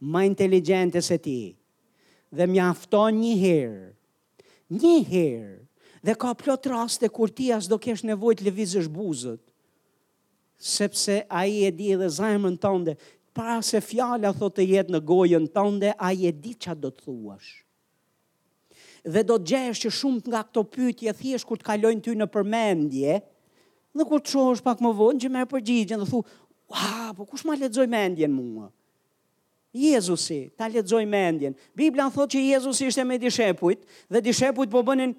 më 0.00 0.24
inteligjente 0.24 1.00
se 1.02 1.18
ti. 1.20 1.56
Dhe 2.32 2.46
mjafton 2.46 3.20
një 3.20 3.34
herë. 3.44 3.92
Një 4.72 4.96
herë. 5.10 5.56
Dhe 6.06 6.14
ka 6.16 6.30
plot 6.40 6.66
raste 6.72 7.08
kur 7.12 7.28
ti 7.36 7.50
as 7.52 7.68
do 7.68 7.76
kesh 7.78 8.04
nevojë 8.08 8.38
të 8.40 8.46
lëvizësh 8.48 8.86
buzët. 8.88 9.40
Sepse 10.60 11.18
ai 11.28 11.64
e 11.66 11.72
di 11.72 11.90
edhe 11.92 12.08
zajmën 12.08 12.56
tënde, 12.62 12.94
para 13.36 13.60
se 13.62 13.80
fjala 13.80 14.32
thotë 14.34 14.60
të 14.60 14.68
jetë 14.70 14.94
në 14.94 15.00
gojën 15.06 15.48
tënde, 15.54 15.92
ai 15.98 16.24
e 16.28 16.32
di 16.32 16.54
ç'a 16.56 16.74
do 16.74 16.90
të 16.90 17.04
thuash. 17.04 17.50
Dhe 19.04 19.22
do 19.24 19.36
të 19.40 19.48
gjesh 19.50 19.84
që 19.84 19.92
shumë 19.98 20.24
nga 20.28 20.42
këto 20.46 20.64
pyetje 20.72 21.14
thjesht 21.20 21.48
kur 21.48 21.60
të 21.60 21.68
kalojnë 21.70 22.04
ty 22.04 22.16
në 22.16 22.26
përmendje, 22.34 23.20
dhe 23.96 24.04
kur 24.08 24.20
të 24.20 24.32
shohësh 24.34 24.64
pak 24.64 24.80
më 24.84 24.94
vonë 25.00 25.22
që 25.24 25.32
merr 25.32 25.48
përgjigjen 25.52 26.04
dhe 26.04 26.08
thu, 26.10 26.20
ah, 26.72 27.10
po 27.16 27.24
kush 27.28 27.44
ma 27.48 27.56
lexoj 27.60 27.86
mendjen 27.88 28.32
mua?" 28.36 28.68
Jezusi, 29.74 30.48
ta 30.58 30.66
lexoj 30.66 31.04
mendjen. 31.06 31.54
Bibla 31.78 32.08
thot 32.10 32.32
që 32.34 32.40
Jezusi 32.42 32.88
ishte 32.90 33.04
me 33.06 33.18
dishepujt 33.22 33.84
dhe 34.10 34.22
dishepujt 34.26 34.70
po 34.70 34.82
bënin 34.82 35.12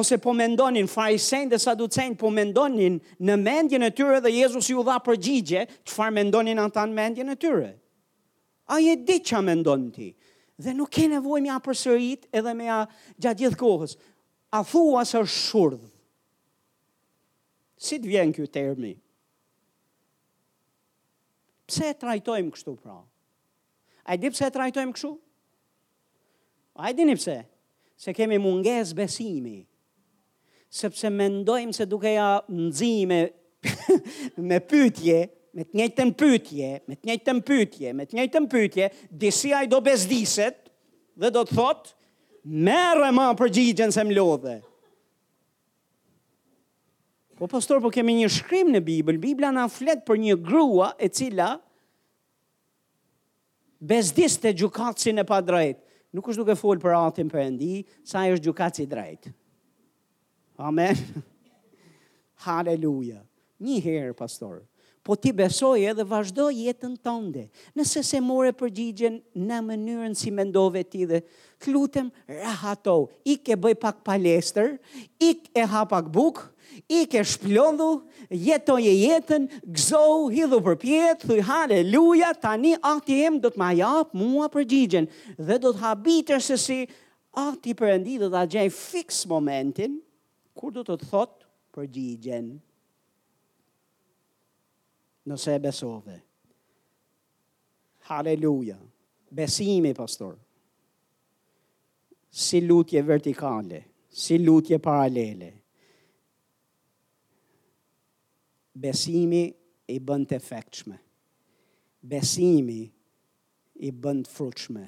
ose 0.00 0.18
po 0.18 0.32
mendonin 0.34 0.88
farisejt 0.90 1.52
dhe 1.52 1.58
saducejt 1.62 2.16
po 2.18 2.30
mendonin 2.34 2.98
në 3.22 3.36
mendjen 3.44 3.86
e 3.86 3.90
tyre 3.94 4.18
dhe 4.24 4.32
Jezusi 4.34 4.74
u 4.74 4.82
dha 4.82 4.96
përgjigje 5.06 5.62
çfarë 5.86 6.14
mendonin 6.18 6.58
ata 6.58 6.82
në 6.90 6.98
mendjen 6.98 7.30
e 7.30 7.36
tyre. 7.46 7.70
Ai 8.74 8.88
e 8.90 8.96
di 9.06 9.20
çfarë 9.22 9.46
mendonin 9.52 9.90
ti. 9.94 10.08
Dhe 10.64 10.74
nuk 10.74 10.90
ke 10.94 11.06
nevojë 11.14 11.44
më 11.46 11.54
a 11.54 11.60
përsërit 11.66 12.26
edhe 12.38 12.50
më 12.54 12.68
a 12.72 12.80
gjatë 13.22 13.42
gjithë 13.44 13.60
kohës. 13.62 13.96
A 14.50 14.64
thua 14.66 15.06
se 15.06 15.22
është 15.22 15.82
Si 17.84 17.98
të 18.00 18.06
vjen 18.08 18.30
kjo 18.32 18.46
termi? 18.50 18.94
Pse 21.68 21.84
e 21.90 21.96
trajtojmë 21.98 22.52
kështu 22.54 22.72
pra? 22.80 22.94
A 24.04 24.14
i 24.14 24.18
di 24.20 24.28
pse 24.32 24.46
e 24.48 24.52
trajtojmë 24.52 24.92
këshu? 24.96 25.10
A 26.76 26.90
i 26.92 26.96
di 26.98 27.06
pse? 27.16 27.38
Se 27.96 28.12
kemi 28.12 28.36
munges 28.42 28.92
besimi. 28.96 29.62
Sepse 30.74 31.08
mendojmë 31.14 31.72
se 31.72 31.86
duke 31.88 32.12
ja 32.16 32.34
nëzime 32.52 33.20
me 34.48 34.58
pytje, 34.68 35.20
me 35.56 35.64
të 35.64 35.78
njëjtën 35.78 36.10
pytje, 36.20 36.70
me 36.90 36.98
të 36.98 37.08
njëjtën 37.08 37.40
pytje, 37.48 37.92
me 37.96 38.04
të 38.10 38.18
njëjtën 38.18 38.48
pytje, 38.52 38.88
disi 39.22 39.54
a 39.54 39.62
i 39.64 39.70
do 39.70 39.80
bezdiset 39.86 40.66
dhe 41.16 41.30
do 41.32 41.44
të 41.46 41.56
thotë, 41.56 41.94
merë 42.66 43.12
ma 43.16 43.30
përgjigjen 43.38 43.94
se 43.94 44.04
më 44.04 44.18
lodhe. 44.18 44.56
Po 47.38 47.48
pastor, 47.50 47.80
po 47.82 47.88
kemi 47.94 48.18
një 48.20 48.28
shkrim 48.30 48.68
në 48.74 48.82
Bibël. 48.86 49.16
Bibla 49.22 49.54
na 49.54 49.64
flet 49.72 50.04
për 50.06 50.20
një 50.22 50.36
grua 50.44 50.92
e 51.02 51.08
cila 51.10 51.54
bezdis 53.84 54.38
të 54.40 54.54
gjukacin 54.62 55.20
e 55.22 55.26
pa 55.28 55.40
drejt. 55.44 55.82
Nuk 56.14 56.28
është 56.30 56.42
duke 56.44 56.56
folë 56.58 56.82
për 56.84 56.96
atin 56.96 57.30
për 57.30 57.42
endi, 57.48 57.70
sa 58.06 58.22
e 58.26 58.34
është 58.36 58.46
gjukaci 58.48 58.84
i 58.84 58.90
drejt. 58.90 59.30
Amen. 60.62 60.94
Haleluja. 62.46 63.20
Një 63.64 63.80
herë, 63.82 64.14
pastor. 64.18 64.62
Po 65.04 65.18
ti 65.20 65.34
besoj 65.36 65.82
edhe 65.90 66.06
vazhdo 66.08 66.46
jetën 66.54 66.94
tënde. 67.04 67.48
Nëse 67.76 68.00
se 68.06 68.20
more 68.24 68.54
përgjigjen 68.56 69.18
në 69.36 69.58
mënyrën 69.66 70.14
si 70.16 70.30
mendove 70.32 70.80
ti 70.88 71.04
dhe 71.10 71.18
klutem, 71.60 72.08
lutem 72.08 72.38
rahato. 72.40 72.94
Ik 73.28 73.50
e 73.52 73.56
bëj 73.66 73.76
pak 73.82 74.00
palestër, 74.06 74.78
ik 75.22 75.50
e 75.60 75.66
ha 75.70 75.82
pak 75.88 76.08
bukë, 76.12 76.46
i 76.88 77.04
ke 77.10 77.20
shplondhu, 77.24 77.88
jetoj 78.30 78.82
e 78.82 78.94
jetën, 78.98 79.46
gëzohu, 79.76 80.24
hidhu 80.34 80.58
për 80.66 80.76
pjetë, 80.82 81.28
thuj 81.28 81.40
haleluja, 81.48 82.32
tani 82.42 82.74
ati 82.90 83.18
em 83.28 83.38
do 83.44 83.50
të 83.52 83.60
ma 83.60 83.70
japë 83.76 84.18
mua 84.20 84.48
për 84.54 84.66
gjigjen, 84.72 85.08
dhe 85.46 85.58
do 85.62 85.72
të 85.76 85.82
habitër 85.84 86.42
se 86.48 86.56
si 86.64 86.78
ati 87.44 87.74
përëndi 87.80 88.16
do 88.24 88.30
të 88.32 88.42
gjej 88.56 88.66
fix 88.78 89.22
momentin, 89.30 89.98
kur 90.56 90.74
do 90.76 90.84
të 90.86 90.98
të 91.02 91.10
thotë 91.12 91.40
për 91.74 91.88
gjigjen. 91.96 92.52
Nëse 95.24 95.54
e 95.56 95.60
besove. 95.64 96.18
Haleluja. 98.10 98.76
Besimi, 99.34 99.94
pastor. 99.96 100.36
Si 102.30 102.60
lutje 102.62 103.02
vertikale, 103.06 103.84
Si 104.14 104.36
lutje 104.38 104.76
paralele 104.78 105.48
besimi 108.74 109.46
i 109.88 109.98
bën 110.00 110.22
të 110.26 110.36
efektshme. 110.40 110.96
Besimi 112.02 112.82
i 113.86 113.90
bën 113.92 114.22
të 114.26 114.30
frutshme. 114.34 114.84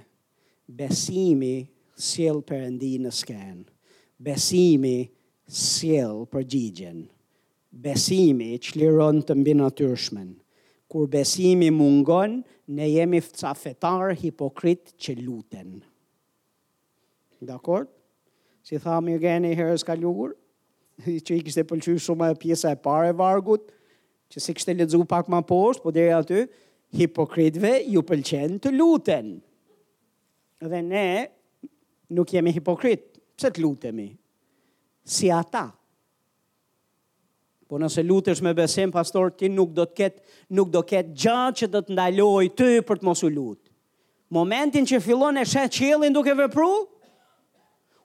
Besimi 0.66 1.54
sjell 2.02 2.42
perëndi 2.48 2.94
në 3.00 3.12
skenë. 3.14 3.66
Besimi 4.26 4.96
sjell 5.52 6.24
gjigjen. 6.32 7.04
Besimi 7.86 8.54
çliron 8.64 9.22
të 9.26 9.36
mbi 9.36 9.54
natyrshmen. 9.54 10.34
Kur 10.90 11.08
besimi 11.10 11.70
mungon, 11.74 12.40
ne 12.68 12.86
jemi 12.88 13.20
ca 13.20 13.52
fetar 13.54 14.14
hipokrit 14.20 14.94
që 15.00 15.16
luten. 15.20 15.80
Dakor? 17.42 17.86
Si 18.66 18.78
tha 18.82 19.00
Mirgeni 19.00 19.52
herës 19.58 19.84
kaluar, 19.86 20.32
që 21.26 21.36
i 21.36 21.42
kishte 21.44 21.66
pëlqyer 21.68 21.98
shumë 22.00 22.32
pjesa 22.42 22.72
e 22.74 22.78
parë 22.82 23.12
e 23.12 23.16
vargut, 23.18 23.68
që 24.32 24.42
si 24.44 24.54
kështë 24.56 24.72
të 24.72 24.80
ledzu 24.82 25.00
pak 25.08 25.28
ma 25.32 25.40
poshtë, 25.46 25.84
po 25.84 25.92
dhe 25.94 26.06
aty, 26.16 26.40
hipokritve 26.98 27.74
ju 27.92 28.02
pëlqen 28.08 28.58
të 28.62 28.72
luten. 28.74 29.34
Dhe 30.66 30.80
ne 30.86 31.04
nuk 32.16 32.32
jemi 32.34 32.52
hipokrit, 32.56 33.08
pëse 33.36 33.50
të 33.54 33.62
lutemi? 33.64 34.08
Si 35.06 35.28
ata. 35.32 35.66
Po 37.66 37.78
nëse 37.82 38.02
lutesh 38.06 38.40
me 38.46 38.52
besim, 38.54 38.92
pastor, 38.94 39.32
ti 39.34 39.48
nuk 39.50 39.72
do 39.74 39.84
të 39.90 39.96
ketë, 39.98 40.20
nuk 40.54 40.68
do 40.70 40.82
të 40.82 40.90
ketë 40.92 41.16
gjatë 41.22 41.58
që 41.62 41.68
do 41.74 41.80
të 41.82 41.96
ndaloj 41.96 42.44
ty 42.58 42.68
për 42.86 43.02
të 43.02 43.08
mosu 43.08 43.30
lutë. 43.30 43.62
Momentin 44.34 44.86
që 44.86 45.00
fillon 45.04 45.38
e 45.38 45.42
shetë 45.46 45.74
qëllin 45.76 46.14
duke 46.14 46.32
vëpru, 46.38 46.68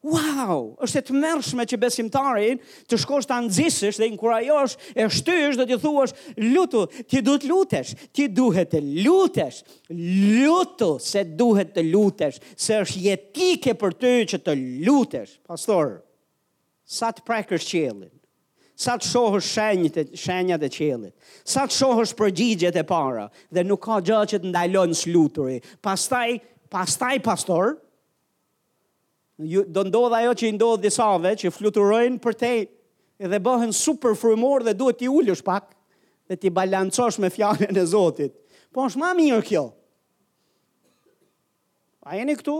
Wow, 0.02 0.80
është 0.82 0.98
e 0.98 1.02
të 1.06 1.14
mërshme 1.22 1.64
që 1.70 1.78
besimtarin 1.78 2.58
të 2.90 2.98
shkosht 3.04 3.30
të 3.30 3.36
anëzisës 3.38 4.00
dhe 4.02 4.08
në 4.10 4.18
kura 4.18 4.40
josh 4.42 4.74
e 4.98 5.06
shtysh 5.14 5.60
dhe 5.60 5.68
të 5.70 5.78
thuash 5.84 6.16
lutu, 6.42 6.88
ti 7.06 7.22
du 7.22 7.36
të 7.38 7.52
lutesh, 7.52 7.92
ti 8.10 8.26
duhet 8.34 8.72
të 8.74 8.82
lutesh, 9.06 9.60
lutu 10.40 10.96
se 11.06 11.22
duhet 11.38 11.76
të 11.76 11.84
lutesh, 11.94 12.40
se 12.58 12.80
është 12.82 13.04
jetike 13.12 13.76
për 13.84 13.94
ty 14.02 14.14
që 14.34 14.40
të 14.42 14.56
lutesh. 14.88 15.36
Pastor, 15.46 16.00
sa 16.82 17.12
të 17.14 17.22
prekës 17.28 17.70
qëllit, 17.70 18.10
sa 18.82 18.98
të 18.98 19.06
shohës 19.12 19.52
shenjët, 19.54 20.16
shenjët 20.18 20.66
e 20.66 20.72
qëllit, 20.80 21.30
sa 21.46 21.68
të 21.70 21.78
shohës 21.78 22.16
përgjigjet 22.18 22.82
e 22.82 22.88
para 22.90 23.30
dhe 23.54 23.68
nuk 23.70 23.86
ka 23.86 24.02
gjë 24.10 24.24
që 24.34 24.42
të 24.42 24.50
ndajlonës 24.50 25.06
luturi, 25.14 25.62
pastaj, 25.86 26.40
pastaj 26.74 27.20
pastor, 27.30 27.76
do 29.68 29.84
ndodh 29.90 30.14
ajo 30.16 30.34
që 30.38 30.48
i 30.50 30.56
ndodh 30.56 30.82
disave 30.84 31.32
që 31.40 31.52
fluturojnë 31.56 32.20
për 32.22 32.36
te 32.40 32.52
dhe 33.32 33.40
bëhen 33.46 33.74
super 33.76 34.16
frymor 34.18 34.64
dhe 34.66 34.76
duhet 34.78 35.00
t'i 35.02 35.10
ulësh 35.10 35.44
pak 35.46 35.72
dhe 36.30 36.38
t'i 36.40 36.52
balancosh 36.54 37.20
me 37.20 37.30
fjalën 37.34 37.74
e 37.78 37.84
Zotit. 37.86 38.36
Po 38.72 38.86
është 38.88 39.00
ma 39.02 39.12
mirë 39.18 39.44
kjo. 39.50 39.64
A 42.08 42.16
jeni 42.20 42.36
këtu? 42.40 42.56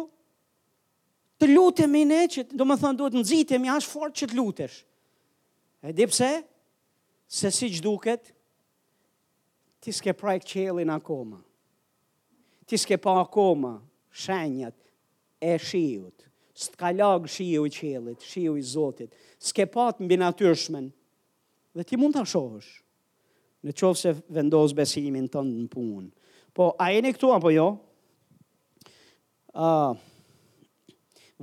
Të 1.42 1.48
lutemi 1.54 2.04
ne 2.06 2.24
që 2.30 2.48
do 2.54 2.66
më 2.70 2.78
thënë 2.84 2.98
duhet 3.00 3.16
nëzitemi 3.18 3.72
ashtë 3.74 3.92
fort 3.96 4.18
që 4.20 4.30
t'lutesh. 4.34 4.82
E 5.88 5.94
di 5.98 6.06
pse? 6.10 6.32
Se 7.32 7.50
si 7.50 7.70
që 7.72 7.80
duket, 7.86 8.34
ti 9.82 9.94
s'ke 9.96 10.14
prajkë 10.20 10.50
qelin 10.52 10.92
akoma. 10.94 11.40
Ti 12.68 12.78
s'ke 12.78 13.00
pa 13.02 13.16
akoma 13.24 13.78
shenjat 14.26 14.76
e 15.42 15.56
shiut 15.60 16.28
së 16.62 16.72
t'ka 16.76 16.90
lagë 16.94 17.30
shiju 17.34 17.66
i 17.66 17.72
qelit, 17.74 18.26
shiju 18.30 18.56
i 18.60 18.64
zotit, 18.72 19.14
s'ke 19.42 19.66
patë 19.74 20.04
në 20.04 20.10
binatyrshmen, 20.14 20.92
dhe 21.78 21.86
ti 21.88 21.98
mund 21.98 22.16
t'a 22.16 22.24
shohësh, 22.30 22.70
në 23.66 23.74
qovë 23.78 24.00
se 24.02 24.14
vendos 24.36 24.76
besimin 24.78 25.28
të 25.32 25.44
në 25.48 25.66
punë. 25.72 26.12
Po, 26.56 26.72
a 26.78 26.90
e 26.92 27.02
këtu 27.16 27.32
apo 27.34 27.50
jo? 27.54 27.70
Uh, 29.52 29.96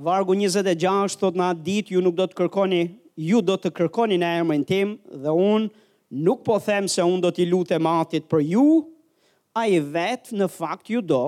vargu 0.01 0.37
26, 0.39 1.17
thot 1.21 1.35
në 1.37 1.47
atë 1.53 1.65
dit, 1.67 1.91
ju 1.95 2.01
nuk 2.05 2.15
do 2.17 2.29
të 2.29 2.37
kërkoni, 2.43 2.81
ju 3.29 3.41
do 3.43 3.57
të 3.59 3.73
kërkoni 3.79 4.19
në 4.21 4.29
emrin 4.43 4.63
tim, 4.69 4.95
dhe 5.23 5.33
unë 5.33 5.67
nuk 6.25 6.45
po 6.47 6.57
them 6.63 6.87
se 6.89 7.03
unë 7.03 7.23
do 7.25 7.33
t'i 7.35 7.49
lutë 7.49 7.81
matit 7.85 8.29
për 8.31 8.45
ju, 8.53 8.65
a 9.59 9.65
i 9.67 9.81
vetë 9.81 10.39
në 10.39 10.47
fakt 10.53 10.89
ju 10.93 11.01
do, 11.03 11.23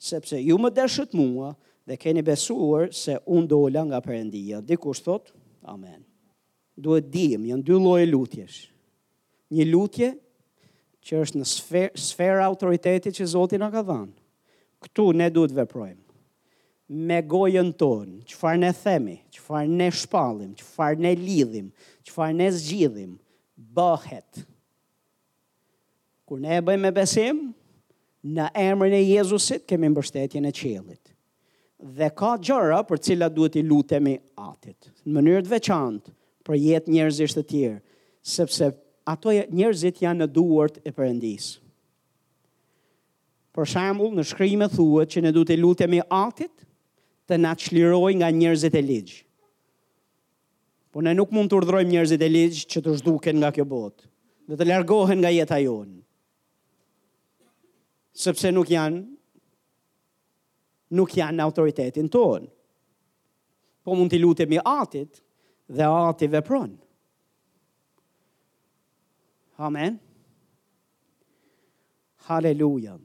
sepse 0.00 0.38
ju 0.42 0.56
më 0.60 0.70
dëshët 0.78 1.12
mua, 1.18 1.52
dhe 1.86 1.96
keni 2.00 2.22
besuar 2.26 2.88
se 2.96 3.16
unë 3.28 3.48
dola 3.50 3.82
nga 3.88 3.98
përëndia. 4.04 4.60
Dikush 4.64 5.02
thot, 5.04 5.32
amen. 5.68 6.00
Duhet 6.76 7.10
dim, 7.14 7.44
janë 7.50 7.64
dy 7.68 7.76
lojë 7.80 8.06
lutjesh. 8.10 8.60
Një 9.54 9.66
lutje 9.70 10.12
që 11.04 11.20
është 11.24 11.40
në 11.42 11.48
sfer, 12.00 12.40
autoriteti 12.42 13.12
që 13.14 13.28
Zotin 13.34 13.62
nga 13.62 13.68
ka 13.76 13.82
dhanë. 13.90 14.14
Këtu 14.84 15.08
ne 15.16 15.30
duhet 15.32 15.56
veprojmë 15.60 16.00
me 17.08 17.16
gojën 17.26 17.70
tonë, 17.80 18.18
që 18.28 18.34
farë 18.36 18.60
ne 18.60 18.68
themi, 18.76 19.14
që 19.32 19.40
farë 19.40 19.70
ne 19.80 19.86
shpalim, 19.96 20.50
që 20.54 20.66
farë 20.68 21.00
ne 21.02 21.14
lidhim, 21.16 21.70
që 22.04 22.12
farë 22.12 22.36
ne 22.36 22.48
zgjidhim, 22.52 23.14
bëhet. 23.74 24.42
Kur 26.28 26.42
ne 26.44 26.52
e 26.58 26.60
bëjmë 26.68 26.90
e 26.90 26.94
besim, 27.00 27.40
në 28.36 28.50
emrën 28.66 28.98
e 29.00 29.00
Jezusit 29.00 29.64
kemi 29.72 29.88
mbështetjen 29.94 30.44
e 30.44 30.52
qelit 30.60 31.03
dhe 31.92 32.08
ka 32.16 32.34
gjëra 32.40 32.80
për 32.88 33.00
cilat 33.04 33.34
duhet 33.36 33.56
i 33.60 33.64
lutemi 33.64 34.14
atit. 34.40 34.88
Në 35.04 35.16
mënyrë 35.18 35.42
të 35.46 35.50
veçantë 35.52 36.14
për 36.46 36.56
jetë 36.60 36.90
njerëzish 36.92 37.34
të 37.36 37.42
tjerë, 37.50 37.80
sepse 38.24 38.70
ato 39.12 39.34
njerëzit 39.52 40.00
janë 40.00 40.24
në 40.24 40.30
duart 40.36 40.80
e 40.88 40.92
Perëndis. 40.96 41.50
Për 43.54 43.68
shembull, 43.70 44.16
në 44.18 44.24
shkrimë 44.26 44.70
thuhet 44.72 45.12
që 45.14 45.22
ne 45.26 45.32
duhet 45.36 45.52
i 45.54 45.60
lutemi 45.60 46.00
atit 46.08 46.64
të 47.28 47.36
na 47.40 47.52
çlirojë 47.54 48.16
nga 48.22 48.30
njerëzit 48.34 48.74
e 48.74 48.82
ligj. 48.82 49.12
Po 50.90 51.02
ne 51.04 51.12
nuk 51.14 51.32
mund 51.34 51.50
të 51.52 51.58
urdhërojmë 51.60 51.92
njerëzit 51.92 52.22
e 52.24 52.28
ligj 52.32 52.64
që 52.72 52.80
të 52.84 52.96
zhduken 53.02 53.38
nga 53.42 53.52
kjo 53.54 53.64
botë 53.68 54.08
dhe 54.48 54.56
të 54.60 54.66
largohen 54.68 55.20
nga 55.22 55.30
jeta 55.32 55.60
jonë. 55.62 56.00
Sepse 58.14 58.50
nuk 58.54 58.70
janë 58.72 59.00
nuk 60.92 61.14
janë 61.16 61.40
autoritetin 61.44 62.10
tonë. 62.12 62.48
Po 63.84 63.94
mund 63.96 64.12
t'i 64.12 64.20
lutemi 64.20 64.58
atit 64.64 65.20
dhe 65.68 65.88
ati 66.08 66.28
vepron. 66.32 66.72
Amen. 69.64 69.98
Haleluja. 72.28 72.96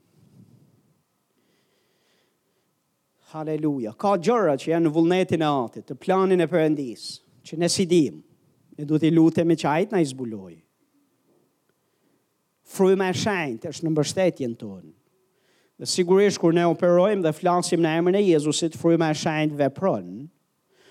Haleluja. 3.33 3.91
Ka 3.99 4.15
gjëra 4.17 4.55
që 4.57 4.71
janë 4.71 4.87
në 4.87 4.93
vullnetin 4.95 5.43
e 5.45 5.49
atit, 5.51 5.85
të 5.91 5.99
planin 6.01 6.41
e 6.41 6.47
përëndis, 6.49 7.03
që 7.45 7.59
ne 7.61 7.67
si 7.69 7.85
dim, 7.85 8.21
ne 8.79 8.87
du 8.89 8.97
t'i 8.99 9.11
lutemi 9.13 9.59
që 9.59 9.67
ajt 9.73 9.93
në 9.93 10.01
izbuloj. 10.07 10.53
Fru 12.69 12.93
me 12.97 13.11
shajnë, 13.13 13.69
është 13.69 13.85
në 13.85 13.91
mbështetjen 13.93 14.55
tonë. 14.61 14.89
Dhe 15.79 15.87
sigurisht 15.87 16.41
kur 16.43 16.51
ne 16.51 16.65
operojmë 16.67 17.23
dhe 17.23 17.31
flasim 17.31 17.79
në 17.85 17.91
emrin 18.01 18.15
e 18.19 18.21
Jezusit, 18.33 18.73
fryma 18.75 19.13
e 19.13 19.15
shenjtë 19.15 19.55
vepron. 19.61 20.07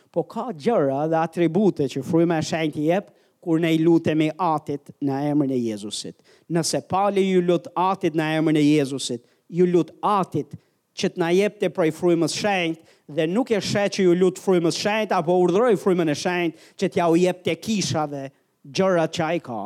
Po 0.09 0.23
ka 0.25 0.47
gjëra 0.57 1.03
dhe 1.13 1.19
atribute 1.21 1.85
që 1.93 2.01
fryma 2.09 2.39
e 2.41 2.45
shenjtë 2.49 2.85
jep 2.87 3.11
kur 3.45 3.61
ne 3.61 3.75
i 3.77 3.81
lutemi 3.83 4.31
Atit 4.41 4.89
në 5.05 5.19
emrin 5.35 5.51
e 5.53 5.59
Jezusit. 5.61 6.17
Nëse 6.49 6.81
pali 6.89 7.27
ju 7.29 7.43
lut 7.45 7.69
Atit 7.85 8.17
në 8.17 8.29
emrin 8.39 8.57
e 8.57 8.63
Jezusit, 8.65 9.21
ju 9.53 9.67
lut 9.69 9.91
Atit 10.09 10.57
që 10.99 11.11
të 11.15 11.21
na 11.23 11.29
jep 11.37 11.59
të 11.61 11.69
prej 11.77 11.91
frymës 11.95 12.33
shenjtë 12.41 12.97
dhe 13.19 13.27
nuk 13.31 13.53
e 13.55 13.61
sheh 13.63 13.91
që 13.95 14.07
ju 14.07 14.15
lut 14.19 14.41
frymës 14.43 14.79
shenjtë 14.87 15.19
apo 15.21 15.37
urdhroj 15.45 15.75
frymën 15.85 16.15
e 16.15 16.15
shenjtë 16.25 16.73
që 16.81 16.91
t'ja 16.95 17.11
u 17.13 17.19
jep 17.21 17.45
te 17.47 17.55
kisha 17.61 18.07
dhe 18.15 18.25
gjërat 18.65 19.13
që 19.21 19.29
ka. 19.47 19.61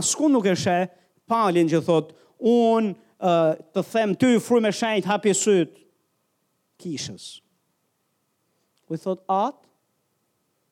asku 0.00 0.28
nuk 0.28 0.46
e 0.46 0.54
sheh 0.56 0.90
palin 1.30 1.70
që 1.70 1.80
thot 1.86 2.10
unë 2.46 2.92
uh, 3.20 3.54
të 3.76 3.82
them 3.92 4.14
ty 4.18 4.34
frymë 4.42 4.70
e 4.72 4.76
shenjtë 4.76 5.10
hapi 5.10 5.34
syt 5.36 5.74
kishës. 6.80 7.26
U 8.90 8.96
thot 8.98 9.20
at 9.30 9.60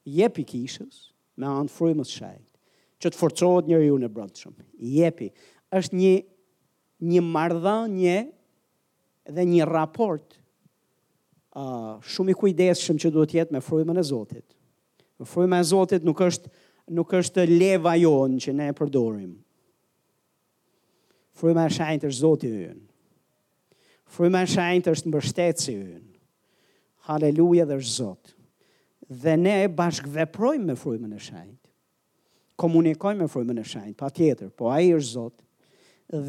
jepi 0.09 0.45
kishës 0.49 1.03
me 1.39 1.47
anë 1.51 1.71
frymës 1.73 2.13
shenjtë 2.17 2.45
që 2.99 3.13
të 3.15 3.19
forcohet 3.21 3.69
njeriu 3.71 3.99
në 4.03 4.09
brendshëm. 4.11 4.57
Jepi 4.83 5.29
është 5.79 6.01
një 6.01 6.15
një 7.13 7.21
marrëdhënie 7.23 8.17
dhe 9.37 9.43
një 9.47 9.67
raport 9.69 10.33
uh, 11.55 12.01
shumë 12.03 12.33
i 12.33 12.39
kujdesshëm 12.41 12.99
që 13.05 13.11
duhet 13.15 13.37
jetë 13.37 13.55
me 13.55 13.61
frymën 13.63 14.01
e 14.01 14.03
Zotit. 14.09 14.57
Me 15.19 15.29
frymën 15.29 15.61
e 15.61 15.69
Zotit 15.69 16.03
nuk 16.09 16.19
është 16.27 16.51
nuk 16.97 17.13
është 17.19 17.45
leva 17.53 17.93
jonë 18.01 18.41
që 18.47 18.55
ne 18.59 18.71
e 18.73 18.75
përdorim. 18.79 19.31
Fryma 21.39 21.69
e 21.69 21.71
shenjtë 21.71 22.09
është 22.09 22.19
Zoti 22.19 22.49
ynë. 22.67 22.85
Fryma 24.11 24.41
e 24.43 24.49
shenjtë 24.51 24.91
është 24.97 25.11
mbështetësi 25.13 25.75
ynë. 25.77 26.17
Haleluja 27.07 27.67
dhe 27.69 27.77
është 27.79 27.93
Zotë. 27.95 28.33
Dhe 29.23 29.35
ne 29.41 29.53
bashkëveprojmë 29.79 30.67
me 30.67 30.75
frymën 30.77 31.15
e 31.15 31.21
shenjtë. 31.23 31.57
Komunikojmë 32.59 33.23
me 33.23 33.29
frymën 33.31 33.61
e 33.63 33.67
shenjtë, 33.71 33.97
pa 34.01 34.11
tjetër, 34.11 34.51
po 34.59 34.73
aji 34.75 34.97
është 34.97 35.13
Zotë. 35.13 35.49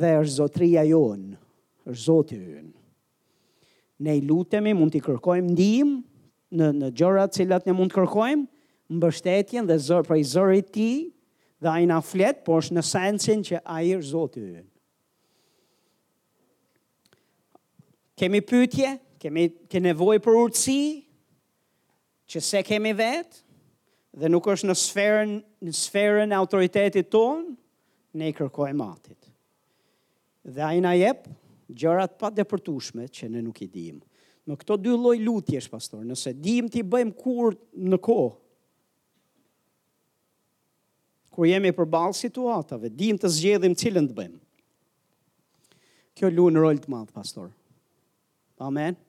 Dhe 0.02 0.12
është 0.22 0.36
Zotëria 0.36 0.86
jonë, 0.92 1.34
është 1.90 2.02
Zotë 2.06 2.42
ynë. 2.60 2.74
Ne 4.06 4.18
i 4.20 4.24
lutemi, 4.30 4.76
mund 4.78 4.94
t'i 4.94 5.02
kërkojmë 5.10 5.56
ndihmë 5.56 6.00
në, 6.60 6.70
në 6.84 6.94
gjërat 7.02 7.40
cilat 7.40 7.66
ne 7.68 7.74
mund 7.80 7.90
të 7.92 7.98
kërkojmë, 7.98 8.46
mbështetjen 9.00 9.68
dhe 9.72 9.80
zërë, 9.90 10.08
prej 10.12 10.22
zërë 10.38 10.62
ti, 10.78 10.92
dhe 11.66 11.74
na 11.90 11.98
flet, 12.06 12.46
por 12.46 12.62
është 12.62 12.78
në 12.78 12.86
sensin 12.94 13.48
që 13.50 13.66
ajë 13.66 13.98
është 14.04 14.14
Zotë 14.14 14.48
kemi 18.20 18.42
pytje, 18.44 18.90
kemi 19.24 19.46
ke 19.72 19.80
nevoj 19.84 20.20
për 20.24 20.40
urtësi, 20.44 20.82
që 22.30 22.42
se 22.44 22.60
kemi 22.68 22.92
vetë, 23.00 23.38
dhe 24.20 24.28
nuk 24.32 24.50
është 24.52 24.68
në 24.68 24.76
sferën, 24.82 25.32
në 25.64 25.74
sferën 25.78 26.36
autoritetit 26.36 27.08
tonë, 27.14 27.54
ne 28.20 28.28
i 28.32 28.36
kërkojmë 28.36 28.88
atit. 28.90 29.30
Dhe 30.50 30.66
a 30.68 30.74
i 30.76 30.82
na 30.84 30.92
jep, 30.98 31.28
gjërat 31.70 32.18
pa 32.20 32.32
depërtushme 32.34 33.06
që 33.14 33.30
ne 33.32 33.42
nuk 33.46 33.62
i 33.62 33.70
dim. 33.70 34.00
Në 34.50 34.58
këto 34.58 34.76
dy 34.82 34.96
loj 34.98 35.20
lutjesh, 35.22 35.70
pastor, 35.70 36.02
nëse 36.10 36.34
dim 36.42 36.68
t'i 36.74 36.82
bëjmë 36.84 37.14
kur 37.22 37.54
në 37.78 38.00
kohë, 38.02 38.36
kur 41.38 41.46
jemi 41.48 41.72
për 41.76 41.88
balë 41.94 42.18
situatave, 42.18 42.90
dim 42.90 43.20
të 43.22 43.30
zgjedhim 43.36 43.78
cilën 43.80 44.10
të 44.12 44.18
bëjmë. 44.18 44.42
Kjo 46.18 46.34
lu 46.34 46.50
në 46.52 46.66
rol 46.66 46.82
të 46.84 46.92
madhë, 46.92 47.14
pastor. 47.16 47.54
Amen. 48.60 49.00